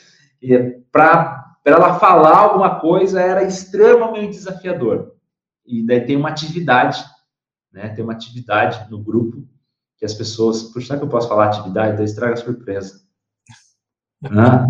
para 0.90 1.56
ela 1.64 1.98
falar 1.98 2.36
alguma 2.38 2.80
coisa 2.80 3.20
era 3.20 3.44
extremamente 3.44 4.30
desafiador. 4.30 5.12
E 5.66 5.84
daí 5.86 6.00
tem 6.00 6.16
uma 6.16 6.28
atividade, 6.30 7.02
né? 7.74 7.88
Tem 7.90 8.04
uma 8.04 8.12
atividade 8.12 8.88
no 8.90 8.98
grupo 9.02 9.44
que 9.98 10.04
as 10.04 10.14
pessoas, 10.14 10.62
puxa, 10.62 10.86
será 10.86 10.98
que 10.98 11.04
eu 11.04 11.08
posso 11.08 11.28
falar 11.28 11.46
atividade? 11.46 11.96
Daí 11.96 12.04
estraga 12.04 12.34
a 12.34 12.36
surpresa. 12.36 13.02
Né? 14.22 14.66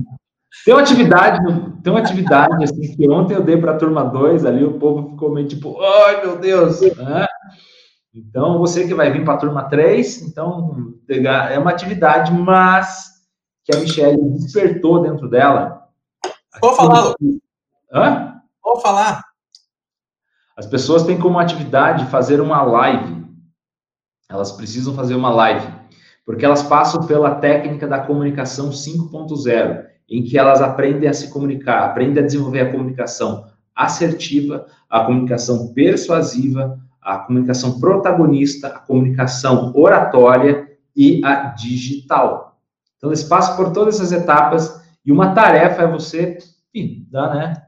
Tem 0.65 0.75
uma 0.75 0.81
atividade, 0.83 1.39
tem 1.81 1.93
uma 1.93 2.01
atividade 2.01 2.65
assim 2.65 2.97
que 2.97 3.09
ontem 3.09 3.35
eu 3.35 3.43
dei 3.45 3.57
para 3.57 3.73
a 3.73 3.77
turma 3.77 4.03
2, 4.03 4.45
ali 4.45 4.65
o 4.65 4.81
povo 4.81 5.11
ficou 5.11 5.31
meio 5.31 5.47
tipo, 5.47 5.81
ai 5.81 6.23
meu 6.23 6.41
Deus, 6.41 6.81
né? 6.81 7.25
Então, 8.13 8.59
você 8.59 8.85
que 8.85 8.95
vai 8.95 9.13
vir 9.13 9.25
para 9.25 9.35
a 9.35 9.39
turma 9.39 9.69
3, 9.69 10.23
então, 10.23 10.93
é 11.09 11.57
uma 11.57 11.71
atividade, 11.71 12.33
mas 12.33 13.13
que 13.65 13.77
a 13.77 13.79
Michelle 13.79 14.29
despertou 14.31 15.03
dentro 15.03 15.29
dela. 15.29 15.89
Vou 16.61 16.75
falar, 16.75 17.15
Lu. 17.21 17.41
Hã? 17.93 18.41
Vou 18.61 18.81
falar. 18.81 19.23
As 20.57 20.67
pessoas 20.67 21.03
têm 21.03 21.19
como 21.19 21.39
atividade 21.39 22.07
fazer 22.07 22.41
uma 22.41 22.63
live. 22.63 23.25
Elas 24.31 24.53
precisam 24.53 24.95
fazer 24.95 25.15
uma 25.15 25.31
live, 25.31 25.67
porque 26.25 26.45
elas 26.45 26.63
passam 26.63 27.07
pela 27.07 27.35
técnica 27.35 27.87
da 27.87 28.01
comunicação 28.01 28.71
5.0 28.71 29.85
em 30.09 30.23
que 30.23 30.39
elas 30.39 30.61
aprendem 30.61 31.09
a 31.09 31.15
se 31.15 31.29
comunicar, 31.29 31.85
aprendem 31.85 32.23
a 32.23 32.27
desenvolver 32.27 32.61
a 32.61 32.71
comunicação 32.71 33.47
assertiva, 33.75 34.67
a 34.89 35.05
comunicação 35.05 35.73
persuasiva, 35.73 36.79
a 37.03 37.19
comunicação 37.19 37.81
protagonista, 37.81 38.69
a 38.69 38.79
comunicação 38.79 39.73
oratória 39.75 40.69
e 40.95 41.21
a 41.25 41.47
digital. 41.49 42.61
Então, 42.97 43.11
eles 43.11 43.25
passam 43.25 43.57
por 43.57 43.73
todas 43.73 43.97
essas 43.97 44.13
etapas 44.13 44.83
e 45.05 45.11
uma 45.11 45.35
tarefa 45.35 45.83
é 45.83 45.87
você 45.87 46.39
ih, 46.73 47.07
dar, 47.11 47.35
né, 47.35 47.63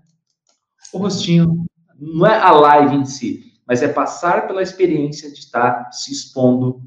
o 0.92 0.98
rostinho. 0.98 1.65
Não 1.98 2.26
é 2.26 2.38
a 2.38 2.50
live 2.50 2.96
em 2.96 3.04
si, 3.04 3.52
mas 3.66 3.82
é 3.82 3.88
passar 3.88 4.46
pela 4.46 4.62
experiência 4.62 5.30
de 5.32 5.38
estar 5.38 5.90
se 5.92 6.12
expondo 6.12 6.82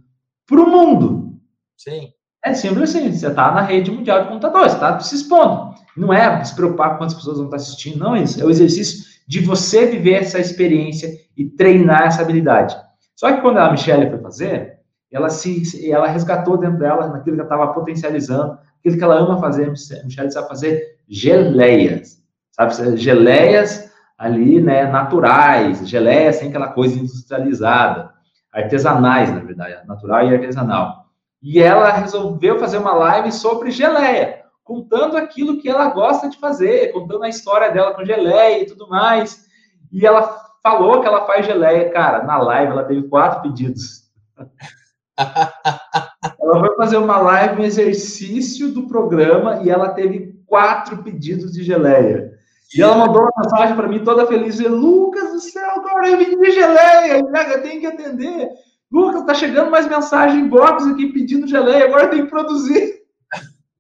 para 0.48 0.62
o 0.62 0.70
mundo. 0.70 1.40
Sim. 1.78 2.12
É 2.44 2.54
simples 2.54 2.96
assim, 2.96 3.12
você 3.12 3.28
está 3.28 3.52
na 3.52 3.62
rede 3.62 3.92
mundial 3.92 4.22
de 4.22 4.28
computadores, 4.30 4.74
está 4.74 5.00
se 5.00 5.16
expondo. 5.16 5.76
Não 5.96 6.14
é 6.14 6.44
se 6.44 6.56
preocupar 6.56 6.92
com 6.92 7.00
quantas 7.00 7.16
pessoas 7.16 7.38
vão 7.38 7.48
estar 7.48 7.58
assistindo, 7.58 8.00
não 8.00 8.16
é 8.16 8.24
isso. 8.24 8.42
É 8.42 8.46
o 8.46 8.50
exercício 8.50 9.10
de 9.28 9.42
você 9.42 9.86
viver 9.86 10.22
essa 10.22 10.40
experiência 10.40 11.10
e 11.36 11.46
treinar 11.46 12.04
essa 12.04 12.22
habilidade. 12.22 12.76
Só 13.16 13.32
que 13.32 13.42
quando 13.42 13.58
a 13.58 13.72
Michelle 13.72 14.10
foi 14.10 14.20
fazer, 14.20 14.80
ela 15.12 15.30
se, 15.30 15.92
ela 15.92 16.08
resgatou 16.08 16.58
dentro 16.58 16.80
dela 16.80 17.08
naquilo 17.08 17.36
que 17.36 17.42
ela 17.42 17.44
estava 17.44 17.74
potencializando, 17.74 18.58
aquilo 18.80 18.98
que 18.98 19.04
ela 19.04 19.20
ama 19.20 19.40
fazer. 19.40 19.68
A 19.68 20.06
Michelle 20.06 20.32
sabe 20.32 20.48
fazer 20.48 21.00
geleias, 21.08 22.24
sabe? 22.52 22.98
Geleias 22.98 23.89
ali, 24.20 24.62
né, 24.62 24.84
naturais, 24.84 25.88
geleias 25.88 26.36
sem 26.36 26.50
aquela 26.50 26.68
coisa 26.68 27.00
industrializada, 27.00 28.12
artesanais, 28.52 29.32
na 29.32 29.40
verdade, 29.40 29.88
natural 29.88 30.28
e 30.28 30.36
artesanal. 30.36 31.06
E 31.42 31.62
ela 31.62 31.90
resolveu 31.94 32.60
fazer 32.60 32.80
uma 32.80 32.94
live 32.94 33.32
sobre 33.32 33.72
geleia, 33.72 34.44
contando 34.62 35.16
aquilo 35.16 35.58
que 35.58 35.70
ela 35.70 35.88
gosta 35.88 36.30
de 36.30 36.38
fazer, 36.38 36.92
contando 36.92 37.24
a 37.24 37.30
história 37.30 37.72
dela 37.72 37.94
com 37.94 38.04
geleia 38.04 38.62
e 38.62 38.66
tudo 38.66 38.90
mais. 38.90 39.48
E 39.90 40.06
ela 40.06 40.38
falou 40.62 41.00
que 41.00 41.08
ela 41.08 41.26
faz 41.26 41.46
geleia. 41.46 41.90
Cara, 41.90 42.24
na 42.26 42.38
live 42.40 42.74
ela 42.74 42.84
teve 42.84 43.08
quatro 43.08 43.42
pedidos. 43.42 44.04
ela 45.18 46.60
foi 46.60 46.76
fazer 46.76 46.98
uma 46.98 47.20
live, 47.20 47.62
um 47.62 47.66
exercício 47.66 48.74
do 48.74 48.86
programa, 48.86 49.62
e 49.64 49.70
ela 49.70 49.94
teve 49.94 50.44
quatro 50.46 51.02
pedidos 51.04 51.54
de 51.54 51.64
geleia. 51.64 52.38
E 52.76 52.82
ela 52.82 52.96
mandou 52.96 53.22
uma 53.22 53.32
mensagem 53.38 53.76
para 53.76 53.88
mim 53.88 54.04
toda 54.04 54.28
feliz: 54.28 54.60
Lucas 54.60 55.32
do 55.32 55.40
céu, 55.40 55.72
agora 55.76 56.10
eu 56.10 56.18
vim 56.18 56.38
de 56.38 56.52
geleia, 56.52 57.20
eu 57.20 57.64
tenho 57.64 57.80
que 57.80 57.88
atender. 57.88 58.50
Lucas, 58.92 59.24
tá 59.26 59.34
chegando 59.34 59.72
mais 59.72 59.88
mensagem 59.88 60.42
em 60.42 60.48
box 60.48 60.88
aqui 60.88 61.08
pedindo 61.08 61.48
geleia, 61.48 61.86
agora 61.86 62.08
tem 62.08 62.24
que 62.24 62.30
produzir. 62.30 63.00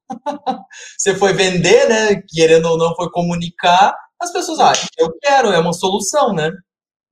Você 0.98 1.16
foi 1.16 1.34
vender, 1.34 1.88
né? 1.88 2.22
Querendo 2.28 2.68
ou 2.68 2.78
não, 2.78 2.96
foi 2.96 3.10
comunicar. 3.10 3.96
As 4.20 4.32
pessoas, 4.32 4.60
ah, 4.60 4.74
eu 4.98 5.12
quero, 5.22 5.50
é 5.50 5.60
uma 5.60 5.74
solução, 5.74 6.34
né? 6.34 6.52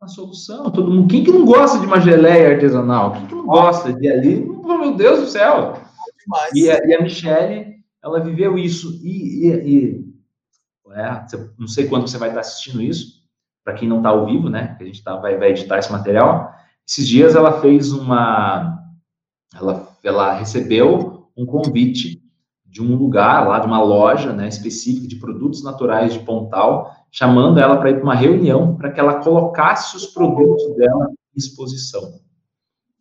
Uma 0.01 0.07
solução. 0.07 0.69
Todo 0.69 0.91
mundo. 0.91 1.07
Quem 1.07 1.23
que 1.23 1.31
não 1.31 1.45
gosta 1.45 1.79
de 1.79 1.85
uma 1.85 1.99
geleia 1.99 2.53
artesanal? 2.53 3.13
Quem 3.13 3.27
que 3.27 3.35
não 3.35 3.45
gosta 3.45 3.93
de 3.93 4.07
ali? 4.07 4.47
Oh, 4.63 4.77
meu 4.77 4.93
Deus 4.93 5.21
do 5.21 5.27
céu! 5.27 5.81
E 6.53 6.69
a, 6.69 6.77
e 6.85 6.93
a 6.93 7.01
Michelle, 7.01 7.77
ela 8.03 8.19
viveu 8.19 8.57
isso. 8.57 8.99
E, 9.01 9.47
e, 9.47 9.53
e 9.53 10.06
é, 10.97 11.25
não 11.57 11.67
sei 11.67 11.87
quando 11.87 12.07
você 12.07 12.17
vai 12.17 12.29
estar 12.29 12.41
assistindo 12.41 12.81
isso, 12.81 13.17
para 13.63 13.73
quem 13.73 13.87
não 13.87 13.97
está 13.97 14.09
ao 14.09 14.25
vivo, 14.25 14.49
né? 14.49 14.75
Que 14.77 14.83
a 14.83 14.87
gente 14.87 15.03
tá, 15.03 15.15
vai, 15.17 15.37
vai 15.37 15.49
editar 15.49 15.77
esse 15.77 15.91
material. 15.91 16.53
Esses 16.87 17.07
dias 17.07 17.35
ela 17.35 17.59
fez 17.59 17.91
uma. 17.91 18.81
Ela, 19.53 19.87
ela 20.03 20.33
recebeu 20.33 21.27
um 21.35 21.45
convite 21.45 22.21
de 22.65 22.81
um 22.81 22.95
lugar 22.95 23.47
lá, 23.47 23.59
de 23.59 23.67
uma 23.67 23.81
loja 23.81 24.33
né, 24.33 24.47
específica 24.47 25.07
de 25.07 25.15
produtos 25.15 25.63
naturais 25.63 26.13
de 26.13 26.19
Pontal, 26.19 26.93
chamando 27.11 27.59
ela 27.59 27.77
para 27.77 27.89
ir 27.89 27.95
para 27.95 28.03
uma 28.03 28.15
reunião 28.15 28.75
para 28.75 28.91
que 28.91 28.99
ela 28.99 29.21
colocasse 29.21 29.95
os 29.95 30.05
produtos 30.05 30.75
dela 30.75 31.09
em 31.09 31.37
exposição. 31.37 32.19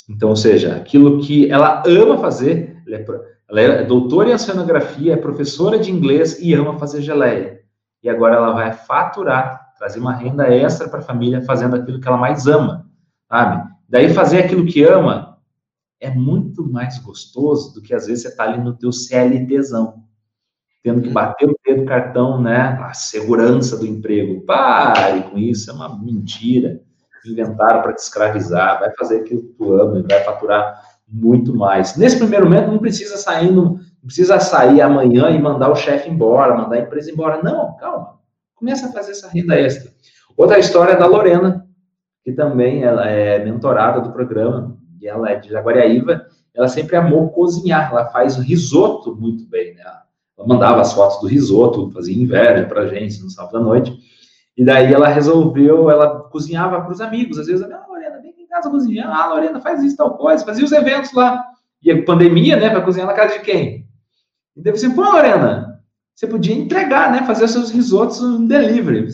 Então, 0.09 0.31
ou 0.31 0.37
seja, 0.37 0.77
aquilo 0.77 1.21
que 1.21 1.51
ela 1.51 1.83
ama 1.87 2.19
fazer, 2.19 2.83
ela 2.87 2.97
é, 2.97 3.05
ela 3.49 3.61
é 3.61 3.85
doutora 3.85 4.31
em 4.31 4.35
oceanografia, 4.35 5.13
é 5.13 5.17
professora 5.17 5.79
de 5.79 5.91
inglês 5.91 6.41
e 6.41 6.55
ama 6.55 6.79
fazer 6.79 7.03
geleia. 7.03 7.56
E 8.03 8.09
agora 8.09 8.37
ela 8.37 8.53
vai 8.53 8.73
faturar, 8.73 9.73
trazer 9.79 9.99
uma 9.99 10.15
renda 10.15 10.49
extra 10.49 10.89
para 10.89 11.01
a 11.01 11.03
família 11.03 11.43
fazendo 11.43 11.77
aquilo 11.77 12.01
que 12.01 12.09
ela 12.09 12.17
mais 12.17 12.47
ama, 12.47 12.87
sabe? 13.29 13.69
Daí 13.89 14.13
fazer 14.13 14.45
aquilo 14.45 14.67
que 14.67 14.83
ama 14.83 15.39
é 16.01 16.11
muito 16.11 16.65
mais 16.69 16.99
gostoso 16.99 17.75
do 17.75 17.83
que 17.83 17.95
às 17.95 18.07
vezes 18.07 18.23
você 18.23 18.29
está 18.29 18.45
ali 18.45 18.63
no 18.63 18.75
teu 18.75 18.93
CLTzão, 18.93 20.05
tendo 20.83 21.03
que 21.03 21.11
bater 21.11 21.49
o 21.49 21.57
dedo 21.65 21.83
do 21.83 21.87
cartão, 21.87 22.41
né? 22.41 22.79
A 22.81 22.93
segurança 22.95 23.77
do 23.77 23.87
emprego. 23.87 24.43
Pare 24.43 25.23
com 25.25 25.39
isso, 25.39 25.71
é 25.71 25.75
uma 25.75 25.99
mentira. 25.99 26.81
Inventaram 27.25 27.83
para 27.83 27.93
te 27.93 27.99
escravizar, 27.99 28.79
vai 28.79 28.95
fazer 28.95 29.21
aquilo 29.21 29.43
que 29.43 29.53
tu 29.55 29.73
ama 29.73 29.99
e 29.99 30.03
vai 30.03 30.23
faturar 30.23 30.81
muito 31.09 31.55
mais. 31.55 31.97
Nesse 31.97 32.19
primeiro 32.19 32.47
momento, 32.47 32.71
não 32.71 32.79
precisa 32.79 33.17
sair, 33.17 33.51
não 34.07 34.09
precisa 34.09 34.39
sair 34.39 34.81
amanhã 34.81 35.31
e 35.31 35.39
mandar 35.43 35.69
o 35.69 35.75
chefe 35.75 36.09
embora, 36.09 36.57
mandar 36.57 36.77
a 36.77 36.81
empresa 36.81 37.11
embora. 37.11 37.43
Não, 37.43 37.77
calma. 37.77 38.21
Começa 38.55 38.87
a 38.87 38.93
fazer 38.93 39.11
essa 39.11 39.29
renda 39.29 39.59
extra. 39.59 39.91
Outra 40.37 40.61
história 40.61 40.93
é 40.93 40.97
da 40.97 41.07
Lorena, 41.07 41.67
que 42.23 42.31
também 42.31 42.85
ela 42.85 43.05
é 43.09 43.45
mentorada 43.45 44.01
do 44.01 44.13
programa, 44.13 44.79
e 45.01 45.09
ela 45.09 45.31
é 45.31 45.37
de 45.37 45.51
Jaguariaíva, 45.51 46.25
ela 46.55 46.69
sempre 46.69 46.95
amou 46.95 47.31
cozinhar, 47.31 47.91
ela 47.91 48.07
faz 48.07 48.37
risoto 48.37 49.17
muito 49.17 49.45
bem, 49.49 49.75
né? 49.75 49.83
Ela 50.39 50.47
mandava 50.47 50.81
as 50.81 50.93
fotos 50.93 51.21
do 51.21 51.27
risoto, 51.27 51.91
fazia 51.91 52.17
inveja 52.17 52.65
pra 52.65 52.87
gente 52.87 53.21
no 53.23 53.29
sábado 53.29 53.57
à 53.57 53.61
noite, 53.61 53.99
e 54.57 54.65
daí 54.65 54.93
ela 54.93 55.09
resolveu, 55.09 55.91
ela 55.91 56.21
cozinhava 56.31 56.81
para 56.81 56.93
os 56.93 57.01
amigos, 57.01 57.39
às 57.39 57.47
vezes, 57.47 57.63
ah, 57.65 57.87
Lorena, 57.89 58.21
vem 58.21 58.35
em 58.39 58.47
casa 58.47 58.71
cozinhar, 58.71 59.11
ah, 59.11 59.35
Lorena, 59.35 59.61
faz 59.61 59.83
isso, 59.83 59.97
tal 59.97 60.17
coisa, 60.17 60.45
fazia 60.45 60.65
os 60.65 60.73
eventos 60.73 61.13
lá, 61.13 61.45
e 61.83 61.91
a 61.91 62.05
pandemia, 62.05 62.57
né, 62.57 62.71
para 62.71 62.81
cozinhar 62.81 63.07
na 63.07 63.15
casa 63.15 63.39
de 63.39 63.45
quem? 63.45 63.86
E 64.57 64.63
daí 64.63 64.73
você, 64.73 64.89
pô, 64.89 65.03
Lorena, 65.03 65.81
você 66.15 66.27
podia 66.27 66.55
entregar, 66.55 67.13
né, 67.13 67.27
fazer 67.27 67.47
seus 67.47 67.71
risotos 67.71 68.21
no 68.21 68.49
delivery, 68.49 69.07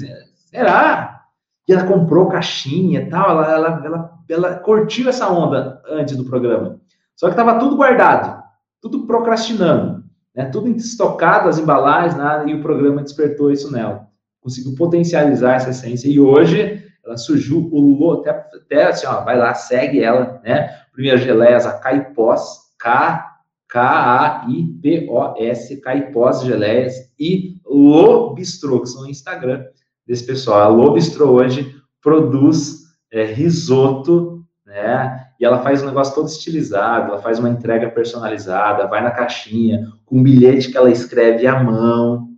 será? 0.50 1.22
E 1.68 1.72
ela 1.72 1.84
comprou 1.84 2.28
caixinha 2.28 3.00
e 3.00 3.10
tal, 3.10 3.30
ela, 3.30 3.52
ela, 3.52 3.82
ela, 3.84 4.10
ela 4.28 4.54
curtiu 4.56 5.08
essa 5.08 5.28
onda 5.28 5.82
antes 5.88 6.16
do 6.16 6.24
programa. 6.24 6.80
Só 7.16 7.26
que 7.26 7.32
estava 7.32 7.58
tudo 7.58 7.76
guardado, 7.76 8.42
tudo 8.80 9.06
procrastinando, 9.06 10.04
né? 10.34 10.46
tudo 10.46 10.68
estocado, 10.68 11.48
as 11.48 11.58
embalagens, 11.58 12.16
nada, 12.16 12.48
e 12.48 12.54
o 12.54 12.62
programa 12.62 13.02
despertou 13.02 13.50
isso 13.50 13.70
nela. 13.70 14.06
Conseguiu 14.40 14.74
potencializar 14.76 15.54
essa 15.54 15.70
essência 15.70 16.08
e 16.08 16.20
hoje 16.20 16.84
ela 17.04 17.16
surgiu, 17.16 17.68
pulou 17.68 18.20
até, 18.20 18.30
até 18.30 18.84
assim, 18.86 19.06
ó, 19.06 19.24
vai 19.24 19.36
lá, 19.36 19.54
segue 19.54 20.02
ela, 20.02 20.40
né? 20.44 20.68
Primeiro 20.92 21.18
geleias, 21.18 21.66
a 21.66 21.78
Caipós, 21.78 22.72
K 22.78 23.31
K-A-I-P-O-S, 23.72 25.64
Caipós 25.80 26.42
Geleias 26.42 27.10
e 27.18 27.56
Lobistrô, 27.64 28.80
que 28.80 28.90
são 28.90 29.04
o 29.04 29.08
Instagram 29.08 29.64
desse 30.06 30.26
pessoal. 30.26 30.60
A 30.60 30.68
Lobistrô 30.68 31.30
hoje 31.30 31.74
produz 32.02 32.82
é, 33.10 33.24
risoto, 33.24 34.44
né? 34.66 35.26
E 35.40 35.44
ela 35.46 35.62
faz 35.62 35.82
um 35.82 35.86
negócio 35.86 36.14
todo 36.14 36.28
estilizado, 36.28 37.12
ela 37.12 37.22
faz 37.22 37.38
uma 37.38 37.48
entrega 37.48 37.88
personalizada, 37.88 38.86
vai 38.88 39.02
na 39.02 39.10
caixinha, 39.10 39.88
com 40.04 40.18
um 40.18 40.22
bilhete 40.22 40.70
que 40.70 40.76
ela 40.76 40.90
escreve 40.90 41.46
à 41.46 41.62
mão, 41.62 42.28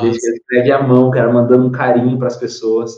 bilhete 0.00 0.18
que 0.18 0.26
ela 0.26 0.36
escreve 0.36 0.72
à 0.72 0.82
mão, 0.82 1.12
cara, 1.12 1.32
mandando 1.32 1.64
um 1.64 1.70
carinho 1.70 2.18
para 2.18 2.26
as 2.26 2.36
pessoas. 2.36 2.92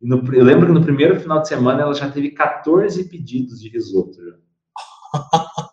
No, 0.00 0.22
eu 0.32 0.44
lembro 0.44 0.68
que 0.68 0.72
no 0.72 0.84
primeiro 0.84 1.18
final 1.18 1.42
de 1.42 1.48
semana 1.48 1.82
ela 1.82 1.94
já 1.94 2.08
teve 2.08 2.30
14 2.30 3.02
pedidos 3.08 3.60
de 3.60 3.68
risoto. 3.70 4.16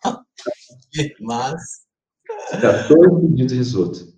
Mas. 1.21 1.61
14 2.61 3.21
pedidos 3.21 3.51
de 3.51 3.55
risoto. 3.55 4.15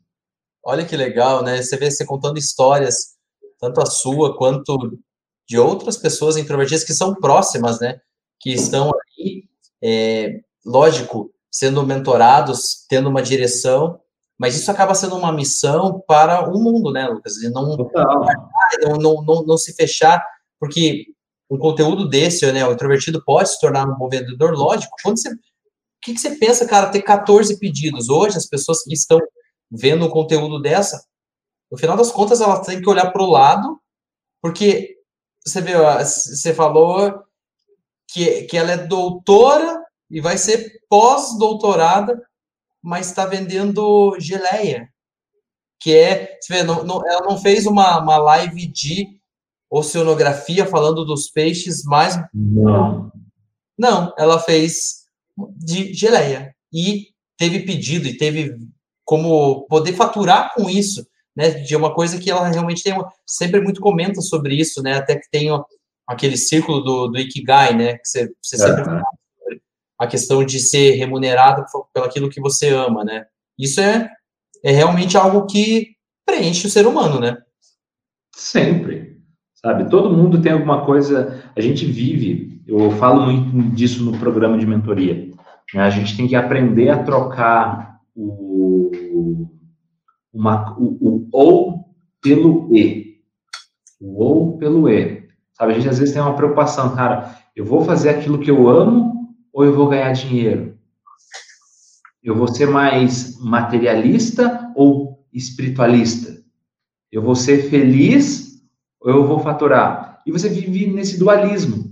Olha 0.64 0.86
que 0.86 0.96
legal, 0.96 1.44
né? 1.44 1.62
Você 1.62 1.78
vê 1.78 1.90
você 1.90 2.06
contando 2.06 2.38
histórias, 2.38 3.16
tanto 3.60 3.82
a 3.82 3.86
sua 3.86 4.38
quanto 4.38 5.00
de 5.48 5.58
outras 5.58 5.98
pessoas 5.98 6.36
introvertidas 6.36 6.84
que 6.84 6.94
são 6.94 7.16
próximas, 7.16 7.80
né? 7.80 8.00
Que 8.40 8.52
estão 8.52 8.92
aí, 8.92 9.44
é, 9.82 10.42
lógico, 10.66 11.32
sendo 11.50 11.86
mentorados, 11.86 12.86
tendo 12.90 13.10
uma 13.10 13.22
direção, 13.22 14.00
mas 14.38 14.56
isso 14.56 14.70
acaba 14.70 14.94
sendo 14.94 15.16
uma 15.16 15.32
missão 15.32 16.04
para 16.08 16.48
o 16.50 16.62
mundo, 16.62 16.92
né, 16.92 17.08
Lucas? 17.08 17.38
E 17.38 17.50
não, 17.50 17.76
não, 17.76 19.24
não, 19.24 19.46
não, 19.46 19.58
se 19.58 19.74
fechar, 19.74 20.24
porque 20.60 21.06
um 21.50 21.58
conteúdo 21.58 22.08
desse, 22.08 22.50
né, 22.52 22.68
o 22.68 22.74
introvertido 22.74 23.24
pode 23.26 23.50
se 23.50 23.60
tornar 23.60 23.88
um 23.88 23.98
bom 23.98 24.10
vendedor, 24.10 24.54
lógico, 24.54 24.96
quando 25.02 25.18
você 25.18 25.30
que, 26.08 26.14
que 26.14 26.22
você 26.22 26.36
pensa, 26.36 26.66
cara, 26.66 26.90
ter 26.90 27.02
14 27.02 27.60
pedidos? 27.60 28.08
Hoje, 28.08 28.38
as 28.38 28.46
pessoas 28.46 28.82
que 28.84 28.94
estão 28.94 29.20
vendo 29.70 30.06
um 30.06 30.10
conteúdo 30.10 30.62
dessa, 30.62 31.04
no 31.70 31.78
final 31.78 31.98
das 31.98 32.12
contas, 32.12 32.40
elas 32.40 32.66
têm 32.66 32.82
que 32.82 32.90
olhar 32.90 33.12
para 33.12 33.22
o 33.22 33.30
lado, 33.30 33.78
porque 34.42 34.96
você 35.46 35.60
vê, 35.60 35.74
você 35.76 36.54
falou 36.54 37.24
que, 38.08 38.44
que 38.44 38.58
ela 38.58 38.72
é 38.72 38.78
doutora 38.78 39.84
e 40.10 40.22
vai 40.22 40.38
ser 40.38 40.80
pós-doutorada, 40.90 42.26
mas 42.82 43.08
está 43.08 43.26
vendendo 43.26 44.18
geleia, 44.18 44.88
que 45.78 45.94
é, 45.94 46.38
você 46.40 46.54
vê, 46.54 46.64
não, 46.64 46.86
não, 46.86 47.06
ela 47.06 47.28
não 47.28 47.38
fez 47.38 47.66
uma, 47.66 48.00
uma 48.00 48.18
live 48.18 48.66
de 48.66 49.20
oceanografia 49.70 50.66
falando 50.66 51.04
dos 51.04 51.30
peixes 51.30 51.84
mais... 51.84 52.18
Não. 52.34 53.12
Não, 53.78 54.14
ela 54.18 54.40
fez 54.40 54.97
de 55.56 55.94
geleia. 55.94 56.56
E 56.74 57.08
teve 57.38 57.60
pedido 57.60 58.08
e 58.08 58.18
teve 58.18 58.56
como 59.06 59.66
poder 59.68 59.94
faturar 59.94 60.54
com 60.54 60.70
isso, 60.70 61.08
né? 61.36 61.52
De 61.52 61.76
uma 61.76 61.94
coisa 61.94 62.20
que 62.20 62.30
ela 62.30 62.48
realmente 62.50 62.84
tem 62.84 62.94
uma, 62.94 63.10
sempre 63.26 63.62
muito 63.62 63.80
comenta 63.80 64.22
sobre 64.22 64.56
isso, 64.56 64.82
né? 64.82 64.98
Até 64.98 65.16
que 65.16 65.30
tem 65.30 65.50
aquele 66.08 66.36
círculo 66.36 66.82
do, 66.82 67.08
do 67.08 67.20
Ikigai, 67.20 67.76
né? 67.76 67.98
Que 67.98 68.08
você, 68.08 68.32
você 68.42 68.58
sempre 68.58 68.84
fala 68.84 69.04
sobre 69.40 69.62
a 70.00 70.08
questão 70.08 70.44
de 70.44 70.60
ser 70.60 70.92
remunerado 70.96 71.66
pelo 71.94 72.06
aquilo 72.06 72.30
que 72.30 72.42
você 72.42 72.70
ama, 72.70 73.04
né? 73.04 73.26
Isso 73.58 73.80
é, 73.80 74.10
é 74.64 74.72
realmente 74.72 75.18
algo 75.18 75.46
que 75.46 75.96
preenche 76.26 76.68
o 76.68 76.70
ser 76.70 76.86
humano, 76.86 77.20
né? 77.20 77.38
Sempre, 78.36 79.22
sabe? 79.56 79.90
Todo 79.90 80.16
mundo 80.16 80.42
tem 80.42 80.52
alguma 80.52 80.86
coisa. 80.86 81.44
A 81.56 81.62
gente 81.62 81.86
vive 81.86 82.57
eu 82.68 82.92
falo 82.92 83.26
muito 83.26 83.76
disso 83.76 84.04
no 84.04 84.18
programa 84.20 84.58
de 84.58 84.68
mentoria. 84.68 85.32
Né? 85.74 85.82
A 85.82 85.90
gente 85.90 86.18
tem 86.18 86.28
que 86.28 86.36
aprender 86.36 86.90
a 86.90 87.02
trocar 87.02 88.02
o, 88.14 89.50
uma, 90.34 90.78
o, 90.78 90.98
o 91.00 91.30
ou 91.32 91.86
pelo 92.22 92.76
e. 92.76 93.22
O 94.02 94.24
ou 94.24 94.58
pelo 94.58 94.90
e. 94.90 95.28
Sabe, 95.54 95.72
a 95.72 95.76
gente 95.76 95.90
às 95.90 95.98
vezes 95.98 96.14
tem 96.14 96.22
uma 96.22 96.36
preocupação, 96.36 96.94
cara, 96.94 97.36
eu 97.56 97.66
vou 97.66 97.84
fazer 97.84 98.10
aquilo 98.10 98.40
que 98.40 98.52
eu 98.52 98.68
amo 98.68 99.36
ou 99.54 99.64
eu 99.64 99.74
vou 99.74 99.88
ganhar 99.88 100.12
dinheiro? 100.12 100.78
Eu 102.22 102.36
vou 102.36 102.48
ser 102.48 102.68
mais 102.68 103.40
materialista 103.40 104.72
ou 104.76 105.26
espiritualista? 105.34 106.38
Eu 107.12 107.22
vou 107.22 107.34
ser 107.34 107.70
feliz 107.70 108.62
ou 109.00 109.10
eu 109.10 109.26
vou 109.26 109.40
faturar? 109.40 110.22
E 110.26 110.32
você 110.32 110.50
vive 110.50 110.88
nesse 110.88 111.18
dualismo. 111.18 111.87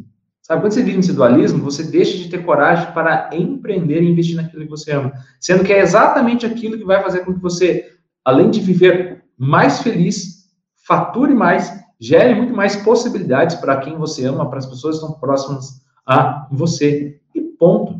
Sabe, 0.45 0.61
quando 0.61 0.73
você 0.73 0.83
vive 0.83 0.97
nesse 0.97 1.11
dualismo, 1.11 1.63
você 1.63 1.81
deixa 1.81 2.19
de 2.19 2.29
ter 2.29 2.45
coragem 2.45 2.91
para 2.91 3.31
empreender 3.33 4.03
e 4.03 4.11
investir 4.11 4.35
naquilo 4.35 4.61
que 4.61 4.69
você 4.69 4.91
ama. 4.91 5.11
Sendo 5.39 5.63
que 5.63 5.73
é 5.73 5.79
exatamente 5.79 6.45
aquilo 6.45 6.77
que 6.77 6.83
vai 6.83 7.01
fazer 7.01 7.25
com 7.25 7.33
que 7.33 7.41
você, 7.41 7.95
além 8.23 8.51
de 8.51 8.59
viver 8.59 9.23
mais 9.35 9.81
feliz, 9.81 10.45
fature 10.87 11.33
mais, 11.33 11.73
gere 11.99 12.35
muito 12.35 12.53
mais 12.53 12.75
possibilidades 12.75 13.55
para 13.55 13.77
quem 13.77 13.97
você 13.97 14.27
ama, 14.27 14.47
para 14.47 14.59
as 14.59 14.67
pessoas 14.67 14.99
que 14.99 15.03
estão 15.03 15.19
próximas 15.19 15.81
a 16.05 16.47
você. 16.51 17.19
E 17.33 17.41
ponto. 17.41 17.99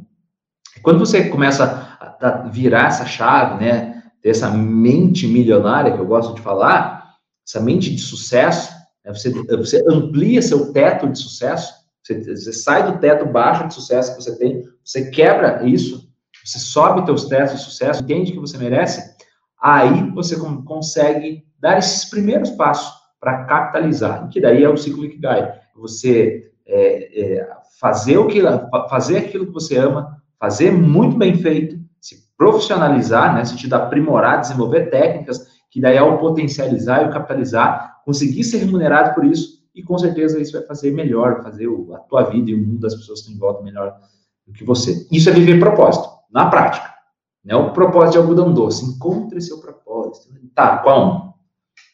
Quando 0.83 0.99
você 0.99 1.27
começa 1.29 1.97
a 1.99 2.47
virar 2.49 2.89
essa 2.89 3.07
chave, 3.07 3.65
né, 3.65 4.03
dessa 4.23 4.51
mente 4.51 5.25
milionária 5.25 5.93
que 5.93 5.99
eu 5.99 6.05
gosto 6.05 6.35
de 6.35 6.41
falar, 6.41 7.15
essa 7.43 7.59
mente 7.59 7.89
de 7.89 7.99
sucesso, 7.99 8.71
né, 9.03 9.11
você, 9.11 9.31
você 9.57 9.83
amplia 9.89 10.43
seu 10.43 10.71
teto 10.71 11.09
de 11.09 11.17
sucesso, 11.17 11.84
você, 12.05 12.35
você, 12.35 12.53
sai 12.53 12.91
do 12.91 12.99
teto 12.99 13.25
baixo 13.25 13.67
de 13.67 13.73
sucesso 13.73 14.15
que 14.15 14.23
você 14.23 14.37
tem, 14.37 14.63
você 14.83 15.09
quebra 15.09 15.65
isso, 15.65 16.07
você 16.43 16.59
sobe 16.59 17.05
teus 17.05 17.25
tetos 17.25 17.55
de 17.55 17.61
sucesso, 17.61 18.03
entende 18.03 18.31
que 18.31 18.39
você 18.39 18.57
merece, 18.57 19.15
aí 19.59 20.11
você 20.11 20.35
consegue 20.63 21.43
dar 21.59 21.79
esses 21.79 22.05
primeiros 22.05 22.51
passos 22.51 22.93
para 23.19 23.45
capitalizar, 23.45 24.29
que 24.29 24.39
daí 24.39 24.63
é 24.63 24.69
o 24.69 24.77
ciclo 24.77 25.03
Ikigai. 25.03 25.51
Você 25.75 26.51
é, 26.67 27.21
é, 27.21 27.49
fazer, 27.79 28.17
o 28.19 28.27
que, 28.27 28.39
fazer 28.87 29.17
aquilo 29.17 29.47
que 29.47 29.53
você 29.53 29.77
ama, 29.77 30.21
fazer 30.39 30.71
muito 30.71 31.17
bem 31.17 31.35
feito, 31.35 31.79
se 31.99 32.29
profissionalizar, 32.37 33.33
né, 33.33 33.43
sentido 33.43 33.73
aprimorar, 33.73 34.41
desenvolver 34.41 34.91
técnicas, 34.91 35.47
que 35.71 35.81
daí 35.81 35.97
é 35.97 36.03
o 36.03 36.19
potencializar 36.19 37.01
e 37.01 37.07
o 37.07 37.11
capitalizar, 37.11 38.01
conseguir 38.05 38.43
ser 38.43 38.59
remunerado 38.59 39.15
por 39.15 39.25
isso, 39.25 39.64
e 39.75 39.83
com 39.83 39.97
certeza 39.97 40.39
isso 40.39 40.53
vai 40.53 40.65
fazer 40.65 40.91
melhor, 40.91 41.43
fazer 41.43 41.67
a 41.93 41.99
tua 41.99 42.23
vida 42.23 42.49
e 42.49 42.55
o 42.55 42.57
mundo 42.57 42.79
das 42.79 42.95
pessoas 42.95 43.19
que 43.21 43.31
estão 43.31 43.35
em 43.35 43.39
volta 43.39 43.61
melhor 43.61 43.99
do 44.47 44.53
que 44.53 44.63
você. 44.63 45.05
Isso 45.11 45.29
é 45.29 45.33
viver 45.33 45.59
propósito, 45.59 46.07
na 46.31 46.49
prática. 46.49 46.95
Né? 47.43 47.55
O 47.55 47.73
propósito 47.73 48.13
de 48.13 48.17
algodão 48.19 48.53
doce. 48.53 48.85
Encontre 48.85 49.41
seu 49.41 49.59
propósito. 49.59 50.33
Tá, 50.55 50.77
qual? 50.77 51.37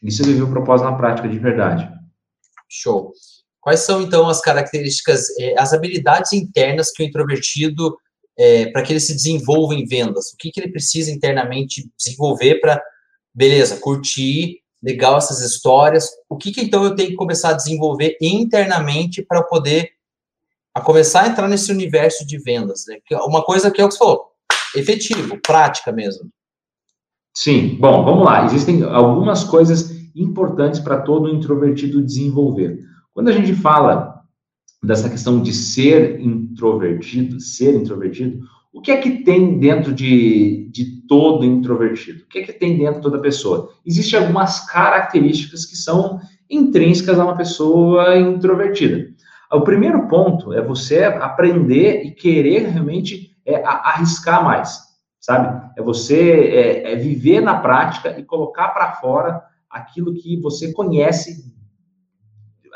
Isso 0.04 0.22
é 0.22 0.26
viver 0.26 0.44
o 0.44 0.50
propósito 0.52 0.90
na 0.90 0.96
prática 0.96 1.28
de 1.28 1.40
verdade. 1.40 1.90
Show. 2.70 3.12
Quais 3.60 3.82
são, 3.82 4.02
então, 4.02 4.30
as 4.30 4.42
características, 4.42 5.26
eh, 5.40 5.56
as 5.58 5.74
habilidades 5.74 6.34
internas 6.34 6.92
que 6.92 7.04
o 7.04 7.06
introvertido, 7.06 7.96
é, 8.38 8.72
para 8.72 8.82
que 8.82 8.94
ele 8.94 9.00
se 9.00 9.14
desenvolva 9.14 9.76
em 9.76 9.86
vendas? 9.86 10.32
O 10.34 10.38
que, 10.38 10.50
que 10.50 10.60
ele 10.60 10.72
precisa 10.72 11.12
internamente 11.12 11.88
desenvolver 11.98 12.60
para, 12.60 12.82
beleza, 13.34 13.78
curtir 13.78 14.61
legal 14.82 15.18
essas 15.18 15.42
histórias. 15.42 16.10
O 16.30 16.38
que, 16.38 16.52
que 16.52 16.62
então 16.62 16.84
eu 16.84 16.96
tenho 16.96 17.10
que 17.10 17.16
começar 17.16 17.50
a 17.50 17.54
desenvolver 17.54 18.18
internamente 18.22 19.22
para 19.22 19.44
poder 19.44 19.92
a 20.74 20.80
começar 20.80 21.24
a 21.24 21.28
entrar 21.28 21.48
nesse 21.48 21.72
universo 21.72 22.26
de 22.26 22.38
vendas? 22.38 22.86
Né? 22.88 22.98
É 23.12 23.18
uma 23.18 23.44
coisa 23.44 23.70
que 23.70 23.82
é 23.82 23.86
o 23.86 23.88
que 23.88 23.94
você 23.94 24.00
falou, 24.00 24.32
efetivo, 24.76 25.40
prática 25.42 25.92
mesmo. 25.92 26.30
Sim, 27.34 27.78
bom, 27.80 28.04
vamos 28.04 28.26
lá. 28.26 28.46
Existem 28.46 28.84
algumas 28.84 29.44
coisas 29.44 29.92
importantes 30.16 30.80
para 30.80 31.02
todo 31.02 31.30
introvertido 31.30 32.02
desenvolver. 32.02 32.80
Quando 33.14 33.30
a 33.30 33.32
gente 33.32 33.54
fala 33.54 34.22
dessa 34.84 35.10
questão 35.10 35.42
de 35.42 35.54
ser 35.54 36.20
introvertido, 36.20 37.40
ser 37.40 37.76
introvertido, 37.76 38.46
o 38.74 38.80
que 38.80 38.92
é 38.92 38.98
que 38.98 39.24
tem 39.24 39.60
dentro 39.60 39.94
de, 39.94 40.70
de 40.72 41.02
todo 41.08 41.46
introvertido? 41.46 42.24
O 42.24 42.28
que 42.28 42.40
é 42.40 42.44
que 42.44 42.54
tem 42.54 42.78
dentro 42.78 42.96
de 42.96 43.02
toda 43.02 43.20
pessoa? 43.20 43.70
Existem 43.86 44.20
algumas 44.20 44.62
características 44.62 45.66
que 45.66 45.76
são 45.76 46.20
intrínsecas 46.50 47.20
a 47.20 47.26
uma 47.26 47.36
pessoa 47.36 48.18
introvertida. 48.18 49.10
O 49.52 49.62
primeiro 49.62 50.08
ponto 50.08 50.54
é 50.54 50.62
você 50.62 51.04
aprender 51.04 52.06
e 52.06 52.12
querer 52.12 52.70
realmente 52.70 53.36
é, 53.46 53.62
arriscar 53.66 54.44
mais, 54.44 54.80
sabe? 55.20 55.70
É 55.78 55.82
você 55.82 56.32
é, 56.32 56.94
é 56.94 56.96
viver 56.96 57.42
na 57.42 57.60
prática 57.60 58.18
e 58.18 58.24
colocar 58.24 58.70
para 58.70 58.94
fora 58.94 59.44
aquilo 59.70 60.14
que 60.14 60.40
você 60.40 60.72
conhece, 60.72 61.54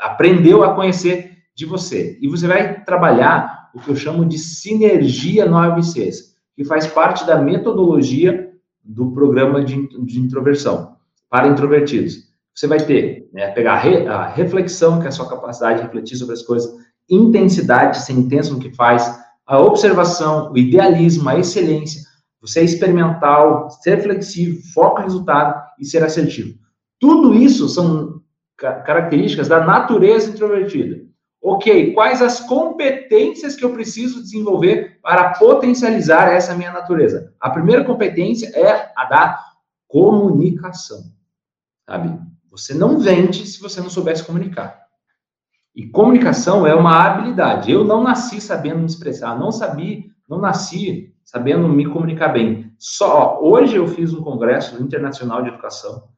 aprendeu 0.00 0.62
a 0.62 0.74
conhecer 0.74 1.38
de 1.54 1.64
você. 1.64 2.18
E 2.20 2.28
você 2.28 2.46
vai 2.46 2.84
trabalhar 2.84 3.55
o 3.76 3.78
que 3.78 3.90
eu 3.90 3.96
chamo 3.96 4.24
de 4.24 4.38
sinergia 4.38 5.44
no 5.44 5.58
ABCs, 5.58 6.34
que 6.54 6.64
faz 6.64 6.86
parte 6.86 7.26
da 7.26 7.36
metodologia 7.36 8.50
do 8.82 9.12
programa 9.12 9.62
de, 9.62 9.86
de 10.02 10.18
introversão 10.18 10.96
para 11.28 11.48
introvertidos. 11.48 12.26
Você 12.54 12.66
vai 12.66 12.78
ter, 12.78 13.28
né, 13.34 13.50
pegar 13.50 13.74
a, 13.74 13.78
re, 13.78 14.06
a, 14.06 14.28
reflexão, 14.28 14.98
que 14.98 15.04
é 15.04 15.08
a 15.08 15.12
sua 15.12 15.28
capacidade 15.28 15.80
de 15.80 15.84
refletir 15.84 16.16
sobre 16.16 16.32
as 16.32 16.40
coisas, 16.40 16.74
intensidade, 17.08 17.98
ser 17.98 18.14
intenso 18.14 18.54
no 18.54 18.60
que 18.60 18.74
faz, 18.74 19.22
a 19.46 19.60
observação, 19.60 20.50
o 20.50 20.56
idealismo, 20.56 21.28
a 21.28 21.38
excelência, 21.38 22.00
você 22.40 22.60
é 22.60 22.64
experimental, 22.64 23.68
ser 23.82 24.02
flexível, 24.02 24.58
foco 24.72 25.00
no 25.00 25.04
resultado 25.04 25.62
e 25.78 25.84
ser 25.84 26.02
assertivo. 26.02 26.58
Tudo 26.98 27.34
isso 27.34 27.68
são 27.68 28.22
características 28.56 29.48
da 29.48 29.62
natureza 29.62 30.30
introvertida. 30.30 31.05
Ok, 31.48 31.92
quais 31.92 32.20
as 32.20 32.40
competências 32.40 33.54
que 33.54 33.64
eu 33.64 33.72
preciso 33.72 34.20
desenvolver 34.20 34.98
para 35.00 35.30
potencializar 35.34 36.26
essa 36.32 36.56
minha 36.56 36.72
natureza? 36.72 37.32
A 37.40 37.48
primeira 37.48 37.84
competência 37.84 38.48
é 38.48 38.90
a 38.96 39.04
da 39.04 39.44
comunicação. 39.86 41.04
Sabe? 41.88 42.18
Você 42.50 42.74
não 42.74 42.98
vende 42.98 43.46
se 43.46 43.60
você 43.60 43.80
não 43.80 43.88
souber 43.88 44.16
se 44.16 44.24
comunicar. 44.24 44.86
E 45.72 45.86
comunicação 45.86 46.66
é 46.66 46.74
uma 46.74 47.04
habilidade. 47.04 47.70
Eu 47.70 47.84
não 47.84 48.02
nasci 48.02 48.40
sabendo 48.40 48.80
me 48.80 48.86
expressar, 48.86 49.38
não 49.38 49.52
sabia, 49.52 50.02
não 50.28 50.40
nasci 50.40 51.14
sabendo 51.24 51.68
me 51.68 51.86
comunicar 51.86 52.30
bem. 52.30 52.72
Só 52.76 53.38
hoje 53.40 53.76
eu 53.76 53.86
fiz 53.86 54.12
um 54.12 54.20
congresso 54.20 54.82
internacional 54.82 55.44
de 55.44 55.50
educação. 55.50 56.08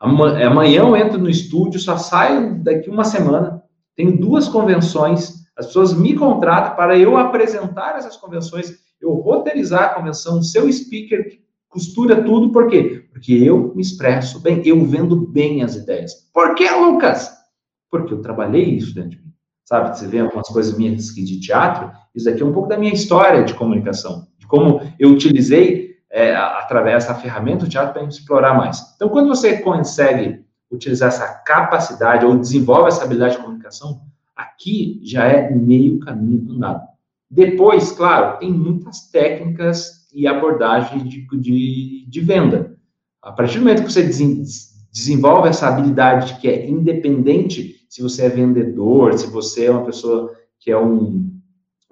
Amanhã 0.00 0.80
eu 0.80 0.96
entro 0.96 1.20
no 1.20 1.30
estúdio, 1.30 1.78
só 1.78 1.96
saio 1.96 2.60
daqui 2.64 2.90
uma 2.90 3.04
semana. 3.04 3.61
Tenho 3.96 4.18
duas 4.18 4.48
convenções. 4.48 5.42
As 5.56 5.66
pessoas 5.66 5.92
me 5.92 6.14
contratam 6.14 6.74
para 6.76 6.96
eu 6.98 7.16
apresentar 7.16 7.96
essas 7.96 8.16
convenções, 8.16 8.72
eu 9.00 9.12
roteirizar 9.14 9.84
a 9.84 9.94
convenção, 9.94 10.42
seu 10.42 10.72
speaker 10.72 11.42
costura 11.72 12.22
tudo, 12.22 12.52
por 12.52 12.68
quê? 12.68 13.06
Porque 13.10 13.32
eu 13.32 13.72
me 13.74 13.80
expresso 13.80 14.38
bem, 14.40 14.62
eu 14.64 14.84
vendo 14.84 15.16
bem 15.16 15.62
as 15.62 15.74
ideias. 15.74 16.12
Por 16.32 16.54
que, 16.54 16.70
Lucas? 16.70 17.32
Porque 17.90 18.12
eu 18.12 18.20
trabalhei 18.20 18.64
isso 18.64 18.94
dentro 18.94 19.10
de 19.10 19.16
mim. 19.16 19.32
Sabe, 19.64 19.96
você 19.96 20.06
vê 20.06 20.20
algumas 20.20 20.48
coisas 20.48 20.76
minhas 20.76 21.06
de 21.06 21.40
teatro, 21.40 21.90
isso 22.14 22.28
aqui 22.28 22.42
é 22.42 22.44
um 22.44 22.52
pouco 22.52 22.68
da 22.68 22.76
minha 22.76 22.92
história 22.92 23.42
de 23.42 23.54
comunicação, 23.54 24.26
de 24.38 24.46
como 24.46 24.82
eu 24.98 25.10
utilizei 25.10 25.96
é, 26.10 26.34
através 26.34 27.06
da 27.06 27.14
ferramenta 27.14 27.66
teatro 27.66 27.94
para 27.94 28.04
explorar 28.04 28.54
mais. 28.54 28.92
Então, 28.94 29.08
quando 29.08 29.28
você 29.28 29.58
consegue 29.58 30.44
utilizar 30.72 31.08
essa 31.08 31.28
capacidade 31.44 32.24
ou 32.24 32.36
desenvolve 32.36 32.88
essa 32.88 33.04
habilidade 33.04 33.36
de 33.36 33.42
comunicação, 33.42 34.00
aqui 34.34 35.00
já 35.04 35.24
é 35.24 35.50
meio 35.50 36.00
caminho 36.00 36.50
andado. 36.52 36.82
Depois, 37.30 37.92
claro, 37.92 38.38
tem 38.38 38.52
muitas 38.52 39.10
técnicas 39.10 40.08
e 40.14 40.26
abordagens 40.26 41.08
de, 41.08 41.26
de, 41.38 42.06
de 42.08 42.20
venda. 42.20 42.76
A 43.22 43.32
partir 43.32 43.58
do 43.58 43.64
momento 43.64 43.84
que 43.84 43.92
você 43.92 44.02
desenvolve 44.90 45.48
essa 45.48 45.68
habilidade 45.68 46.38
que 46.40 46.48
é 46.48 46.68
independente 46.68 47.76
se 47.88 48.02
você 48.02 48.24
é 48.24 48.28
vendedor, 48.28 49.16
se 49.18 49.26
você 49.26 49.66
é 49.66 49.70
uma 49.70 49.84
pessoa 49.84 50.32
que 50.58 50.70
é 50.70 50.78
um, 50.78 51.30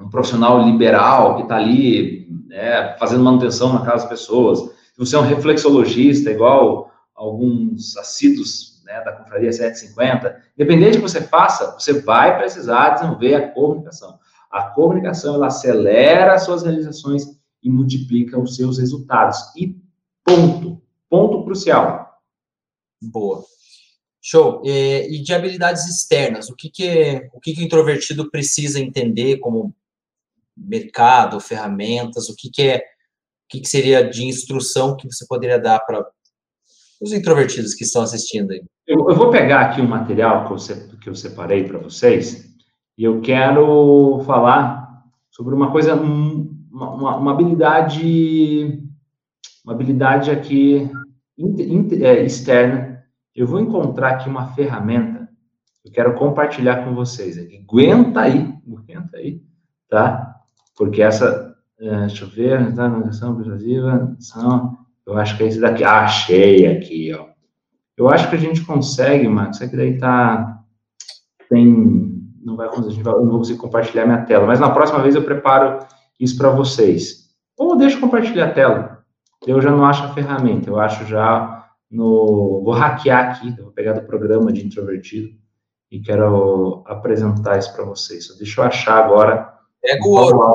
um 0.00 0.08
profissional 0.08 0.64
liberal 0.64 1.36
que 1.36 1.42
está 1.42 1.56
ali 1.56 2.28
né, 2.48 2.96
fazendo 2.98 3.24
manutenção 3.24 3.72
na 3.72 3.80
casa 3.80 4.02
das 4.02 4.08
pessoas, 4.08 4.58
se 4.58 4.98
você 4.98 5.16
é 5.16 5.18
um 5.18 5.22
reflexologista, 5.22 6.30
igual 6.30 6.89
alguns 7.20 7.98
assíduos 7.98 8.82
né, 8.82 9.04
da 9.04 9.12
Confraria 9.12 9.52
750, 9.52 10.42
independente 10.56 10.92
do 10.92 11.02
que 11.02 11.08
você 11.08 11.22
faça, 11.22 11.72
você 11.78 12.00
vai 12.00 12.38
precisar 12.38 12.94
desenvolver 12.94 13.34
a 13.34 13.52
comunicação. 13.52 14.18
A 14.50 14.62
comunicação, 14.70 15.34
ela 15.34 15.48
acelera 15.48 16.32
as 16.32 16.44
suas 16.44 16.62
realizações 16.62 17.24
e 17.62 17.68
multiplica 17.68 18.40
os 18.40 18.56
seus 18.56 18.78
resultados. 18.78 19.38
E 19.54 19.76
ponto. 20.24 20.82
Ponto 21.10 21.44
crucial. 21.44 22.20
Boa. 23.02 23.44
Show. 24.22 24.62
E, 24.64 25.16
e 25.16 25.22
de 25.22 25.34
habilidades 25.34 25.86
externas, 25.86 26.48
o 26.48 26.56
que 26.56 26.70
que, 26.70 27.28
o 27.34 27.40
que 27.40 27.52
que 27.52 27.62
introvertido 27.62 28.30
precisa 28.30 28.80
entender 28.80 29.38
como 29.40 29.74
mercado, 30.56 31.38
ferramentas, 31.38 32.30
o 32.30 32.34
que 32.34 32.50
que 32.50 32.62
é, 32.62 32.76
o 32.78 33.48
que 33.50 33.60
que 33.60 33.68
seria 33.68 34.08
de 34.08 34.24
instrução 34.24 34.96
que 34.96 35.06
você 35.06 35.26
poderia 35.26 35.58
dar 35.58 35.80
para 35.80 36.02
os 37.00 37.12
introvertidos 37.12 37.74
que 37.74 37.84
estão 37.84 38.02
assistindo 38.02 38.50
aí? 38.50 38.62
Eu, 38.86 39.08
eu 39.08 39.14
vou 39.14 39.30
pegar 39.30 39.62
aqui 39.62 39.80
um 39.80 39.88
material 39.88 40.46
que 40.46 40.52
eu, 40.52 40.98
que 40.98 41.08
eu 41.08 41.14
separei 41.14 41.64
para 41.64 41.78
vocês 41.78 42.54
e 42.98 43.04
eu 43.04 43.20
quero 43.20 44.20
falar 44.26 45.04
sobre 45.30 45.54
uma 45.54 45.70
coisa, 45.70 45.94
uma, 45.94 47.16
uma 47.16 47.32
habilidade, 47.32 48.82
uma 49.64 49.74
habilidade 49.74 50.30
aqui 50.30 50.90
é, 52.02 52.24
externa, 52.24 53.02
eu 53.34 53.46
vou 53.46 53.60
encontrar 53.60 54.10
aqui 54.10 54.28
uma 54.28 54.48
ferramenta 54.54 55.20
eu 55.84 55.92
quero 55.92 56.14
compartilhar 56.14 56.84
com 56.84 56.94
vocês 56.94 57.38
aqui. 57.38 57.58
Aguenta 57.58 58.20
aí, 58.20 58.54
aguenta 58.66 59.16
aí, 59.16 59.42
tá? 59.88 60.36
Porque 60.76 61.02
essa, 61.02 61.56
é, 61.78 62.00
deixa 62.00 62.24
eu 62.24 62.28
ver, 62.28 62.74
tá? 62.74 62.88
Navegação 62.88 63.34
persuasiva, 63.36 64.14
são, 64.18 64.78
eu 65.10 65.18
acho 65.18 65.36
que 65.36 65.42
é 65.42 65.46
esse 65.46 65.60
daqui. 65.60 65.82
Ah, 65.82 66.04
achei 66.04 66.66
aqui, 66.66 67.12
ó. 67.12 67.26
Eu 67.96 68.08
acho 68.08 68.30
que 68.30 68.36
a 68.36 68.38
gente 68.38 68.64
consegue, 68.64 69.28
Max, 69.28 69.60
é 69.60 69.68
que 69.68 69.76
daí 69.76 69.98
tá, 69.98 70.62
tem, 71.50 72.18
não 72.42 72.56
vai 72.56 72.68
conseguir, 72.68 73.02
não 73.02 73.28
vou 73.28 73.38
conseguir 73.38 73.58
compartilhar 73.58 74.06
minha 74.06 74.24
tela, 74.24 74.46
mas 74.46 74.58
na 74.58 74.70
próxima 74.70 75.00
vez 75.00 75.14
eu 75.14 75.22
preparo 75.22 75.80
isso 76.18 76.38
para 76.38 76.50
vocês. 76.50 77.28
Ou 77.58 77.76
deixa 77.76 77.96
eu 77.96 78.00
compartilhar 78.00 78.46
a 78.46 78.52
tela, 78.52 79.04
eu 79.46 79.60
já 79.60 79.70
não 79.70 79.84
acho 79.84 80.04
a 80.04 80.14
ferramenta, 80.14 80.70
eu 80.70 80.78
acho 80.78 81.04
já 81.04 81.68
no. 81.90 82.62
Vou 82.64 82.72
hackear 82.72 83.32
aqui, 83.32 83.54
vou 83.60 83.72
pegar 83.72 83.92
do 83.92 84.06
programa 84.06 84.52
de 84.52 84.64
introvertido 84.64 85.36
e 85.90 86.00
quero 86.00 86.84
apresentar 86.86 87.58
isso 87.58 87.74
para 87.74 87.84
vocês. 87.84 88.28
Só 88.28 88.34
deixa 88.38 88.60
eu 88.60 88.64
achar 88.64 89.04
agora. 89.04 89.52
Entrega 89.78 90.06
o 90.06 90.12
ouro. 90.12 90.54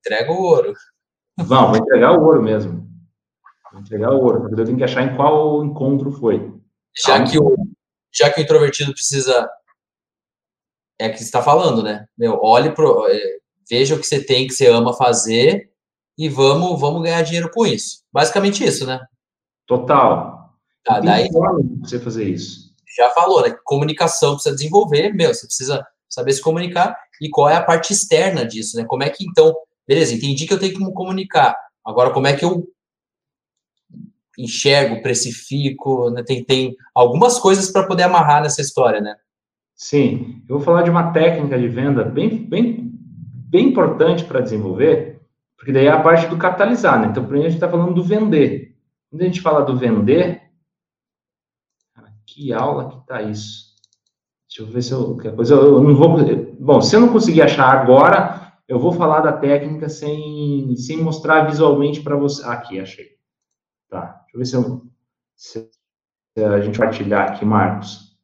Entrega 0.00 0.32
o 0.32 0.42
ouro. 0.42 0.72
Vamos, 1.38 1.70
vou 1.70 1.86
entregar 1.86 2.12
o 2.18 2.24
ouro 2.24 2.42
mesmo. 2.42 2.85
Entregar 3.78 4.10
o 4.12 4.22
ouro, 4.22 4.40
porque 4.40 4.60
eu 4.60 4.64
tenho 4.64 4.78
que 4.78 4.84
achar 4.84 5.02
em 5.02 5.16
qual 5.16 5.64
encontro 5.64 6.10
foi. 6.10 6.52
Já 7.04 7.22
que 7.24 7.38
o, 7.38 7.56
já 8.12 8.30
que 8.30 8.40
o 8.40 8.42
introvertido 8.42 8.92
precisa. 8.92 9.48
É 10.98 11.10
que 11.10 11.18
você 11.18 11.24
está 11.24 11.42
falando, 11.42 11.82
né? 11.82 12.06
Meu, 12.16 12.38
olhe 12.42 12.72
pro. 12.72 13.06
É, 13.08 13.20
veja 13.68 13.94
o 13.94 13.98
que 13.98 14.06
você 14.06 14.22
tem, 14.24 14.46
que 14.46 14.54
você 14.54 14.66
ama 14.66 14.94
fazer 14.94 15.70
e 16.18 16.28
vamos, 16.28 16.80
vamos 16.80 17.02
ganhar 17.02 17.22
dinheiro 17.22 17.50
com 17.50 17.66
isso. 17.66 18.02
Basicamente 18.12 18.64
isso, 18.64 18.86
né? 18.86 19.04
Total. 19.66 20.54
Tá, 20.82 21.00
daí 21.00 21.28
você 21.80 21.98
fazer 21.98 22.24
isso. 22.24 22.72
Já 22.96 23.10
falou, 23.10 23.42
né? 23.42 23.54
Comunicação 23.64 24.34
precisa 24.34 24.54
desenvolver, 24.54 25.12
meu, 25.12 25.34
você 25.34 25.46
precisa 25.46 25.84
saber 26.08 26.32
se 26.32 26.40
comunicar 26.40 26.96
e 27.20 27.28
qual 27.28 27.48
é 27.48 27.56
a 27.56 27.62
parte 27.62 27.92
externa 27.92 28.46
disso, 28.46 28.76
né? 28.76 28.84
Como 28.86 29.02
é 29.02 29.10
que 29.10 29.24
então, 29.24 29.54
beleza, 29.86 30.14
entendi 30.14 30.46
que 30.46 30.54
eu 30.54 30.58
tenho 30.58 30.72
que 30.72 30.82
me 30.82 30.92
comunicar. 30.94 31.54
Agora, 31.84 32.10
como 32.10 32.26
é 32.26 32.34
que 32.34 32.44
eu 32.44 32.66
enxergo, 34.38 35.02
precifico, 35.02 36.10
né? 36.10 36.22
tem, 36.22 36.44
tem 36.44 36.76
algumas 36.94 37.38
coisas 37.38 37.70
para 37.70 37.86
poder 37.86 38.04
amarrar 38.04 38.42
nessa 38.42 38.60
história, 38.60 39.00
né? 39.00 39.14
Sim, 39.74 40.42
eu 40.48 40.56
vou 40.56 40.64
falar 40.64 40.82
de 40.82 40.90
uma 40.90 41.12
técnica 41.12 41.58
de 41.58 41.68
venda 41.68 42.02
bem, 42.02 42.44
bem, 42.44 42.90
bem 43.48 43.68
importante 43.68 44.24
para 44.24 44.40
desenvolver, 44.40 45.20
porque 45.56 45.72
daí 45.72 45.86
é 45.86 45.90
a 45.90 46.00
parte 46.00 46.26
do 46.28 46.38
capitalizar, 46.38 47.00
né? 47.00 47.08
Então, 47.08 47.24
por 47.24 47.36
a 47.36 47.40
gente 47.40 47.54
está 47.54 47.68
falando 47.68 47.94
do 47.94 48.02
vender. 48.02 48.74
Quando 49.10 49.22
a 49.22 49.24
gente 49.24 49.40
fala 49.40 49.64
do 49.64 49.76
vender, 49.76 50.42
que 52.26 52.52
aula 52.52 52.90
que 52.90 53.06
tá 53.06 53.22
isso? 53.22 53.74
Deixa 54.48 54.62
eu 54.62 54.66
ver 54.66 54.82
se 54.82 54.92
eu, 54.92 55.04
qualquer 55.14 55.34
coisa, 55.34 55.54
eu 55.54 55.82
não 55.82 55.94
vou, 55.94 56.16
bom, 56.58 56.80
se 56.80 56.94
eu 56.94 57.00
não 57.00 57.12
conseguir 57.12 57.42
achar 57.42 57.68
agora, 57.68 58.52
eu 58.68 58.78
vou 58.78 58.92
falar 58.92 59.20
da 59.20 59.32
técnica 59.32 59.88
sem, 59.88 60.74
sem 60.76 60.98
mostrar 60.98 61.48
visualmente 61.48 62.02
para 62.02 62.16
você. 62.16 62.44
Aqui, 62.44 62.80
achei. 62.80 63.16
Tá, 63.88 64.24
eu 64.36 64.38
ver 64.38 64.46
se, 64.46 64.56
eu, 64.56 64.86
se 65.34 65.70
a 66.36 66.60
gente 66.60 66.78
partilhar 66.78 67.32
aqui, 67.32 67.44
Marcos. 67.44 68.16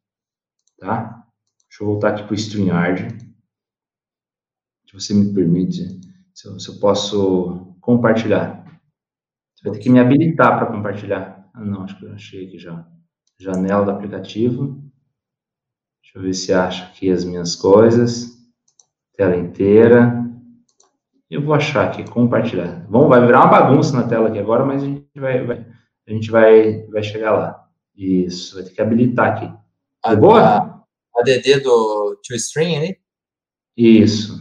Tá? 0.79 1.27
Deixa 1.69 1.83
eu 1.83 1.87
voltar 1.87 2.11
aqui 2.11 2.23
para 2.25 2.33
o 2.33 2.35
StreamYard. 2.35 3.19
Se 4.87 4.93
você 4.93 5.15
me 5.15 5.33
permite 5.33 6.01
se 6.35 6.47
eu, 6.47 6.61
se 6.61 6.69
eu 6.69 6.79
posso 6.79 7.75
compartilhar. 7.81 8.63
Você 9.55 9.65
vai 9.65 9.73
ter 9.73 9.79
que 9.79 9.91
me 9.91 10.01
habilitar 10.01 10.59
para 10.59 10.71
compartilhar. 10.71 11.51
Ah, 11.55 11.65
não, 11.65 11.83
acho 11.83 11.99
que 11.99 12.05
eu 12.05 12.13
achei 12.13 12.47
aqui 12.47 12.59
já. 12.59 12.87
Janela 13.39 13.85
do 13.85 13.91
aplicativo. 13.93 14.83
Deixa 16.03 16.19
eu 16.19 16.23
ver 16.23 16.35
se 16.35 16.53
acha 16.53 16.85
aqui 16.87 17.11
as 17.11 17.25
minhas 17.25 17.57
coisas. 17.57 18.39
Tela 19.17 19.37
inteira. 19.37 20.21
Eu 21.31 21.43
vou 21.43 21.55
achar 21.55 21.89
aqui, 21.89 22.05
compartilhar. 22.11 22.87
Bom, 22.91 23.09
vai 23.09 23.25
virar 23.25 23.41
uma 23.41 23.51
bagunça 23.51 23.97
na 23.97 24.07
tela 24.07 24.29
aqui 24.29 24.39
agora, 24.39 24.67
mas 24.67 24.83
a 24.83 24.87
gente 24.87 25.09
vai, 25.19 25.45
vai 25.47 25.72
a 26.07 26.11
gente 26.11 26.31
vai, 26.31 26.83
vai 26.87 27.03
chegar 27.03 27.33
lá. 27.33 27.69
Isso, 27.97 28.55
vai 28.57 28.65
ter 28.65 28.71
que 28.71 28.83
habilitar 28.83 29.33
aqui. 29.33 29.55
A, 30.03 30.17
boa? 30.17 30.43
A, 30.43 30.85
a 31.17 31.23
DD 31.23 31.61
do 31.61 32.21
ToString, 32.27 32.81
né? 32.81 32.97
Isso. 33.77 34.35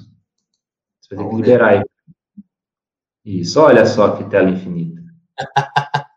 Você 1.00 1.16
vai 1.16 1.24
ter 1.24 1.30
que 1.30 1.36
liberar 1.36 1.70
aí. 1.70 1.84
Isso, 3.24 3.60
olha 3.60 3.86
só 3.86 4.16
que 4.16 4.30
tela 4.30 4.50
infinita. 4.50 5.02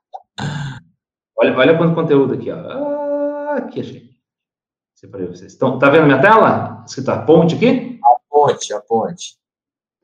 olha, 1.37 1.57
olha 1.57 1.77
quanto 1.77 1.95
conteúdo 1.95 2.35
aqui, 2.35 2.51
ó. 2.51 2.57
Ah, 2.57 3.57
aqui, 3.57 3.81
achei. 3.81 4.11
Separei 4.95 5.27
vocês. 5.27 5.55
Então, 5.55 5.79
tá 5.79 5.91
vendo 5.91 6.07
minha 6.07 6.21
tela? 6.21 6.83
Escrito 6.87 7.11
a 7.11 7.23
ponte 7.23 7.57
aqui? 7.57 8.01
A 8.03 8.17
ponte, 8.31 8.73
a 8.73 8.81
ponte. 8.81 9.39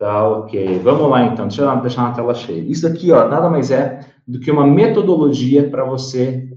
Tá 0.01 0.27
ok. 0.27 0.79
Vamos 0.79 1.11
lá 1.11 1.27
então. 1.27 1.47
Deixa 1.47 1.63
eu 1.63 1.77
deixar 1.83 2.05
na 2.05 2.13
tela 2.13 2.35
cheia. 2.35 2.63
Isso 2.63 2.87
aqui, 2.87 3.13
ó, 3.13 3.29
nada 3.29 3.51
mais 3.51 3.71
é 3.71 4.01
do 4.27 4.41
que 4.41 4.51
uma 4.51 4.67
metodologia 4.67 5.69
para 5.69 5.85
você 5.85 6.49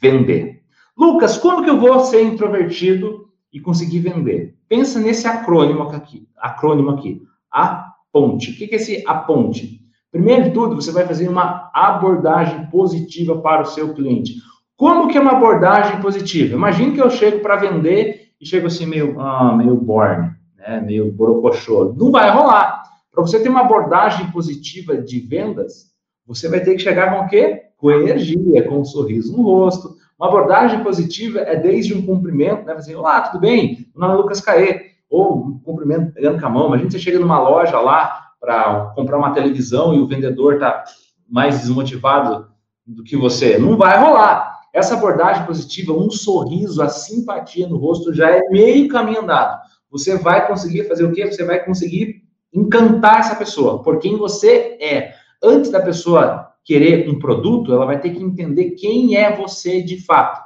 vender. 0.00 0.62
Lucas, 0.96 1.36
como 1.36 1.62
que 1.62 1.68
eu 1.68 1.78
vou 1.78 2.00
ser 2.00 2.22
introvertido 2.22 3.28
e 3.52 3.60
conseguir 3.60 3.98
vender? 3.98 4.56
Pensa 4.66 4.98
nesse 4.98 5.28
acrônimo 5.28 5.82
aqui. 5.82 6.26
Acrônimo 6.38 6.88
aqui. 6.92 7.20
A 7.52 7.92
ponte. 8.10 8.52
O 8.52 8.56
que 8.56 8.64
é 8.72 8.76
esse 8.76 9.04
a 9.06 9.16
ponte? 9.16 9.82
Primeiro 10.10 10.44
de 10.44 10.50
tudo, 10.52 10.74
você 10.74 10.90
vai 10.90 11.06
fazer 11.06 11.28
uma 11.28 11.70
abordagem 11.74 12.70
positiva 12.70 13.36
para 13.38 13.62
o 13.62 13.66
seu 13.66 13.92
cliente. 13.92 14.36
Como 14.78 15.08
que 15.08 15.18
é 15.18 15.20
uma 15.20 15.32
abordagem 15.32 16.00
positiva? 16.00 16.54
Imagine 16.54 16.92
que 16.92 17.02
eu 17.02 17.10
chego 17.10 17.40
para 17.40 17.56
vender 17.56 18.30
e 18.40 18.46
chego 18.46 18.66
assim 18.66 18.86
meio, 18.86 19.20
ah, 19.20 19.54
meio 19.54 19.76
borne 19.76 20.37
né, 20.58 20.80
meio 20.80 21.10
borocochô. 21.12 21.94
Não 21.96 22.10
vai 22.10 22.30
rolar. 22.30 22.82
Para 23.12 23.22
você 23.22 23.40
ter 23.40 23.48
uma 23.48 23.60
abordagem 23.60 24.30
positiva 24.30 24.96
de 24.96 25.20
vendas, 25.20 25.92
você 26.26 26.48
vai 26.48 26.60
ter 26.60 26.74
que 26.74 26.82
chegar 26.82 27.14
com 27.14 27.24
o 27.24 27.28
quê? 27.28 27.62
Com 27.76 27.90
energia, 27.90 28.68
com 28.68 28.80
um 28.80 28.84
sorriso 28.84 29.36
no 29.36 29.42
rosto. 29.42 29.96
Uma 30.18 30.28
abordagem 30.28 30.82
positiva 30.82 31.40
é 31.40 31.56
desde 31.56 31.94
um 31.94 32.04
cumprimento, 32.04 32.64
né? 32.64 32.74
Você, 32.74 32.94
olá, 32.94 33.20
tudo 33.22 33.40
bem? 33.40 33.86
Meu 33.94 34.08
nome 34.08 34.14
é 34.14 34.16
Lucas 34.16 34.40
Caê. 34.40 34.88
Ou 35.08 35.38
um 35.38 35.58
cumprimento 35.60 36.12
pegando 36.12 36.40
com 36.40 36.46
a 36.46 36.50
mão. 36.50 36.66
Imagina 36.66 36.90
você 36.90 36.98
chega 36.98 37.18
numa 37.18 37.40
loja 37.40 37.80
lá 37.80 38.32
para 38.40 38.92
comprar 38.94 39.16
uma 39.16 39.32
televisão 39.32 39.94
e 39.94 40.00
o 40.00 40.06
vendedor 40.06 40.54
está 40.54 40.84
mais 41.28 41.60
desmotivado 41.60 42.48
do 42.86 43.02
que 43.02 43.16
você. 43.16 43.58
Não 43.58 43.76
vai 43.76 43.98
rolar. 43.98 44.58
Essa 44.72 44.94
abordagem 44.94 45.46
positiva, 45.46 45.92
um 45.92 46.10
sorriso, 46.10 46.82
a 46.82 46.88
simpatia 46.88 47.66
no 47.66 47.78
rosto 47.78 48.12
já 48.12 48.30
é 48.30 48.48
meio 48.50 48.88
caminho 48.88 49.22
andado 49.22 49.67
você 49.90 50.16
vai 50.16 50.46
conseguir 50.46 50.84
fazer 50.84 51.04
o 51.04 51.12
quê? 51.12 51.26
Você 51.26 51.44
vai 51.44 51.64
conseguir 51.64 52.22
encantar 52.52 53.20
essa 53.20 53.36
pessoa 53.36 53.82
por 53.82 53.98
quem 53.98 54.16
você 54.16 54.76
é. 54.80 55.14
Antes 55.42 55.70
da 55.70 55.80
pessoa 55.80 56.52
querer 56.64 57.08
um 57.08 57.18
produto, 57.18 57.72
ela 57.72 57.86
vai 57.86 58.00
ter 58.00 58.10
que 58.10 58.22
entender 58.22 58.72
quem 58.72 59.16
é 59.16 59.34
você 59.34 59.82
de 59.82 60.04
fato. 60.04 60.42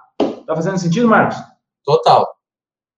Tá 0.47 0.55
fazendo 0.55 0.79
sentido, 0.79 1.09
Marcos? 1.09 1.37
Total. 1.85 2.27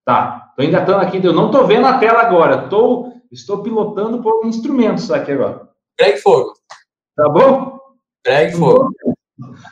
Tá. 0.04 0.52
Tô 0.56 0.62
engatando 0.62 1.00
aqui, 1.00 1.24
eu 1.24 1.32
não 1.32 1.50
tô 1.50 1.66
vendo 1.66 1.86
a 1.86 1.98
tela 1.98 2.20
agora. 2.20 2.68
Tô, 2.68 3.12
estou 3.30 3.62
pilotando 3.62 4.22
por 4.22 4.44
instrumentos 4.44 5.10
aqui 5.10 5.32
agora. 5.32 5.68
Pregue 5.96 6.18
fogo. 6.18 6.52
Tá 7.16 7.28
bom? 7.28 7.78
Pregue 8.22 8.56
fogo. 8.56 8.90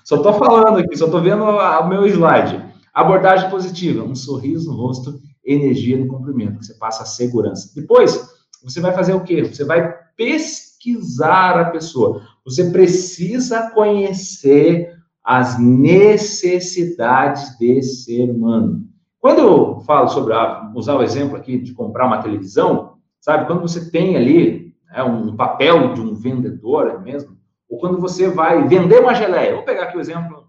Só 0.05 0.23
tô 0.23 0.33
falando 0.33 0.79
aqui, 0.79 0.97
só 0.97 1.11
tô 1.11 1.21
vendo 1.21 1.45
o 1.45 1.89
meu 1.89 2.07
slide. 2.07 2.73
Abordagem 2.93 3.51
positiva, 3.51 4.05
um 4.05 4.15
sorriso 4.15 4.71
no 4.71 4.77
rosto 4.77 5.19
energia 5.45 5.97
no 5.97 6.07
cumprimento, 6.07 6.59
que 6.59 6.67
você 6.67 6.75
passa 6.75 7.03
a 7.03 7.07
segurança. 7.07 7.73
Depois, 7.75 8.33
você 8.63 8.81
vai 8.81 8.93
fazer 8.93 9.13
o 9.13 9.23
quê? 9.23 9.43
Você 9.43 9.65
vai 9.65 9.95
pesquisar 10.17 11.59
a 11.59 11.71
pessoa. 11.71 12.23
Você 12.45 12.71
precisa 12.71 13.71
conhecer 13.71 14.93
as 15.25 15.59
necessidades 15.59 17.57
desse 17.59 18.05
ser 18.05 18.31
humano. 18.31 18.89
Quando 19.21 19.39
eu 19.39 19.81
falo 19.83 20.09
sobre, 20.09 20.35
ah, 20.35 20.73
usar 20.75 20.97
o 20.97 21.03
exemplo 21.03 21.37
aqui 21.37 21.59
de 21.59 21.73
comprar 21.73 22.07
uma 22.07 22.23
televisão, 22.23 22.95
sabe, 23.21 23.47
quando 23.47 23.61
você 23.61 23.89
tem 23.91 24.17
ali 24.17 24.75
né, 24.91 25.03
um 25.05 25.37
papel 25.37 25.95
de 25.95 26.01
um 26.01 26.15
vendedor 26.15 26.89
é 26.89 26.99
mesmo, 26.99 27.37
ou 27.69 27.79
quando 27.79 28.01
você 28.01 28.29
vai 28.29 28.67
vender 28.67 29.01
uma 29.01 29.15
geleia, 29.15 29.55
vou 29.55 29.65
pegar 29.65 29.85
aqui 29.85 29.97
o 29.97 30.01
exemplo 30.01 30.45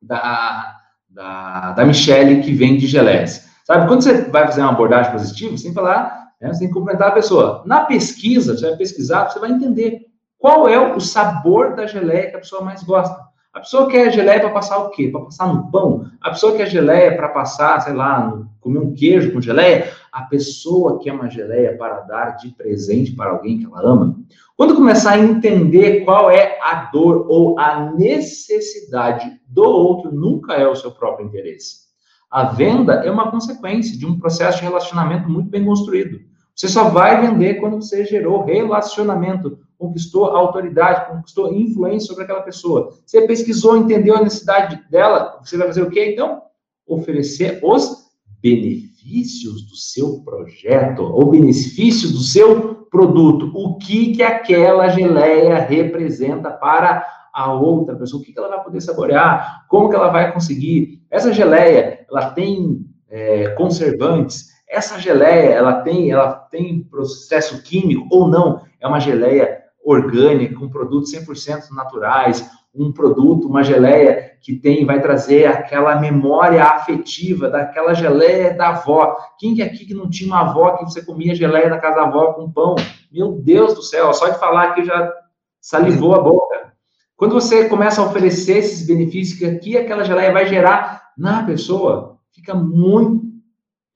da, 0.00 0.76
da, 1.08 1.72
da 1.72 1.84
Michelle, 1.84 2.42
que 2.42 2.52
vende 2.52 2.86
geleias. 2.86 3.45
Sabe, 3.66 3.88
quando 3.88 4.02
você 4.02 4.22
vai 4.30 4.46
fazer 4.46 4.60
uma 4.60 4.70
abordagem 4.70 5.10
positiva, 5.10 5.56
que 5.56 5.72
falar, 5.72 6.28
né, 6.40 6.52
você 6.52 6.60
tem 6.60 6.68
que 6.68 6.74
cumprimentar 6.74 7.08
a 7.08 7.14
pessoa. 7.14 7.64
Na 7.66 7.80
pesquisa, 7.80 8.56
você 8.56 8.68
vai 8.68 8.76
pesquisar, 8.76 9.28
você 9.28 9.40
vai 9.40 9.50
entender 9.50 10.06
qual 10.38 10.68
é 10.68 10.78
o 10.94 11.00
sabor 11.00 11.74
da 11.74 11.84
geleia 11.84 12.30
que 12.30 12.36
a 12.36 12.38
pessoa 12.38 12.62
mais 12.62 12.84
gosta. 12.84 13.20
A 13.52 13.58
pessoa 13.58 13.88
quer 13.88 14.12
geleia 14.12 14.38
para 14.38 14.50
passar 14.50 14.78
o 14.78 14.90
quê? 14.90 15.08
Para 15.08 15.22
passar 15.22 15.52
no 15.52 15.68
pão? 15.72 16.08
A 16.20 16.30
pessoa 16.30 16.56
quer 16.56 16.66
geleia 16.66 17.16
para 17.16 17.30
passar, 17.30 17.80
sei 17.80 17.92
lá, 17.92 18.40
comer 18.60 18.78
um 18.78 18.94
queijo 18.94 19.32
com 19.32 19.40
geleia? 19.40 19.90
A 20.12 20.22
pessoa 20.22 21.00
quer 21.00 21.12
uma 21.12 21.28
geleia 21.28 21.76
para 21.76 22.02
dar 22.02 22.36
de 22.36 22.50
presente 22.50 23.16
para 23.16 23.32
alguém 23.32 23.58
que 23.58 23.66
ela 23.66 23.80
ama? 23.80 24.16
Quando 24.56 24.76
começar 24.76 25.14
a 25.14 25.18
entender 25.18 26.04
qual 26.04 26.30
é 26.30 26.56
a 26.62 26.88
dor 26.92 27.26
ou 27.28 27.58
a 27.58 27.90
necessidade 27.90 29.40
do 29.48 29.64
outro, 29.64 30.12
nunca 30.12 30.54
é 30.54 30.68
o 30.68 30.76
seu 30.76 30.92
próprio 30.92 31.26
interesse. 31.26 31.85
A 32.30 32.44
venda 32.44 32.94
é 33.04 33.10
uma 33.10 33.30
consequência 33.30 33.96
de 33.96 34.04
um 34.04 34.18
processo 34.18 34.58
de 34.58 34.64
relacionamento 34.64 35.28
muito 35.28 35.48
bem 35.48 35.64
construído. 35.64 36.20
Você 36.54 36.68
só 36.68 36.88
vai 36.88 37.20
vender 37.20 37.54
quando 37.54 37.76
você 37.76 38.04
gerou 38.04 38.44
relacionamento, 38.44 39.58
conquistou 39.78 40.24
autoridade, 40.24 41.08
conquistou 41.08 41.52
influência 41.52 42.08
sobre 42.08 42.24
aquela 42.24 42.40
pessoa. 42.40 42.90
Você 43.04 43.26
pesquisou, 43.26 43.76
entendeu 43.76 44.16
a 44.16 44.22
necessidade 44.22 44.82
dela, 44.90 45.38
você 45.44 45.56
vai 45.56 45.66
fazer 45.66 45.82
o 45.82 45.90
quê? 45.90 46.12
Então, 46.12 46.42
oferecer 46.86 47.60
os 47.62 48.06
benefícios 48.40 49.66
do 49.66 49.76
seu 49.76 50.20
projeto, 50.24 51.02
ou 51.02 51.30
benefícios 51.30 52.12
do 52.12 52.20
seu 52.20 52.86
produto. 52.90 53.52
O 53.54 53.76
que 53.76 54.12
que 54.12 54.22
aquela 54.22 54.88
geleia 54.88 55.58
representa 55.58 56.50
para 56.50 57.06
a 57.36 57.52
outra 57.52 57.94
pessoa, 57.94 58.20
o 58.20 58.24
que, 58.24 58.32
que 58.32 58.38
ela 58.38 58.48
vai 58.48 58.64
poder 58.64 58.80
saborear, 58.80 59.66
como 59.68 59.90
que 59.90 59.94
ela 59.94 60.08
vai 60.08 60.32
conseguir. 60.32 61.02
Essa 61.10 61.34
geleia, 61.34 61.95
ela 62.10 62.30
tem 62.30 62.84
é, 63.08 63.48
conservantes, 63.50 64.48
essa 64.68 64.98
geleia, 64.98 65.50
ela 65.50 65.80
tem, 65.82 66.10
ela 66.10 66.32
tem 66.32 66.82
processo 66.82 67.62
químico 67.62 68.06
ou 68.10 68.28
não, 68.28 68.62
é 68.80 68.86
uma 68.86 69.00
geleia 69.00 69.62
orgânica, 69.84 70.56
com 70.56 70.68
produtos 70.68 71.12
100% 71.14 71.70
naturais, 71.70 72.50
um 72.74 72.92
produto, 72.92 73.48
uma 73.48 73.62
geleia 73.62 74.32
que 74.40 74.54
tem, 74.54 74.84
vai 74.84 75.00
trazer 75.00 75.46
aquela 75.46 75.96
memória 75.98 76.62
afetiva 76.62 77.48
daquela 77.48 77.94
geleia 77.94 78.52
da 78.52 78.68
avó. 78.68 79.16
Quem 79.38 79.54
que 79.54 79.62
aqui 79.62 79.86
que 79.86 79.94
não 79.94 80.10
tinha 80.10 80.28
uma 80.28 80.40
avó 80.40 80.76
que 80.76 80.84
você 80.84 81.02
comia 81.02 81.34
geleia 81.34 81.70
da 81.70 81.78
casa 81.78 81.96
da 81.96 82.02
avó 82.02 82.34
com 82.34 82.50
pão? 82.50 82.74
Meu 83.10 83.32
Deus 83.32 83.74
do 83.74 83.82
céu, 83.82 84.12
só 84.12 84.28
de 84.28 84.38
falar 84.38 84.74
que 84.74 84.84
já 84.84 85.12
salivou 85.60 86.14
a 86.14 86.20
boca. 86.20 86.72
Quando 87.16 87.32
você 87.32 87.66
começa 87.68 88.02
a 88.02 88.04
oferecer 88.04 88.58
esses 88.58 88.86
benefícios 88.86 89.38
que 89.38 89.46
aqui 89.46 89.76
aquela 89.76 90.04
geleia 90.04 90.32
vai 90.32 90.46
gerar 90.46 91.05
na 91.16 91.42
pessoa, 91.42 92.18
fica 92.32 92.54
muito 92.54 93.24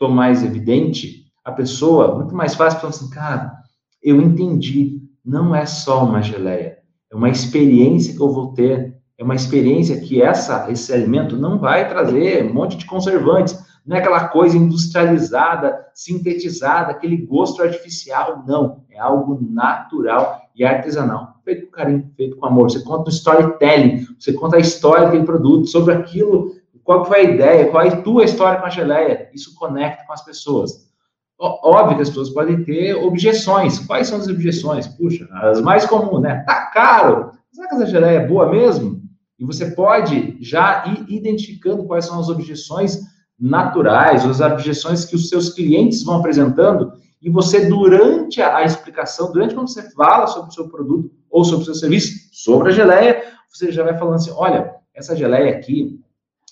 mais 0.08 0.42
evidente 0.42 1.26
a 1.44 1.52
pessoa, 1.52 2.14
muito 2.14 2.34
mais 2.34 2.54
fácil, 2.54 2.80
falando 2.80 2.94
assim, 2.94 3.10
cara, 3.10 3.52
eu 4.02 4.20
entendi, 4.20 5.02
não 5.24 5.54
é 5.54 5.66
só 5.66 6.04
uma 6.04 6.22
geleia, 6.22 6.78
é 7.10 7.14
uma 7.14 7.28
experiência 7.28 8.14
que 8.14 8.20
eu 8.20 8.32
vou 8.32 8.54
ter, 8.54 8.96
é 9.18 9.22
uma 9.22 9.34
experiência 9.34 10.00
que 10.00 10.22
essa, 10.22 10.70
esse 10.70 10.92
alimento 10.92 11.36
não 11.36 11.58
vai 11.58 11.86
trazer 11.88 12.44
um 12.48 12.54
monte 12.54 12.76
de 12.76 12.86
conservantes, 12.86 13.58
não 13.84 13.96
é 13.96 14.00
aquela 14.00 14.28
coisa 14.28 14.56
industrializada, 14.56 15.86
sintetizada, 15.94 16.92
aquele 16.92 17.16
gosto 17.18 17.62
artificial, 17.62 18.44
não, 18.46 18.84
é 18.90 18.98
algo 18.98 19.38
natural 19.42 20.40
e 20.54 20.64
artesanal 20.64 21.40
feito 21.50 21.66
com 21.66 21.72
carinho, 21.72 22.10
feito 22.16 22.36
com 22.36 22.46
amor. 22.46 22.70
Você 22.70 22.82
conta 22.82 23.10
um 23.10 23.12
storytelling, 23.12 24.06
você 24.18 24.32
conta 24.32 24.56
a 24.56 24.60
história 24.60 25.04
daquele 25.04 25.24
produto, 25.24 25.66
sobre 25.66 25.94
aquilo, 25.94 26.54
qual 26.90 27.04
foi 27.04 27.18
a 27.18 27.22
ideia, 27.22 27.70
qual 27.70 27.84
é 27.84 27.88
a 27.88 28.02
tua 28.02 28.24
história 28.24 28.58
com 28.58 28.66
a 28.66 28.68
geleia. 28.68 29.30
Isso 29.32 29.54
conecta 29.54 30.04
com 30.04 30.12
as 30.12 30.24
pessoas. 30.24 30.88
Óbvio 31.38 31.94
que 31.94 32.02
as 32.02 32.08
pessoas 32.08 32.30
podem 32.30 32.64
ter 32.64 32.96
objeções. 32.96 33.78
Quais 33.78 34.08
são 34.08 34.18
as 34.18 34.26
objeções? 34.26 34.88
Puxa, 34.88 35.28
as 35.34 35.60
mais 35.60 35.86
comuns, 35.86 36.20
né? 36.20 36.42
Tá 36.44 36.66
caro. 36.66 37.30
Será 37.52 37.68
que 37.68 37.76
essa 37.76 37.86
geleia 37.86 38.18
é 38.18 38.26
boa 38.26 38.50
mesmo? 38.50 39.00
E 39.38 39.44
você 39.44 39.70
pode 39.70 40.36
já 40.40 40.84
ir 40.84 41.14
identificando 41.14 41.84
quais 41.84 42.06
são 42.06 42.18
as 42.18 42.28
objeções 42.28 42.98
naturais, 43.38 44.26
as 44.26 44.40
objeções 44.40 45.04
que 45.04 45.14
os 45.14 45.28
seus 45.28 45.50
clientes 45.50 46.02
vão 46.02 46.16
apresentando 46.16 46.92
e 47.22 47.30
você, 47.30 47.68
durante 47.68 48.42
a, 48.42 48.64
explicação, 48.64 49.30
durante 49.30 49.54
quando 49.54 49.68
você 49.68 49.88
fala 49.92 50.26
sobre 50.26 50.50
o 50.50 50.52
seu 50.52 50.68
produto 50.68 51.08
ou 51.30 51.44
sobre 51.44 51.62
o 51.62 51.66
seu 51.66 51.74
serviço, 51.76 52.30
sobre 52.32 52.70
a 52.70 52.72
geleia, 52.72 53.22
você 53.48 53.70
já 53.70 53.84
vai 53.84 53.96
falando 53.96 54.16
assim, 54.16 54.32
olha, 54.34 54.74
essa 54.92 55.14
geleia 55.14 55.56
aqui, 55.56 56.00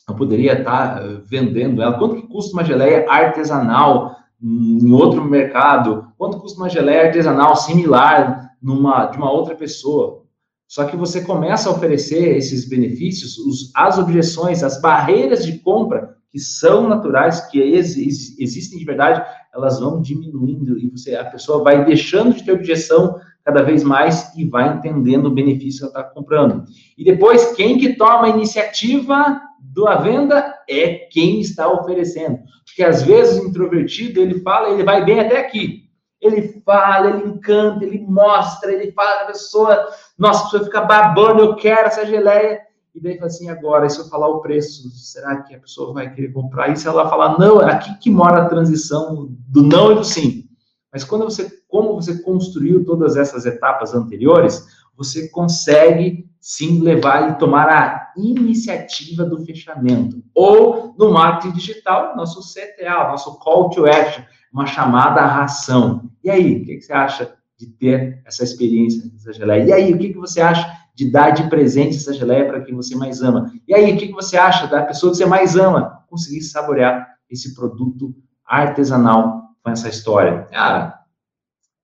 eu 0.09 0.15
poderia 0.15 0.59
estar 0.59 1.03
eh, 1.03 1.21
vendendo 1.25 1.83
ela, 1.83 1.99
quanto 1.99 2.17
que 2.17 2.29
custa 2.29 2.55
uma 2.55 2.65
geleia 2.65 3.05
artesanal 3.09 4.17
em 4.43 4.91
outro 4.93 5.23
mercado? 5.23 6.09
Quanto 6.17 6.39
custa 6.39 6.59
uma 6.59 6.71
geleia 6.71 7.07
artesanal 7.07 7.55
similar 7.55 8.53
numa, 8.63 9.07
de 9.07 9.19
uma 9.19 9.31
outra 9.31 9.55
pessoa? 9.55 10.23
Só 10.67 10.85
que 10.85 10.97
você 10.97 11.23
começa 11.23 11.69
a 11.69 11.73
oferecer 11.73 12.37
esses 12.37 12.69
benefícios, 12.69 13.39
os, 13.39 13.71
as 13.75 13.99
objeções, 13.99 14.63
as 14.63 14.81
barreiras 14.81 15.45
de 15.45 15.59
compra 15.59 16.17
que 16.31 16.39
são 16.39 16.89
naturais, 16.89 17.41
que 17.47 17.59
ex, 17.59 17.97
existem 18.39 18.79
de 18.79 18.85
verdade, 18.85 19.25
elas 19.55 19.81
vão 19.81 20.01
diminuindo 20.01 20.79
e 20.79 20.91
você, 20.91 21.17
a 21.17 21.25
pessoa 21.25 21.63
vai 21.63 21.85
deixando 21.85 22.35
de 22.35 22.45
ter 22.45 22.53
objeção 22.53 23.19
cada 23.49 23.63
vez 23.63 23.83
mais 23.83 24.37
e 24.37 24.45
vai 24.45 24.69
entendendo 24.69 25.25
o 25.25 25.31
benefício 25.31 25.91
que 25.91 25.97
ela 25.97 26.05
está 26.05 26.15
comprando. 26.15 26.67
E 26.99 27.03
depois, 27.03 27.55
quem 27.55 27.79
que 27.79 27.95
toma 27.95 28.27
a 28.27 28.29
iniciativa 28.29 29.41
da 29.75 29.95
venda 29.95 30.55
é 30.69 31.09
quem 31.11 31.41
está 31.41 31.67
oferecendo. 31.67 32.41
Porque 32.67 32.83
às 32.83 33.03
vezes 33.03 33.43
o 33.43 33.49
introvertido, 33.49 34.21
ele 34.21 34.41
fala, 34.43 34.69
ele 34.69 34.85
vai 34.85 35.03
bem 35.03 35.21
até 35.21 35.41
aqui. 35.41 35.89
Ele 36.21 36.61
fala, 36.63 37.09
ele 37.09 37.27
encanta, 37.27 37.87
ele 37.87 38.05
mostra, 38.07 38.71
ele 38.71 38.93
fala 38.93 39.23
a 39.23 39.27
pessoa, 39.27 39.89
nossa, 40.19 40.41
a 40.41 40.45
pessoa 40.45 40.65
fica 40.65 40.83
babando, 40.83 41.41
eu 41.41 41.57
quero 41.57 41.87
essa 41.87 42.05
geleia. 42.05 42.61
E 42.95 43.01
daí 43.01 43.15
fala 43.15 43.29
assim, 43.29 43.49
agora, 43.49 43.89
se 43.89 43.99
eu 43.99 44.09
falar 44.11 44.29
o 44.29 44.43
preço, 44.43 44.91
será 44.91 45.41
que 45.41 45.55
a 45.55 45.59
pessoa 45.59 45.95
vai 45.95 46.13
querer 46.13 46.35
comprar? 46.35 46.71
E 46.71 46.77
se 46.77 46.87
ela 46.87 47.09
falar, 47.09 47.39
não, 47.39 47.63
é 47.63 47.73
aqui 47.73 47.97
que 47.99 48.11
mora 48.11 48.43
a 48.43 48.49
transição 48.51 49.27
do 49.49 49.63
não 49.63 49.93
e 49.93 49.95
do 49.95 50.05
sim. 50.05 50.45
Mas 50.93 51.03
quando 51.03 51.25
você, 51.25 51.58
como 51.69 51.95
você 51.95 52.19
construiu 52.23 52.85
todas 52.85 53.17
essas 53.17 53.47
etapas 53.47 53.95
anteriores, 53.95 54.67
você 54.97 55.29
consegue 55.29 56.29
sim 56.41 56.81
levar 56.81 57.31
e 57.31 57.39
tomar 57.39 57.69
a 57.69 58.13
iniciativa 58.17 59.25
do 59.25 59.45
fechamento. 59.45 60.23
Ou 60.35 60.95
no 60.99 61.13
marketing 61.13 61.55
digital, 61.55 62.17
nosso 62.17 62.41
CTA, 62.41 63.09
nosso 63.09 63.39
call 63.39 63.71
to 63.71 63.87
action, 63.87 64.25
uma 64.53 64.67
chamada 64.67 65.21
à 65.21 65.45
ação. 65.45 66.11
E 66.25 66.31
aí, 66.31 66.63
o 66.63 66.65
que 66.65 66.81
você 66.81 66.93
acha 66.93 67.35
de 67.57 67.67
ter 67.67 68.23
essa 68.25 68.45
experiência 68.45 69.09
dessa 69.11 69.33
geleia? 69.33 69.65
E 69.65 69.73
aí, 69.73 69.93
o 69.93 69.99
que 69.99 70.13
você 70.15 70.41
acha 70.41 70.67
de 70.95 71.11
dar 71.11 71.31
de 71.31 71.49
presente 71.49 71.97
essa 71.97 72.13
geleia 72.13 72.47
para 72.47 72.61
quem 72.63 72.75
você 72.75 72.97
mais 72.97 73.23
ama? 73.23 73.53
E 73.67 73.75
aí, 73.75 73.95
o 73.95 73.97
que 73.97 74.11
você 74.13 74.37
acha 74.37 74.67
da 74.67 74.83
pessoa 74.83 75.13
que 75.13 75.19
você 75.19 75.27
mais 75.27 75.57
ama 75.57 76.03
conseguir 76.09 76.43
saborear 76.43 77.07
esse 77.31 77.55
produto 77.55 78.15
artesanal 78.45 79.51
com 79.63 79.71
essa 79.71 79.89
história? 79.89 80.47
Ah, 80.53 80.98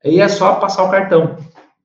aí 0.05 0.21
é 0.21 0.29
só 0.29 0.57
passar 0.57 0.85
o 0.85 0.91
cartão. 0.91 1.37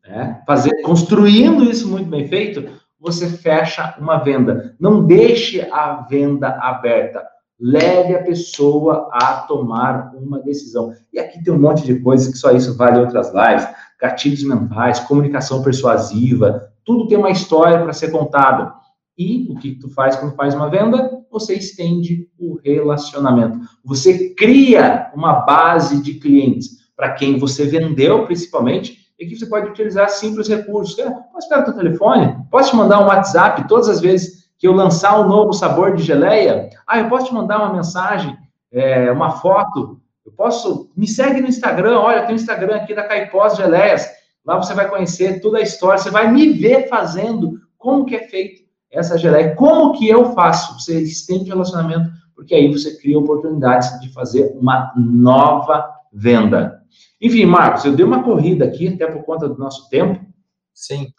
Né? 0.08 0.42
Fazer, 0.46 0.82
construindo 0.82 1.64
isso 1.64 1.88
muito 1.88 2.10
bem 2.10 2.28
feito, 2.28 2.68
você 3.00 3.30
fecha 3.30 3.96
uma 4.00 4.18
venda. 4.18 4.76
Não 4.80 5.06
deixe 5.06 5.62
a 5.72 6.06
venda 6.10 6.50
aberta. 6.62 7.26
Leve 7.60 8.16
a 8.16 8.24
pessoa 8.24 9.10
a 9.12 9.42
tomar 9.42 10.14
uma 10.16 10.40
decisão. 10.40 10.94
E 11.14 11.20
aqui 11.20 11.44
tem 11.44 11.54
um 11.54 11.60
monte 11.60 11.86
de 11.86 12.00
coisas 12.00 12.32
que 12.32 12.38
só 12.38 12.52
isso 12.52 12.76
vale 12.76 13.00
outras 13.00 13.34
lives. 13.34 13.68
Gatilhos 14.00 14.44
mentais, 14.44 15.00
comunicação 15.02 15.62
persuasiva, 15.62 16.70
tudo 16.86 17.08
tem 17.08 17.18
uma 17.18 17.30
história 17.30 17.80
para 17.84 17.94
ser 17.94 18.10
contada. 18.10 18.74
E 19.18 19.48
o 19.52 19.56
que 19.56 19.76
tu 19.76 19.90
faz 19.90 20.16
quando 20.16 20.36
faz 20.36 20.56
uma 20.56 20.70
venda? 20.70 21.22
Você 21.30 21.54
estende 21.54 22.28
o 22.40 22.58
relacionamento. 22.64 23.60
Você 23.84 24.34
cria 24.34 25.12
uma 25.14 25.42
base 25.42 26.02
de 26.02 26.16
clientes 26.16 26.79
para 27.00 27.14
quem 27.14 27.40
você 27.40 27.66
vendeu, 27.66 28.26
principalmente, 28.26 28.98
e 29.18 29.26
que 29.26 29.34
você 29.34 29.46
pode 29.46 29.70
utilizar 29.70 30.10
simples 30.10 30.50
recursos. 30.50 30.98
Posso 31.32 31.48
pegar 31.48 31.62
o 31.62 31.66
teu 31.66 31.76
telefone? 31.76 32.36
Posso 32.52 32.72
te 32.72 32.76
mandar 32.76 33.00
um 33.00 33.08
WhatsApp 33.08 33.70
todas 33.70 33.88
as 33.88 34.02
vezes 34.02 34.50
que 34.58 34.68
eu 34.68 34.74
lançar 34.74 35.18
um 35.18 35.26
novo 35.26 35.54
sabor 35.54 35.96
de 35.96 36.04
geleia? 36.04 36.70
Ah, 36.86 37.00
eu 37.00 37.08
posso 37.08 37.28
te 37.28 37.34
mandar 37.34 37.60
uma 37.60 37.74
mensagem, 37.74 38.38
é, 38.70 39.10
uma 39.14 39.32
foto? 39.32 40.02
Eu 40.26 40.34
posso... 40.34 40.92
Me 40.94 41.08
segue 41.08 41.40
no 41.40 41.48
Instagram, 41.48 41.98
olha, 42.00 42.24
tem 42.24 42.36
o 42.36 42.36
Instagram 42.36 42.76
aqui 42.76 42.94
da 42.94 43.04
Caipós 43.04 43.56
Geleias. 43.56 44.06
Lá 44.46 44.58
você 44.58 44.74
vai 44.74 44.90
conhecer 44.90 45.40
toda 45.40 45.60
a 45.60 45.62
história, 45.62 46.00
você 46.00 46.12
vai 46.12 46.30
me 46.30 46.50
ver 46.50 46.90
fazendo 46.90 47.62
como 47.78 48.04
que 48.04 48.18
é 48.18 48.28
feito 48.28 48.64
essa 48.92 49.18
geleia, 49.18 49.56
como 49.56 49.94
que 49.94 50.10
eu 50.10 50.34
faço. 50.34 50.78
Você 50.78 51.02
estende 51.02 51.46
o 51.46 51.54
relacionamento, 51.54 52.12
porque 52.36 52.54
aí 52.54 52.70
você 52.70 52.98
cria 52.98 53.18
oportunidades 53.18 54.02
de 54.02 54.12
fazer 54.12 54.54
uma 54.60 54.92
nova 54.98 55.90
venda. 56.12 56.79
Enfim, 57.22 57.46
Marcos, 57.46 57.86
eu 57.86 57.96
dei 57.96 58.06
uma 58.06 58.24
corrida 58.24 58.66
aqui, 58.66 58.88
até 58.88 59.08
por 59.08 59.24
conta 59.24 59.48
do 59.48 59.58
nosso 59.58 59.90
tempo. 59.90 60.26
Sim. 60.74 61.12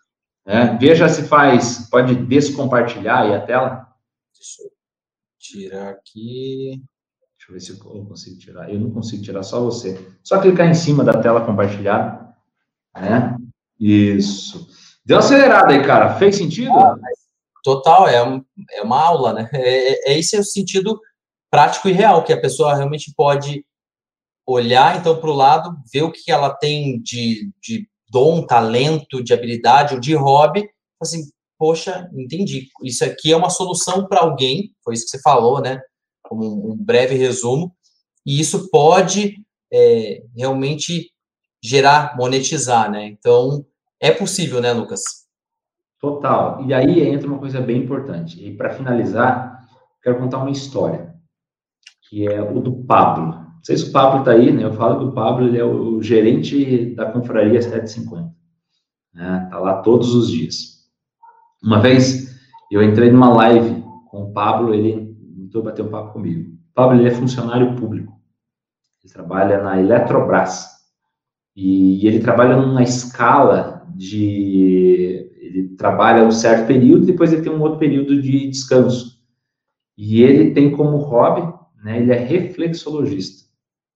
É, 0.47 0.77
veja 0.77 1.09
se 1.09 1.25
faz, 1.25 1.89
pode 1.91 2.15
descompartilhar 2.15 3.23
aí 3.23 3.35
a 3.35 3.41
tela. 3.41 3.87
Deixa 4.35 4.63
eu 4.63 4.71
tirar 5.39 5.91
aqui. 5.91 6.83
Deixa 7.37 7.51
eu 7.51 7.53
ver 7.53 7.61
se 7.61 7.71
eu 7.71 8.07
consigo 8.07 8.39
tirar. 8.39 8.73
Eu 8.73 8.81
não 8.81 8.91
consigo 8.91 9.23
tirar, 9.23 9.43
só 9.43 9.63
você. 9.63 9.99
Só 10.23 10.41
clicar 10.41 10.67
em 10.69 10.75
cima 10.75 11.05
da 11.05 11.21
tela 11.21 11.45
compartilhada. 11.45 12.35
Né? 12.95 13.37
Isso. 13.79 14.69
Deu 15.05 15.17
uma 15.17 15.25
acelerada 15.25 15.73
aí, 15.73 15.85
cara. 15.85 16.17
Fez 16.19 16.37
sentido? 16.37 16.73
Ah, 16.73 16.97
total, 17.63 18.09
é, 18.09 18.23
um, 18.23 18.45
é 18.73 18.83
uma 18.83 19.01
aula, 19.01 19.33
né? 19.33 19.51
É, 19.53 20.13
é, 20.13 20.19
esse 20.19 20.37
é 20.37 20.41
o 20.41 20.45
sentido 20.45 21.01
prático 21.51 21.89
e 21.89 21.93
real, 21.93 22.23
que 22.23 22.33
a 22.33 22.41
pessoa 22.41 22.77
realmente 22.77 23.13
pode 23.17 23.65
olhar 24.51 24.99
então 24.99 25.21
para 25.21 25.31
o 25.31 25.35
lado, 25.35 25.77
ver 25.93 26.03
o 26.03 26.13
que 26.13 26.31
ela 26.31 26.51
tem 26.51 27.01
de, 27.01 27.53
de 27.63 27.89
dom, 28.11 28.45
talento, 28.45 29.23
de 29.23 29.33
habilidade 29.33 29.95
ou 29.95 30.01
de 30.01 30.15
hobby, 30.15 30.69
assim, 31.01 31.23
poxa, 31.59 32.09
entendi. 32.15 32.69
Isso 32.83 33.05
aqui 33.05 33.33
é 33.33 33.37
uma 33.37 33.51
solução 33.51 34.07
para 34.07 34.21
alguém, 34.21 34.75
foi 34.83 34.95
isso 34.95 35.05
que 35.05 35.11
você 35.11 35.21
falou, 35.23 35.61
né? 35.61 35.81
Como 36.23 36.73
um 36.73 36.77
breve 36.77 37.15
resumo, 37.15 37.75
e 38.27 38.41
isso 38.41 38.71
pode 38.71 39.37
é, 39.73 40.23
realmente 40.37 41.13
gerar, 41.63 42.17
monetizar, 42.17 42.91
né? 42.91 43.07
Então, 43.07 43.65
é 44.01 44.11
possível, 44.11 44.61
né, 44.61 44.73
Lucas? 44.73 45.03
Total. 46.01 46.65
E 46.65 46.73
aí 46.73 47.07
entra 47.07 47.29
uma 47.29 47.39
coisa 47.39 47.61
bem 47.61 47.83
importante. 47.83 48.43
E 48.43 48.57
para 48.57 48.71
finalizar, 48.71 49.69
quero 50.03 50.19
contar 50.19 50.39
uma 50.39 50.51
história, 50.51 51.15
que 52.09 52.27
é 52.27 52.41
o 52.41 52.61
do 52.61 52.73
Pablo. 52.85 53.50
Não 53.61 53.65
sei 53.65 53.77
se 53.77 53.91
o 53.91 53.93
Pablo 53.93 54.21
está 54.21 54.31
aí, 54.31 54.51
né? 54.51 54.65
Eu 54.65 54.73
falo 54.73 54.99
que 54.99 55.05
o 55.05 55.13
Pablo 55.13 55.47
ele 55.47 55.59
é 55.59 55.65
o 55.65 56.03
gerente 56.03 56.95
da 56.95 57.13
confraria 57.13 57.61
750. 57.61 58.35
Né? 59.13 59.49
Tá 59.51 59.59
lá 59.59 59.83
todos 59.83 60.15
os 60.15 60.31
dias. 60.31 60.89
Uma 61.63 61.79
vez 61.79 62.41
eu 62.73 62.83
entrei 62.83 63.11
numa 63.11 63.29
live 63.35 63.85
com 64.09 64.23
o 64.23 64.33
Pablo, 64.33 64.73
ele 64.73 65.15
entrou 65.39 65.63
bater 65.63 65.85
um 65.85 65.91
papo 65.91 66.15
comigo. 66.15 66.51
O 66.51 66.75
Pablo 66.75 66.99
ele 66.99 67.09
é 67.09 67.11
funcionário 67.11 67.77
público. 67.77 68.19
Ele 69.05 69.13
trabalha 69.13 69.63
na 69.63 69.79
Eletrobras. 69.79 70.67
E 71.55 72.07
ele 72.07 72.21
trabalha 72.21 72.57
numa 72.57 72.83
escala 72.83 73.87
de. 73.95 75.31
Ele 75.39 75.69
trabalha 75.77 76.25
um 76.25 76.31
certo 76.31 76.67
período, 76.67 77.05
depois 77.05 77.31
ele 77.31 77.43
tem 77.43 77.53
um 77.53 77.61
outro 77.61 77.79
período 77.79 78.23
de 78.23 78.49
descanso. 78.49 79.21
E 79.99 80.23
ele 80.23 80.53
tem 80.53 80.71
como 80.71 80.97
hobby, 80.97 81.43
né, 81.85 82.01
ele 82.01 82.13
é 82.13 82.17
reflexologista 82.17 83.50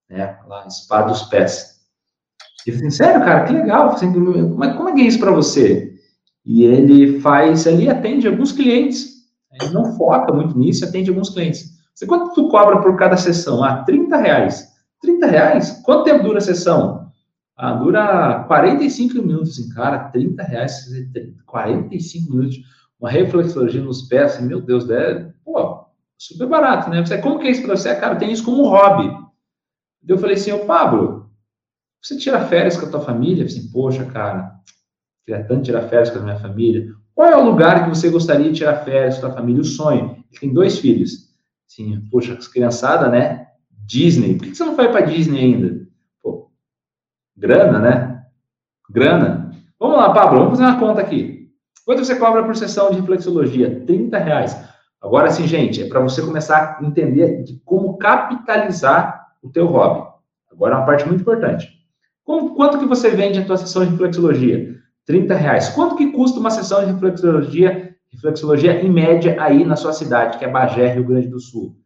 né? 0.08 0.38
Lá, 0.46 0.68
spa 0.68 1.02
dos 1.02 1.22
pés. 1.24 1.74
E 2.66 2.70
eu 2.70 2.76
falei, 2.76 2.90
sério, 2.90 3.24
cara, 3.24 3.44
que 3.44 3.52
legal. 3.52 3.90
Assim, 3.90 4.10
mas 4.56 4.76
como 4.76 4.88
é 4.88 4.94
que 4.94 5.00
é 5.02 5.04
isso 5.04 5.18
para 5.18 5.32
você? 5.32 5.94
E 6.44 6.64
ele 6.64 7.20
faz 7.20 7.66
ali, 7.66 7.88
atende 7.88 8.26
alguns 8.26 8.52
clientes. 8.52 9.14
Ele 9.52 9.72
não 9.72 9.96
foca 9.96 10.32
muito 10.32 10.58
nisso, 10.58 10.84
atende 10.84 11.10
alguns 11.10 11.30
clientes. 11.30 11.74
Você 11.94 12.06
quanto 12.06 12.34
tu 12.34 12.48
cobra 12.48 12.80
por 12.80 12.96
cada 12.96 13.16
sessão? 13.16 13.62
Ah, 13.62 13.84
30 13.84 14.16
reais. 14.16 14.68
30 15.00 15.26
reais? 15.26 15.82
Quanto 15.84 16.04
tempo 16.04 16.24
dura 16.24 16.38
a 16.38 16.40
sessão? 16.40 17.04
Ah, 17.56 17.74
dura 17.74 18.44
45 18.48 19.14
minutos, 19.22 19.50
assim, 19.50 19.68
cara, 19.68 20.08
30 20.08 20.42
reais, 20.42 20.86
45 21.46 22.32
minutos. 22.32 22.56
Uma 22.98 23.10
reflexologia 23.10 23.82
nos 23.82 24.02
pés, 24.08 24.34
assim, 24.34 24.46
meu 24.46 24.60
Deus, 24.60 24.88
é, 24.90 25.30
pô, 25.44 25.84
super 26.18 26.48
barato, 26.48 26.90
né? 26.90 27.04
Você, 27.04 27.18
como 27.18 27.38
que 27.38 27.46
é 27.46 27.50
isso 27.50 27.62
para 27.62 27.76
você? 27.76 27.94
Cara, 27.94 28.16
tem 28.16 28.32
isso 28.32 28.44
como 28.44 28.68
hobby. 28.68 29.23
Eu 30.06 30.18
falei 30.18 30.36
assim, 30.36 30.52
ô 30.52 30.60
Pablo, 30.60 31.30
você 32.02 32.16
tira 32.16 32.46
férias 32.46 32.76
com 32.76 32.86
a 32.86 32.90
tua 32.90 33.00
família? 33.00 33.42
Eu 33.42 33.48
falei 33.48 33.60
assim, 33.60 33.70
poxa, 33.72 34.04
cara, 34.04 34.54
queria 35.24 35.44
tanto 35.44 35.64
tirar 35.64 35.88
férias 35.88 36.10
com 36.10 36.18
a 36.18 36.22
minha 36.22 36.38
família. 36.38 36.92
Qual 37.14 37.28
é 37.28 37.36
o 37.36 37.44
lugar 37.44 37.84
que 37.84 37.90
você 37.90 38.10
gostaria 38.10 38.50
de 38.50 38.58
tirar 38.58 38.84
férias 38.84 39.18
com 39.18 39.26
a 39.26 39.28
tua 39.30 39.38
família? 39.38 39.62
O 39.62 39.64
sonho. 39.64 40.24
Ele 40.30 40.40
tem 40.40 40.52
dois 40.52 40.78
filhos. 40.78 41.32
Sim, 41.66 42.06
poxa, 42.10 42.36
criançada, 42.52 43.08
né? 43.08 43.46
Disney. 43.86 44.36
Por 44.36 44.48
que 44.48 44.54
você 44.54 44.64
não 44.64 44.76
vai 44.76 44.90
para 44.90 45.06
Disney 45.06 45.40
ainda? 45.40 45.86
Pô, 46.22 46.50
grana, 47.36 47.78
né? 47.78 48.26
Grana. 48.90 49.50
Vamos 49.78 49.96
lá, 49.96 50.12
Pablo, 50.12 50.40
vamos 50.40 50.58
fazer 50.58 50.70
uma 50.70 50.80
conta 50.80 51.00
aqui. 51.00 51.50
Quanto 51.84 52.04
você 52.04 52.16
cobra 52.16 52.42
por 52.42 52.56
sessão 52.56 52.90
de 52.90 53.00
reflexologia? 53.00 53.84
30 53.86 54.18
reais. 54.18 54.56
Agora 55.00 55.30
sim, 55.30 55.46
gente, 55.46 55.82
é 55.82 55.88
para 55.88 56.00
você 56.00 56.22
começar 56.22 56.78
a 56.78 56.84
entender 56.84 57.42
de 57.42 57.60
como 57.64 57.98
capitalizar 57.98 59.23
o 59.44 59.50
teu 59.50 59.66
hobby. 59.66 60.08
Agora, 60.50 60.78
uma 60.78 60.86
parte 60.86 61.06
muito 61.06 61.20
importante. 61.20 61.68
Como, 62.24 62.54
quanto 62.54 62.78
que 62.78 62.86
você 62.86 63.10
vende 63.10 63.38
a 63.38 63.44
tua 63.44 63.58
sessão 63.58 63.84
de 63.84 63.90
reflexologia? 63.90 64.74
30 65.06 65.34
reais. 65.34 65.68
Quanto 65.68 65.96
que 65.96 66.10
custa 66.10 66.40
uma 66.40 66.50
sessão 66.50 66.80
de 66.80 66.92
reflexologia, 66.92 67.94
reflexologia 68.10 68.82
em 68.82 68.90
média 68.90 69.36
aí 69.38 69.64
na 69.64 69.76
sua 69.76 69.92
cidade, 69.92 70.38
que 70.38 70.44
é 70.44 70.48
Bagé, 70.48 70.94
Rio 70.94 71.04
Grande 71.04 71.28
do 71.28 71.38
Sul? 71.38 71.76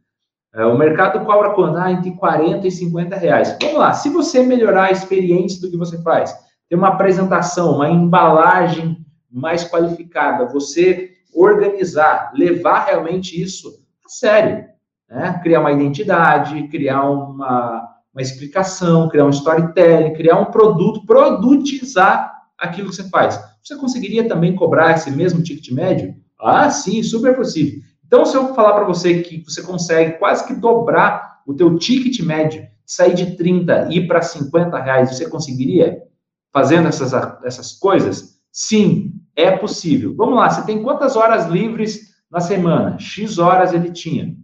É, 0.54 0.64
o 0.64 0.78
mercado 0.78 1.24
cobra 1.26 1.50
quanto? 1.50 1.76
Ah, 1.76 1.90
entre 1.90 2.12
40 2.12 2.66
e 2.66 2.70
50 2.70 3.16
reais. 3.16 3.56
Vamos 3.60 3.78
lá, 3.78 3.92
se 3.92 4.08
você 4.08 4.42
melhorar 4.42 4.84
a 4.84 4.92
experiência 4.92 5.60
do 5.60 5.70
que 5.70 5.76
você 5.76 6.00
faz, 6.02 6.32
ter 6.68 6.76
uma 6.76 6.88
apresentação, 6.88 7.74
uma 7.74 7.90
embalagem 7.90 9.04
mais 9.30 9.64
qualificada, 9.64 10.46
você 10.46 11.10
organizar, 11.34 12.30
levar 12.34 12.86
realmente 12.86 13.40
isso 13.40 13.68
a 14.06 14.08
sério, 14.08 14.64
né? 15.08 15.40
Criar 15.42 15.60
uma 15.60 15.72
identidade, 15.72 16.68
criar 16.68 17.02
uma, 17.08 17.88
uma 18.12 18.22
explicação, 18.22 19.08
criar 19.08 19.24
um 19.24 19.30
storytelling, 19.30 20.14
criar 20.14 20.38
um 20.38 20.46
produto, 20.46 21.06
produtizar 21.06 22.32
aquilo 22.58 22.90
que 22.90 22.96
você 22.96 23.08
faz. 23.08 23.40
Você 23.62 23.76
conseguiria 23.76 24.26
também 24.28 24.54
cobrar 24.54 24.94
esse 24.94 25.10
mesmo 25.10 25.42
ticket 25.42 25.70
médio? 25.72 26.14
Ah, 26.40 26.70
sim, 26.70 27.02
super 27.02 27.36
possível. 27.36 27.80
Então, 28.06 28.24
se 28.24 28.36
eu 28.36 28.54
falar 28.54 28.72
para 28.72 28.84
você 28.84 29.22
que 29.22 29.42
você 29.44 29.62
consegue 29.62 30.18
quase 30.18 30.46
que 30.46 30.54
dobrar 30.54 31.40
o 31.46 31.54
teu 31.54 31.78
ticket 31.78 32.20
médio 32.20 32.66
sair 32.86 33.14
de 33.14 33.36
30 33.36 33.88
e 33.90 33.98
ir 33.98 34.06
para 34.06 34.22
50 34.22 34.78
reais, 34.78 35.10
você 35.10 35.28
conseguiria? 35.28 36.02
Fazendo 36.50 36.88
essas, 36.88 37.12
essas 37.44 37.72
coisas? 37.72 38.38
Sim, 38.50 39.12
é 39.36 39.50
possível. 39.50 40.14
Vamos 40.16 40.36
lá, 40.36 40.48
você 40.48 40.64
tem 40.64 40.82
quantas 40.82 41.14
horas 41.14 41.46
livres 41.46 42.14
na 42.30 42.40
semana? 42.40 42.98
X 42.98 43.38
horas 43.38 43.74
ele 43.74 43.90
tinha. 43.92 44.34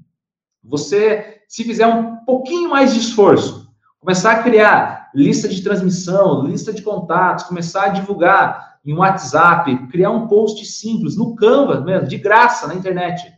Você, 0.65 1.43
se 1.47 1.63
fizer 1.63 1.87
um 1.87 2.17
pouquinho 2.25 2.71
mais 2.71 2.95
de 2.95 3.01
esforço, 3.01 3.69
começar 4.01 4.33
a 4.33 4.43
criar 4.43 5.11
lista 5.15 5.49
de 5.49 5.63
transmissão, 5.63 6.45
lista 6.45 6.73
de 6.73 6.83
contatos, 6.83 7.45
começar 7.45 7.85
a 7.85 7.89
divulgar 7.91 8.79
em 8.85 8.95
WhatsApp, 8.95 9.87
criar 9.89 10.11
um 10.11 10.27
post 10.27 10.65
simples 10.67 11.17
no 11.17 11.35
Canva 11.35 11.81
mesmo, 11.81 12.09
de 12.09 12.19
graça 12.19 12.67
na 12.67 12.75
internet. 12.75 13.33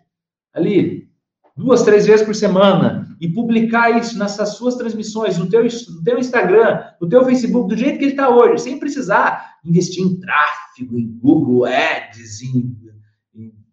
Ali, 0.52 1.08
duas, 1.56 1.82
três 1.82 2.06
vezes 2.06 2.24
por 2.24 2.34
semana 2.34 3.16
e 3.20 3.28
publicar 3.28 3.90
isso 3.98 4.18
nessas 4.18 4.50
suas 4.50 4.74
transmissões, 4.74 5.38
no 5.38 5.48
teu, 5.48 5.62
no 5.62 6.02
teu 6.04 6.18
Instagram, 6.18 6.82
no 7.00 7.08
teu 7.08 7.24
Facebook, 7.24 7.68
do 7.68 7.76
jeito 7.76 7.98
que 7.98 8.04
ele 8.04 8.12
está 8.12 8.28
hoje, 8.28 8.62
sem 8.62 8.78
precisar 8.78 9.56
investir 9.64 10.04
em 10.04 10.18
tráfego, 10.18 10.98
em 10.98 11.18
Google 11.18 11.64
Ads, 11.64 12.42
em, 12.42 12.76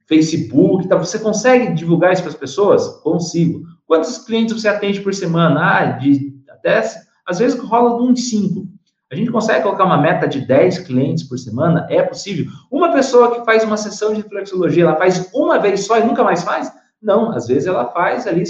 Facebook, 0.07 0.87
tá? 0.87 0.95
você 0.95 1.19
consegue 1.19 1.73
divulgar 1.73 2.13
isso 2.13 2.21
para 2.21 2.31
as 2.31 2.37
pessoas? 2.37 2.87
Consigo. 3.01 3.63
Quantos 3.85 4.17
clientes 4.19 4.59
você 4.59 4.67
atende 4.67 5.01
por 5.01 5.13
semana? 5.13 5.59
Ah, 5.59 5.85
de 5.91 6.33
até, 6.49 6.83
às 7.25 7.39
vezes 7.39 7.59
rola 7.59 7.97
de 7.97 8.11
uns 8.11 8.29
5. 8.29 8.67
A 9.11 9.15
gente 9.15 9.31
consegue 9.31 9.61
colocar 9.61 9.85
uma 9.85 10.01
meta 10.01 10.27
de 10.27 10.41
10 10.41 10.79
clientes 10.79 11.23
por 11.23 11.37
semana? 11.37 11.85
É 11.89 12.01
possível. 12.01 12.51
Uma 12.71 12.91
pessoa 12.91 13.35
que 13.35 13.45
faz 13.45 13.63
uma 13.63 13.77
sessão 13.77 14.11
de 14.13 14.21
reflexologia, 14.21 14.83
ela 14.83 14.95
faz 14.95 15.29
uma 15.33 15.59
vez 15.59 15.85
só 15.85 15.99
e 15.99 16.03
nunca 16.03 16.23
mais 16.23 16.43
faz? 16.43 16.71
Não, 16.99 17.31
às 17.31 17.47
vezes 17.47 17.67
ela 17.67 17.91
faz 17.91 18.25
ali 18.25 18.43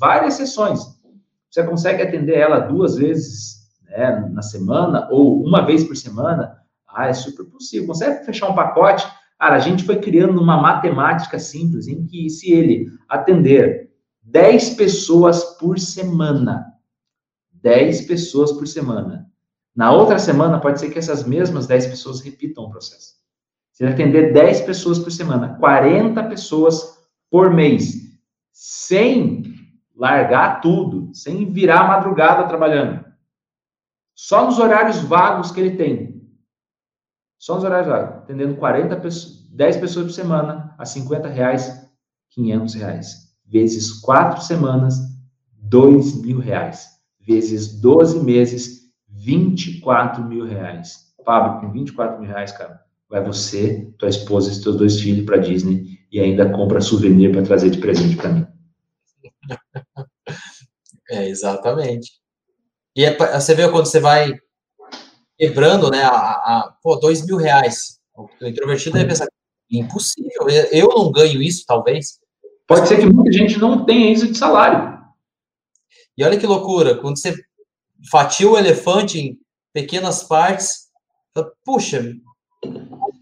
várias 0.00 0.34
sessões. 0.34 0.80
Você 1.50 1.62
consegue 1.64 2.02
atender 2.02 2.38
ela 2.38 2.60
duas 2.60 2.96
vezes 2.96 3.56
né, 3.82 4.28
na 4.32 4.42
semana 4.42 5.06
ou 5.10 5.42
uma 5.42 5.66
vez 5.66 5.84
por 5.84 5.96
semana? 5.96 6.56
Ah, 6.88 7.08
é 7.08 7.12
super 7.12 7.44
possível. 7.44 7.88
Consegue 7.88 8.24
fechar 8.24 8.48
um 8.48 8.54
pacote? 8.54 9.06
Cara, 9.38 9.56
a 9.56 9.58
gente 9.58 9.84
foi 9.84 10.00
criando 10.00 10.40
uma 10.40 10.60
matemática 10.60 11.38
simples 11.38 11.88
em 11.88 12.06
que 12.06 12.30
se 12.30 12.52
ele 12.52 12.90
atender 13.08 13.90
10 14.22 14.70
pessoas 14.70 15.44
por 15.58 15.78
semana, 15.78 16.72
10 17.52 18.02
pessoas 18.02 18.52
por 18.52 18.66
semana, 18.66 19.26
na 19.74 19.92
outra 19.92 20.18
semana 20.18 20.58
pode 20.58 20.80
ser 20.80 20.90
que 20.90 20.98
essas 20.98 21.24
mesmas 21.24 21.66
10 21.66 21.88
pessoas 21.88 22.22
repitam 22.22 22.64
o 22.64 22.70
processo. 22.70 23.16
Se 23.72 23.84
ele 23.84 23.92
atender 23.92 24.32
10 24.32 24.62
pessoas 24.62 24.98
por 24.98 25.12
semana, 25.12 25.58
40 25.58 26.22
pessoas 26.24 26.96
por 27.30 27.52
mês, 27.52 27.94
sem 28.50 29.42
largar 29.94 30.62
tudo, 30.62 31.10
sem 31.12 31.52
virar 31.52 31.86
madrugada 31.86 32.48
trabalhando. 32.48 33.04
Só 34.14 34.46
nos 34.46 34.58
horários 34.58 34.98
vagos 35.00 35.50
que 35.50 35.60
ele 35.60 35.76
tem. 35.76 36.15
Só 37.38 37.54
nos 37.54 37.64
horários 37.64 37.88
vagos. 37.88 38.16
Atendendo 38.18 38.56
40 38.56 38.96
pessoas, 38.96 39.46
10 39.50 39.76
pessoas 39.78 40.06
por 40.06 40.12
semana, 40.12 40.74
a 40.78 40.84
50 40.84 41.28
reais, 41.28 41.88
500 42.30 42.74
reais. 42.74 43.16
Vezes 43.44 43.92
4 44.00 44.42
semanas, 44.42 44.96
2 45.52 46.22
mil 46.22 46.38
reais. 46.38 46.88
Vezes 47.20 47.80
12 47.80 48.20
meses, 48.20 48.90
24 49.08 50.24
mil 50.24 50.44
reais. 50.44 51.14
Fábio, 51.24 51.60
com 51.60 51.72
24 51.72 52.20
mil 52.20 52.28
reais, 52.28 52.52
cara, 52.52 52.80
vai 53.08 53.22
você, 53.22 53.92
tua 53.98 54.08
esposa 54.08 54.50
e 54.50 54.54
seus 54.54 54.76
dois 54.76 55.00
filhos 55.00 55.24
para 55.26 55.38
Disney 55.38 55.98
e 56.10 56.20
ainda 56.20 56.50
compra 56.50 56.80
souvenir 56.80 57.32
para 57.32 57.42
trazer 57.42 57.70
de 57.70 57.78
presente 57.78 58.16
para 58.16 58.30
mim. 58.30 58.46
É, 61.08 61.28
exatamente. 61.28 62.10
E 62.96 63.04
é, 63.04 63.16
você 63.38 63.54
vê 63.54 63.70
quando 63.70 63.86
você 63.86 64.00
vai 64.00 64.34
quebrando, 65.38 65.90
né, 65.90 66.02
a, 66.02 66.10
a 66.10 66.76
pô, 66.82 66.96
dois 66.96 67.24
mil 67.24 67.36
reais. 67.36 67.98
O 68.16 68.28
introvertido 68.46 68.94
deve 68.94 69.08
pensar, 69.08 69.28
impossível, 69.70 70.48
eu 70.72 70.88
não 70.88 71.10
ganho 71.10 71.42
isso, 71.42 71.64
talvez. 71.66 72.18
Pode 72.66 72.88
ser 72.88 72.98
que 72.98 73.06
muita 73.06 73.32
gente 73.32 73.58
não 73.58 73.84
tenha 73.84 74.10
isso 74.10 74.26
de 74.26 74.36
salário. 74.36 74.96
E 76.16 76.24
olha 76.24 76.38
que 76.38 76.46
loucura, 76.46 76.96
quando 76.96 77.18
você 77.18 77.34
fatia 78.10 78.48
o 78.48 78.56
elefante 78.56 79.18
em 79.18 79.38
pequenas 79.72 80.22
partes, 80.22 80.86
puxa, 81.64 82.02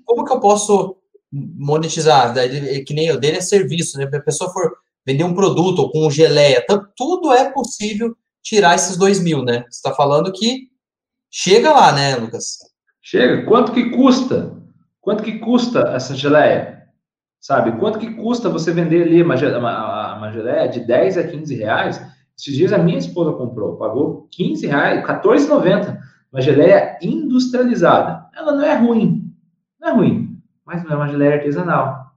como 0.05 0.25
que 0.25 0.33
eu 0.33 0.41
posso 0.41 0.97
monetizar, 1.33 2.33
que 2.87 2.95
nem 2.95 3.11
o 3.11 3.19
dele 3.19 3.39
é 3.39 3.41
serviço, 3.41 3.99
né? 3.99 4.09
Se 4.09 4.17
a 4.17 4.23
pessoa 4.23 4.53
for 4.53 4.73
vender 5.05 5.25
um 5.25 5.35
produto 5.35 5.81
ou 5.81 5.91
com 5.91 6.11
geleia, 6.11 6.65
tudo 6.97 7.33
é 7.33 7.51
possível 7.51 8.17
tirar 8.43 8.77
esses 8.77 8.97
dois 8.97 9.21
mil, 9.21 9.43
né? 9.43 9.62
Você 9.62 9.77
está 9.77 9.93
falando 9.93 10.33
que 10.33 10.69
chega 11.35 11.72
lá, 11.72 11.93
né, 11.93 12.16
Lucas? 12.16 12.59
Chega. 13.03 13.45
Quanto 13.45 13.72
que 13.72 13.91
custa? 13.91 14.57
Quanto 15.01 15.22
que 15.22 15.39
custa 15.39 15.80
essa 15.95 16.14
geleia? 16.14 16.85
Sabe? 17.41 17.78
Quanto 17.78 17.99
que 17.99 18.14
custa 18.14 18.49
você 18.49 18.72
vender 18.72 19.03
ali 19.03 19.22
uma, 19.22 19.35
uma, 19.35 20.16
uma 20.16 20.32
geleia 20.32 20.68
de 20.68 20.80
10 20.80 21.18
a 21.18 21.24
15 21.24 21.55
reais? 21.57 22.01
Esses 22.39 22.55
dias 22.55 22.72
a 22.72 22.78
minha 22.78 22.99
esposa 22.99 23.32
comprou, 23.32 23.76
pagou 23.76 24.28
15 24.30 24.66
reais, 24.66 25.05
14,90. 25.05 25.99
Uma 26.32 26.41
geleia 26.41 26.99
industrializada. 27.03 28.26
Ela 28.35 28.53
não 28.53 28.64
é 28.64 28.74
ruim. 28.74 29.30
Não 29.78 29.89
é 29.89 29.93
ruim 29.93 30.35
mas 30.64 30.82
não 30.82 30.93
é 30.93 30.97
uma 30.97 31.09
geleia 31.09 31.35
artesanal. 31.35 32.12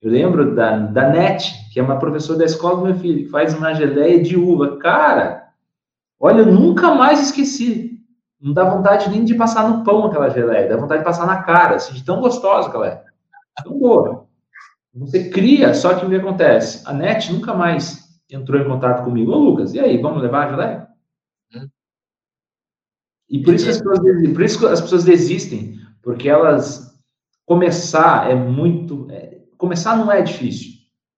Eu 0.00 0.10
lembro 0.10 0.54
da, 0.54 0.78
da 0.78 1.10
NET, 1.10 1.52
que 1.72 1.80
é 1.80 1.82
uma 1.82 1.98
professora 1.98 2.38
da 2.38 2.44
escola 2.44 2.76
do 2.76 2.86
meu 2.86 2.94
filho, 2.94 3.24
que 3.24 3.30
faz 3.30 3.54
uma 3.54 3.74
geleia 3.74 4.22
de 4.22 4.36
uva. 4.36 4.78
Cara, 4.78 5.48
olha, 6.18 6.40
eu 6.40 6.52
nunca 6.52 6.94
mais 6.94 7.20
esqueci. 7.20 8.00
Não 8.40 8.52
dá 8.52 8.64
vontade 8.64 9.10
nem 9.10 9.24
de 9.24 9.34
passar 9.34 9.68
no 9.68 9.84
pão 9.84 10.06
aquela 10.06 10.28
geleia, 10.28 10.68
dá 10.68 10.76
vontade 10.76 11.00
de 11.00 11.04
passar 11.04 11.26
na 11.26 11.42
cara, 11.42 11.76
assim, 11.76 11.94
de 11.94 12.04
tão 12.04 12.20
gostosa 12.20 12.70
que 12.70 12.76
ela 12.76 12.86
é. 12.86 13.04
Tão 13.62 13.78
boa. 13.78 14.26
Você 14.94 15.28
cria, 15.30 15.74
só 15.74 15.94
que 15.94 16.06
o 16.06 16.08
que 16.08 16.16
acontece? 16.16 16.82
A 16.86 16.92
NET 16.92 17.32
nunca 17.32 17.54
mais 17.54 18.08
entrou 18.30 18.60
em 18.60 18.66
contato 18.66 19.04
comigo. 19.04 19.32
Ô, 19.32 19.38
Lucas, 19.38 19.74
e 19.74 19.80
aí, 19.80 20.00
vamos 20.00 20.22
levar 20.22 20.46
a 20.46 20.50
geleia? 20.50 20.88
Hum. 21.54 21.68
E 23.28 23.42
por 23.42 23.54
isso, 23.54 23.64
que 23.64 23.70
as 23.70 23.78
pessoas, 23.78 24.00
por 24.32 24.42
isso 24.42 24.66
as 24.66 24.80
pessoas 24.80 25.04
desistem, 25.04 25.76
porque 26.02 26.28
elas 26.28 26.88
Começar 27.48 28.30
é 28.30 28.34
muito. 28.34 29.10
É, 29.10 29.38
começar 29.56 29.96
não 29.96 30.12
é 30.12 30.20
difícil. 30.20 30.72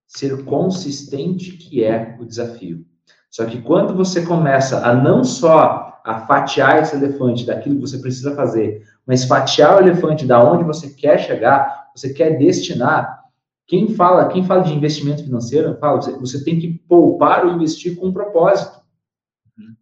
Ser 0.07 0.45
consistente 0.45 1.51
que 1.57 1.83
é 1.83 2.15
o 2.21 2.25
desafio. 2.25 2.85
Só 3.29 3.45
que 3.45 3.61
quando 3.61 3.93
você 3.93 4.25
começa 4.25 4.87
a 4.87 4.95
não 4.95 5.25
só 5.25 5.90
a 6.03 6.21
fatiar 6.21 6.81
esse 6.81 6.95
elefante 6.95 7.45
daquilo 7.45 7.75
que 7.75 7.81
você 7.81 7.97
precisa 7.97 8.35
fazer, 8.35 8.83
mas 9.05 9.25
fatiar 9.25 9.77
o 9.77 9.79
elefante 9.79 10.25
da 10.25 10.43
onde 10.43 10.63
você 10.63 10.89
quer 10.89 11.19
chegar, 11.19 11.89
você 11.95 12.13
quer 12.13 12.37
destinar. 12.37 13.21
Quem 13.67 13.93
fala, 13.95 14.27
quem 14.27 14.43
fala 14.43 14.63
de 14.63 14.73
investimento 14.73 15.23
financeiro, 15.23 15.77
fala, 15.79 16.01
você, 16.01 16.11
você 16.13 16.43
tem 16.43 16.59
que 16.59 16.79
poupar 16.87 17.45
ou 17.45 17.53
investir 17.53 17.95
com 17.95 18.07
um 18.07 18.13
propósito. 18.13 18.81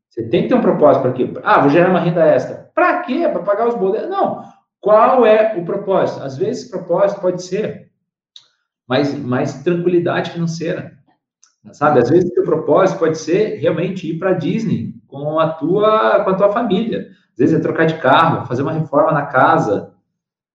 Você 0.09 0.24
tem 0.24 0.43
que 0.43 0.49
ter 0.49 0.55
um 0.55 0.61
propósito 0.61 1.03
para 1.03 1.13
quê? 1.13 1.32
Ah, 1.43 1.61
vou 1.61 1.70
gerar 1.70 1.89
uma 1.89 1.99
renda 1.99 2.26
extra. 2.26 2.70
Para 2.74 3.01
quê? 3.01 3.28
Para 3.28 3.43
pagar 3.43 3.67
os 3.67 3.76
boletos? 3.76 4.09
Não. 4.09 4.43
Qual 4.82 5.26
é 5.26 5.57
o 5.57 5.65
propósito? 5.65 6.24
Às 6.24 6.38
vezes, 6.38 6.70
propósito 6.70 7.22
pode 7.22 7.43
ser 7.43 7.89
mais, 8.88 9.13
mais 9.13 9.63
tranquilidade 9.63 10.32
financeira. 10.32 10.97
Sabe? 11.72 11.99
Às 11.99 12.09
vezes, 12.09 12.30
o 12.38 12.43
propósito 12.43 12.99
pode 12.99 13.17
ser 13.17 13.59
realmente 13.59 14.09
ir 14.09 14.17
para 14.17 14.34
Disney 14.34 14.98
com 15.10 15.39
a, 15.39 15.49
tua, 15.49 16.24
com 16.24 16.30
a 16.30 16.36
tua 16.36 16.51
família. 16.51 17.10
Às 17.32 17.38
vezes, 17.38 17.55
é 17.55 17.60
trocar 17.60 17.86
de 17.86 17.95
carro, 17.95 18.45
fazer 18.45 18.62
uma 18.62 18.72
reforma 18.72 19.12
na 19.12 19.26
casa, 19.26 19.93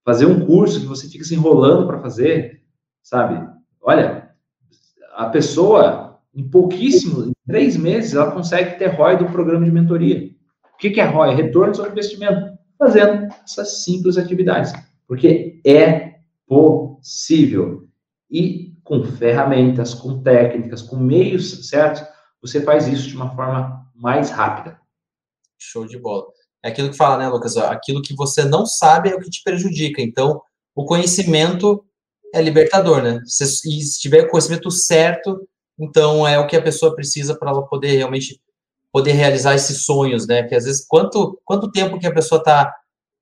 fazer 0.05 0.27
um 0.27 0.47
curso 0.47 0.81
que 0.81 0.87
você 0.87 1.09
fica 1.09 1.25
se 1.25 1.35
enrolando 1.35 1.87
para 1.87 2.01
fazer, 2.01 2.63
sabe? 3.03 3.47
Olha, 3.83 4.31
a 5.15 5.27
pessoa, 5.27 6.21
em 6.35 6.49
pouquíssimo, 6.49 7.25
em 7.25 7.33
três 7.47 7.77
meses, 7.77 8.15
ela 8.15 8.31
consegue 8.31 8.79
ter 8.79 8.89
ROI 8.89 9.17
do 9.17 9.27
programa 9.27 9.65
de 9.65 9.73
mentoria. 9.73 10.31
O 10.75 10.79
que, 10.79 11.01
é 11.01 11.05
ROI? 11.05 11.35
Retorno 11.35 11.75
sobre 11.75 11.93
investimento 11.93 12.55
fazendo 12.79 13.29
essas 13.45 13.85
simples 13.85 14.19
atividades, 14.19 14.73
porque 15.07 15.61
é 15.67 16.15
possível. 16.47 17.89
E 18.31 18.75
com 18.83 19.05
ferramentas, 19.05 19.95
com 19.95 20.23
técnicas, 20.23 20.83
com 20.83 20.97
meios 20.97 21.69
certos, 21.69 22.03
você 22.43 22.61
faz 22.61 22.87
isso 22.87 23.09
de 23.09 23.17
uma 23.17 23.31
forma 23.35 23.84
mais 23.95 24.31
rápida. 24.31 24.81
Show 25.59 25.87
de 25.87 25.99
bola. 25.99 26.27
É 26.63 26.69
aquilo 26.69 26.91
que 26.91 26.97
fala, 26.97 27.19
né, 27.19 27.29
Lucas? 27.29 27.57
Aquilo 27.57 28.03
que 28.03 28.15
você 28.15 28.45
não 28.45 28.67
sabe 28.67 29.11
é 29.11 29.15
o 29.15 29.21
que 29.21 29.31
te 29.31 29.43
prejudica. 29.43 30.01
Então, 30.03 30.41
o 30.75 30.85
conhecimento 30.85 31.85
é 32.35 32.43
libertador, 32.43 33.03
né? 33.03 33.21
Se, 33.25 33.45
e 33.45 33.83
se 33.83 34.01
tiver 34.01 34.25
o 34.25 34.31
conhecimento 34.31 34.71
certo, 34.71 35.47
então 35.79 36.27
é 36.27 36.39
o 36.39 36.47
que 36.47 36.57
a 36.57 36.63
pessoa 36.63 36.95
precisa 36.95 37.39
para 37.39 37.51
ela 37.51 37.67
poder 37.67 37.97
realmente 37.97 38.41
poder 38.91 39.13
realizar 39.13 39.55
esses 39.55 39.85
sonhos, 39.85 40.25
né? 40.27 40.45
Que 40.45 40.55
às 40.55 40.65
vezes, 40.65 40.87
quanto, 40.87 41.41
quanto 41.45 41.71
tempo 41.73 41.99
que 41.99 42.07
a 42.07 42.15
pessoa 42.15 42.39
está 42.39 42.73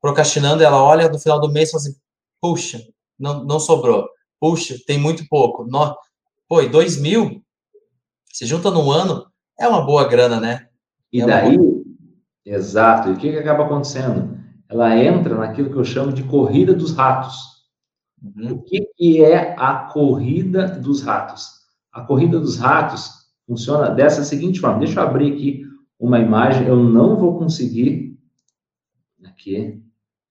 procrastinando, 0.02 0.62
ela 0.62 0.82
olha 0.82 1.08
no 1.08 1.18
final 1.18 1.40
do 1.40 1.50
mês 1.50 1.68
e 1.68 1.72
fala 1.72 1.82
assim, 1.82 1.96
puxa, 2.40 2.86
não, 3.18 3.42
não 3.44 3.58
sobrou. 3.58 4.06
Puxa, 4.38 4.76
tem 4.86 4.98
muito 4.98 5.26
pouco. 5.28 5.64
No, 5.64 5.96
pô, 6.46 6.60
e 6.60 6.68
dois 6.68 6.98
mil, 6.98 7.42
se 8.30 8.44
junta 8.44 8.70
num 8.70 8.90
ano, 8.90 9.31
é 9.62 9.68
uma 9.68 9.82
boa 9.82 10.08
grana, 10.08 10.40
né? 10.40 10.66
E 11.12 11.20
é 11.20 11.26
daí, 11.26 11.58
exato, 12.44 13.10
e 13.10 13.12
o 13.12 13.16
que, 13.16 13.30
que 13.30 13.38
acaba 13.38 13.64
acontecendo? 13.64 14.36
Ela 14.68 14.96
entra 14.96 15.36
naquilo 15.36 15.70
que 15.70 15.76
eu 15.76 15.84
chamo 15.84 16.12
de 16.12 16.24
corrida 16.24 16.74
dos 16.74 16.92
ratos. 16.92 17.36
Uhum. 18.22 18.54
O 18.54 18.62
que, 18.62 18.80
que 18.96 19.24
é 19.24 19.54
a 19.58 19.74
corrida 19.74 20.66
dos 20.66 21.02
ratos? 21.02 21.60
A 21.92 22.00
corrida 22.00 22.40
dos 22.40 22.58
ratos 22.58 23.10
funciona 23.46 23.90
dessa 23.90 24.24
seguinte 24.24 24.60
forma. 24.60 24.78
Deixa 24.78 24.98
eu 24.98 25.04
abrir 25.04 25.32
aqui 25.32 25.62
uma 25.98 26.18
imagem. 26.18 26.66
Eu 26.66 26.76
não 26.76 27.16
vou 27.16 27.38
conseguir 27.38 28.18
aqui 29.24 29.82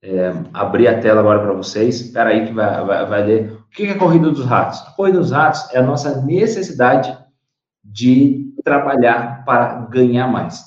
é, 0.01 0.34
abrir 0.51 0.88
a 0.88 0.99
tela 0.99 1.19
agora 1.19 1.39
para 1.39 1.53
vocês. 1.53 2.01
Espera 2.01 2.32
aí 2.32 2.47
que 2.47 2.53
vai, 2.53 2.84
vai, 2.84 3.05
vai 3.05 3.25
ler. 3.25 3.51
O 3.53 3.69
que 3.69 3.84
é 3.84 3.91
a 3.91 3.99
corrida 3.99 4.32
dos 4.32 4.43
ratos? 4.43 4.79
A 4.88 4.91
corrida 4.91 5.19
dos 5.19 5.32
ratos 5.32 5.71
é 5.71 5.77
a 5.77 5.84
nossa 5.84 6.21
necessidade 6.21 7.15
de 7.84 8.53
trabalhar 8.63 9.43
para 9.45 9.86
ganhar 9.86 10.27
mais. 10.27 10.63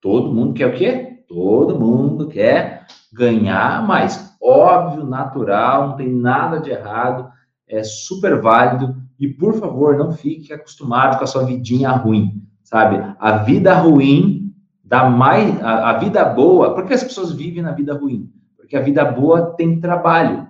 Todo 0.00 0.32
mundo 0.32 0.54
quer 0.54 0.66
o 0.66 0.74
quê? 0.74 1.24
Todo 1.28 1.78
mundo 1.78 2.28
quer 2.28 2.86
ganhar 3.12 3.86
mais. 3.86 4.36
Óbvio, 4.42 5.04
natural, 5.04 5.88
não 5.88 5.96
tem 5.96 6.08
nada 6.08 6.58
de 6.60 6.70
errado, 6.70 7.30
é 7.68 7.82
super 7.82 8.40
válido. 8.40 8.96
E, 9.18 9.28
por 9.28 9.54
favor, 9.54 9.96
não 9.96 10.12
fique 10.12 10.52
acostumado 10.52 11.18
com 11.18 11.24
a 11.24 11.26
sua 11.26 11.44
vidinha 11.44 11.90
ruim, 11.90 12.42
sabe? 12.62 12.98
A 13.18 13.36
vida 13.38 13.74
ruim 13.74 14.54
dá 14.82 15.08
mais. 15.08 15.62
A, 15.62 15.90
a 15.90 15.98
vida 15.98 16.24
boa. 16.24 16.74
Por 16.74 16.86
que 16.86 16.94
as 16.94 17.04
pessoas 17.04 17.32
vivem 17.32 17.62
na 17.62 17.72
vida 17.72 17.94
ruim? 17.94 18.32
Porque 18.56 18.76
a 18.76 18.80
vida 18.80 19.04
boa 19.04 19.54
tem 19.56 19.78
trabalho. 19.78 20.48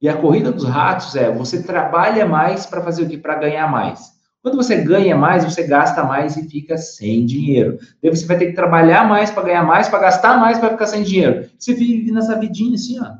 E 0.00 0.08
a 0.08 0.16
corrida 0.16 0.52
dos 0.52 0.64
ratos 0.64 1.16
é 1.16 1.32
você 1.32 1.62
trabalha 1.64 2.24
mais 2.24 2.64
para 2.66 2.82
fazer 2.82 3.02
o 3.02 3.08
quê? 3.08 3.18
Para 3.18 3.34
ganhar 3.34 3.68
mais. 3.68 4.17
Quando 4.42 4.56
você 4.56 4.82
ganha 4.82 5.16
mais, 5.16 5.44
você 5.44 5.66
gasta 5.66 6.04
mais 6.04 6.36
e 6.36 6.48
fica 6.48 6.76
sem 6.76 7.26
dinheiro. 7.26 7.78
Daí 8.02 8.14
você 8.14 8.24
vai 8.24 8.38
ter 8.38 8.46
que 8.46 8.52
trabalhar 8.52 9.08
mais 9.08 9.30
para 9.30 9.42
ganhar 9.42 9.64
mais, 9.64 9.88
para 9.88 9.98
gastar 9.98 10.38
mais 10.38 10.58
para 10.58 10.70
ficar 10.70 10.86
sem 10.86 11.02
dinheiro. 11.02 11.48
Você 11.58 11.74
vive 11.74 12.12
nessa 12.12 12.38
vidinha 12.38 12.74
assim, 12.74 13.00
ó. 13.00 13.14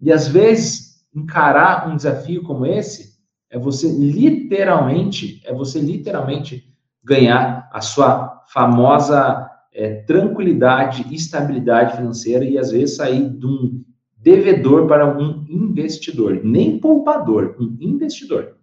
E 0.00 0.10
às 0.12 0.26
vezes, 0.26 1.04
encarar 1.14 1.88
um 1.88 1.96
desafio 1.96 2.42
como 2.42 2.66
esse 2.66 3.14
é 3.50 3.58
você 3.58 3.88
literalmente, 3.88 5.40
é 5.44 5.52
você 5.52 5.78
literalmente 5.78 6.64
ganhar 7.02 7.68
a 7.72 7.80
sua 7.80 8.42
famosa 8.48 9.48
é, 9.72 10.02
tranquilidade 10.02 11.14
estabilidade 11.14 11.96
financeira 11.96 12.44
e 12.44 12.58
às 12.58 12.70
vezes 12.70 12.96
sair 12.96 13.28
de 13.28 13.46
um 13.46 13.84
devedor 14.16 14.86
para 14.86 15.06
um 15.18 15.44
investidor, 15.48 16.40
nem 16.42 16.78
poupador, 16.78 17.56
um 17.60 17.76
investidor. 17.80 18.53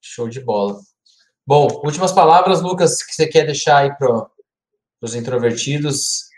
Show 0.00 0.28
de 0.28 0.40
bola. 0.40 0.78
Bom, 1.46 1.68
últimas 1.84 2.12
palavras, 2.12 2.62
Lucas, 2.62 3.02
que 3.02 3.14
você 3.14 3.26
quer 3.26 3.44
deixar 3.44 3.78
aí 3.78 3.94
para 3.96 4.26
os 5.02 5.14
introvertidos? 5.14 6.30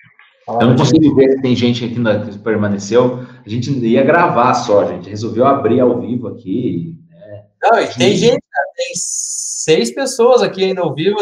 Eu 0.48 0.68
não 0.68 0.76
consigo 0.76 1.14
ver 1.14 1.32
se 1.32 1.42
tem 1.42 1.54
gente 1.54 1.84
aqui 1.84 1.94
que 1.94 2.38
permaneceu. 2.38 3.20
A 3.44 3.48
gente 3.48 3.70
ia 3.70 4.02
gravar 4.02 4.54
só, 4.54 4.86
gente. 4.88 5.08
Resolveu 5.08 5.46
abrir 5.46 5.80
ao 5.80 6.00
vivo 6.00 6.28
aqui. 6.28 6.98
Né? 7.10 7.44
Não, 7.62 7.80
e 7.80 7.86
tem 7.94 8.16
gente, 8.16 8.42
tem 8.74 8.92
seis 8.94 9.94
pessoas 9.94 10.42
aqui 10.42 10.64
ainda 10.64 10.80
ao 10.80 10.94
vivo, 10.94 11.18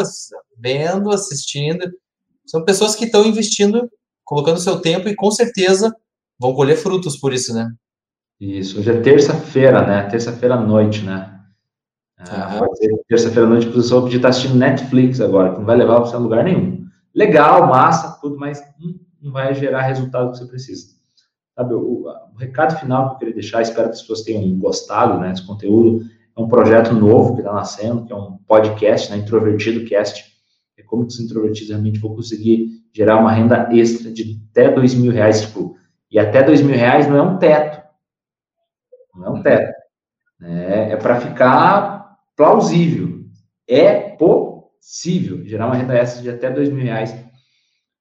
vendo, 0.57 1.11
assistindo. 1.11 1.91
São 2.45 2.65
pessoas 2.65 2.95
que 2.95 3.05
estão 3.05 3.25
investindo, 3.25 3.89
colocando 4.23 4.59
seu 4.59 4.79
tempo 4.79 5.07
e 5.07 5.15
com 5.15 5.29
certeza 5.29 5.95
vão 6.39 6.55
colher 6.55 6.77
frutos 6.77 7.17
por 7.17 7.33
isso, 7.33 7.53
né? 7.53 7.69
Isso. 8.39 8.79
Hoje 8.79 8.89
é 8.89 9.01
terça-feira, 9.01 9.85
né? 9.85 10.09
Terça-feira 10.09 10.55
à 10.55 10.59
noite, 10.59 11.03
né? 11.03 11.40
Uhum. 12.29 12.97
Terça-feira 13.07 13.47
à 13.47 13.49
noite, 13.49 13.67
o 13.67 13.71
professor 13.71 14.01
podia 14.01 14.17
estar 14.17 14.29
assistindo 14.29 14.55
Netflix 14.55 15.19
agora, 15.19 15.51
que 15.51 15.59
não 15.59 15.65
vai 15.65 15.75
levar 15.75 15.99
você 15.99 16.15
a 16.15 16.19
lugar 16.19 16.43
nenhum. 16.43 16.85
Legal, 17.15 17.67
massa, 17.67 18.17
tudo, 18.21 18.37
mas 18.37 18.63
não 19.21 19.31
vai 19.31 19.53
gerar 19.53 19.81
resultado 19.81 20.31
que 20.31 20.37
você 20.37 20.45
precisa. 20.45 20.87
Sabe, 21.55 21.73
o, 21.73 22.07
o, 22.07 22.37
recado 22.37 22.79
final 22.79 23.09
que 23.09 23.13
eu 23.13 23.19
queria 23.19 23.33
deixar, 23.33 23.61
espero 23.61 23.89
que 23.89 23.95
as 23.95 24.01
pessoas 24.01 24.21
tenham 24.21 24.57
gostado 24.57 25.19
né, 25.19 25.29
desse 25.29 25.45
conteúdo, 25.45 26.05
é 26.35 26.41
um 26.41 26.47
projeto 26.47 26.93
novo 26.93 27.33
que 27.33 27.41
está 27.41 27.53
nascendo, 27.53 28.05
que 28.05 28.13
é 28.13 28.15
um 28.15 28.37
podcast, 28.47 29.11
né, 29.11 29.17
Introvertido 29.17 29.85
Cast. 29.85 30.31
É 30.77 30.83
como 30.83 31.05
que 31.05 31.13
os 31.13 31.19
introvertidos 31.19 31.69
realmente 31.69 31.99
vão 31.99 32.15
conseguir 32.15 32.81
gerar 32.93 33.17
uma 33.17 33.31
renda 33.31 33.69
extra 33.71 34.11
de 34.11 34.41
até 34.49 34.71
dois 34.71 34.93
mil 34.93 35.11
reais, 35.11 35.41
tipo, 35.41 35.75
e 36.09 36.17
até 36.17 36.41
dois 36.41 36.61
mil 36.61 36.75
reais 36.75 37.07
não 37.07 37.17
é 37.17 37.21
um 37.21 37.37
teto. 37.37 37.81
Não 39.13 39.25
é 39.25 39.29
um 39.29 39.41
teto. 39.41 39.73
É, 40.41 40.91
é 40.91 40.95
para 40.95 41.19
ficar 41.19 42.00
plausível. 42.35 43.25
É 43.67 44.15
possível 44.15 45.45
gerar 45.45 45.67
uma 45.67 45.75
renda 45.75 45.95
extra 45.95 46.21
de 46.21 46.29
até 46.29 46.49
dois 46.51 46.69
mil 46.69 46.83
reais 46.83 47.13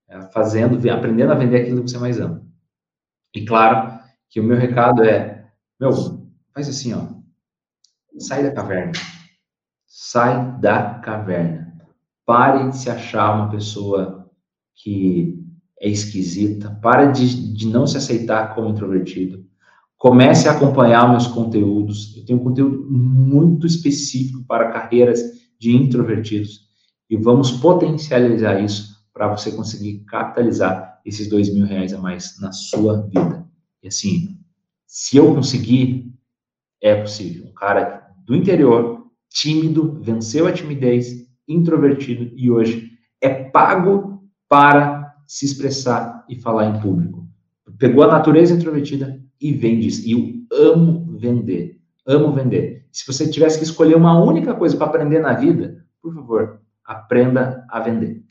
é, 0.08 0.20
fazendo, 0.32 0.76
aprendendo 0.90 1.32
a 1.32 1.36
vender 1.36 1.62
aquilo 1.62 1.84
que 1.84 1.90
você 1.90 1.98
mais 1.98 2.18
ama. 2.18 2.44
E 3.34 3.44
claro 3.44 4.00
que 4.28 4.40
o 4.40 4.44
meu 4.44 4.56
recado 4.56 5.04
é, 5.04 5.48
meu, 5.78 5.92
faz 6.52 6.68
assim, 6.68 6.92
ó, 6.92 7.06
sai 8.18 8.42
da 8.42 8.52
caverna, 8.52 8.92
sai 9.86 10.58
da 10.58 10.94
caverna, 10.94 11.72
pare 12.26 12.70
de 12.70 12.76
se 12.76 12.90
achar 12.90 13.34
uma 13.36 13.50
pessoa 13.50 14.30
que 14.74 15.40
é 15.80 15.88
esquisita, 15.88 16.78
pare 16.82 17.12
de, 17.12 17.54
de 17.54 17.66
não 17.68 17.86
se 17.86 17.96
aceitar 17.96 18.54
como 18.54 18.68
introvertido, 18.68 19.48
Comece 20.00 20.48
a 20.48 20.52
acompanhar 20.52 21.10
meus 21.10 21.26
conteúdos. 21.26 22.16
Eu 22.16 22.24
tenho 22.24 22.40
um 22.40 22.42
conteúdo 22.42 22.90
muito 22.90 23.66
específico 23.66 24.42
para 24.44 24.70
carreiras 24.70 25.20
de 25.58 25.76
introvertidos 25.76 26.70
e 27.10 27.18
vamos 27.18 27.50
potencializar 27.50 28.58
isso 28.62 28.96
para 29.12 29.28
você 29.28 29.52
conseguir 29.52 29.98
capitalizar 30.06 31.02
esses 31.04 31.28
dois 31.28 31.52
mil 31.52 31.66
reais 31.66 31.92
a 31.92 31.98
mais 31.98 32.40
na 32.40 32.50
sua 32.50 33.02
vida. 33.08 33.46
E 33.82 33.88
assim, 33.88 34.38
se 34.86 35.18
eu 35.18 35.34
conseguir, 35.34 36.10
é 36.80 36.94
possível. 36.94 37.44
Um 37.44 37.52
cara 37.52 38.10
do 38.24 38.34
interior, 38.34 39.04
tímido, 39.28 40.00
venceu 40.00 40.46
a 40.46 40.52
timidez, 40.52 41.28
introvertido 41.46 42.32
e 42.34 42.50
hoje 42.50 42.90
é 43.20 43.28
pago 43.28 44.24
para 44.48 45.14
se 45.26 45.44
expressar 45.44 46.24
e 46.26 46.40
falar 46.40 46.74
em 46.74 46.80
público. 46.80 47.28
Pegou 47.78 48.02
a 48.02 48.08
natureza 48.08 48.54
introvertida, 48.54 49.19
e 49.40 49.52
vende. 49.52 49.88
E 50.06 50.12
eu 50.12 50.72
amo 50.72 51.16
vender. 51.18 51.80
Amo 52.06 52.32
vender. 52.32 52.86
Se 52.92 53.06
você 53.06 53.30
tivesse 53.30 53.58
que 53.58 53.64
escolher 53.64 53.96
uma 53.96 54.20
única 54.22 54.54
coisa 54.54 54.76
para 54.76 54.86
aprender 54.86 55.20
na 55.20 55.32
vida, 55.32 55.84
por 56.02 56.14
favor, 56.14 56.60
aprenda 56.84 57.64
a 57.68 57.80
vender. 57.80 58.22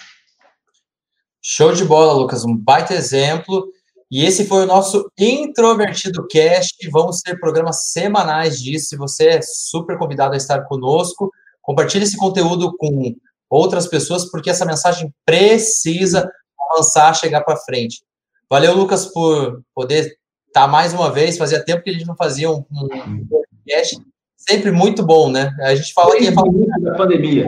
Show 1.41 1.71
de 1.73 1.85
bola, 1.85 2.13
Lucas. 2.13 2.43
Um 2.43 2.55
baita 2.55 2.93
exemplo. 2.93 3.71
E 4.11 4.25
esse 4.25 4.45
foi 4.45 4.63
o 4.63 4.67
nosso 4.67 5.09
Introvertido 5.17 6.27
Cast. 6.27 6.75
Vamos 6.89 7.21
ter 7.21 7.39
programas 7.39 7.91
semanais 7.91 8.61
disso. 8.61 8.97
Você 8.97 9.27
é 9.27 9.41
super 9.41 9.97
convidado 9.97 10.33
a 10.33 10.37
estar 10.37 10.63
conosco, 10.63 11.31
compartilhe 11.61 12.03
esse 12.03 12.17
conteúdo 12.17 12.75
com 12.77 13.15
outras 13.49 13.87
pessoas, 13.87 14.29
porque 14.29 14.49
essa 14.49 14.65
mensagem 14.65 15.13
precisa 15.25 16.29
avançar, 16.71 17.13
chegar 17.13 17.41
para 17.41 17.55
frente. 17.57 18.03
Valeu, 18.49 18.75
Lucas, 18.75 19.05
por 19.05 19.61
poder 19.75 20.18
tá 20.53 20.67
mais 20.67 20.93
uma 20.93 21.11
vez, 21.11 21.37
fazia 21.37 21.63
tempo 21.63 21.83
que 21.83 21.89
a 21.89 21.93
gente 21.93 22.07
não 22.07 22.15
fazia 22.15 22.49
um, 22.49 22.63
um 22.71 23.27
podcast, 23.27 23.97
sempre 24.35 24.71
muito 24.71 25.05
bom, 25.05 25.31
né? 25.31 25.55
A 25.61 25.75
gente 25.75 25.93
fala 25.93 26.15
que 26.15 26.31
fala 26.31 26.51
da 26.81 26.95
pandemia. 26.95 27.45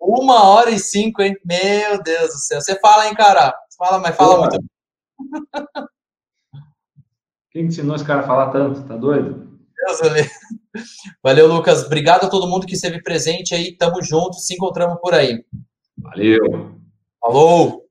Uma 0.00 0.44
hora 0.44 0.70
e 0.70 0.78
cinco, 0.78 1.20
hein? 1.22 1.36
Meu 1.44 2.02
Deus 2.02 2.28
do 2.28 2.38
céu. 2.38 2.60
Você 2.60 2.78
fala, 2.78 3.06
hein, 3.06 3.14
cara? 3.14 3.54
Você 3.68 3.76
fala, 3.76 3.98
mas 3.98 4.16
fala 4.16 4.38
muito. 4.38 4.64
Quem 7.50 7.66
ensinou 7.66 7.96
esse 7.96 8.04
cara 8.04 8.20
a 8.20 8.26
falar 8.26 8.50
tanto? 8.50 8.82
Tá 8.84 8.96
doido? 8.96 9.48
Deus 9.86 10.00
Valeu, 11.22 11.46
Lucas. 11.46 11.84
Obrigado 11.84 12.26
a 12.26 12.30
todo 12.30 12.48
mundo 12.48 12.66
que 12.66 12.74
esteve 12.74 13.02
presente 13.02 13.54
aí. 13.54 13.76
Tamo 13.76 14.02
junto. 14.02 14.34
Se 14.34 14.54
encontramos 14.54 14.98
por 15.00 15.14
aí. 15.14 15.44
Valeu. 15.96 16.78
Falou. 17.20 17.87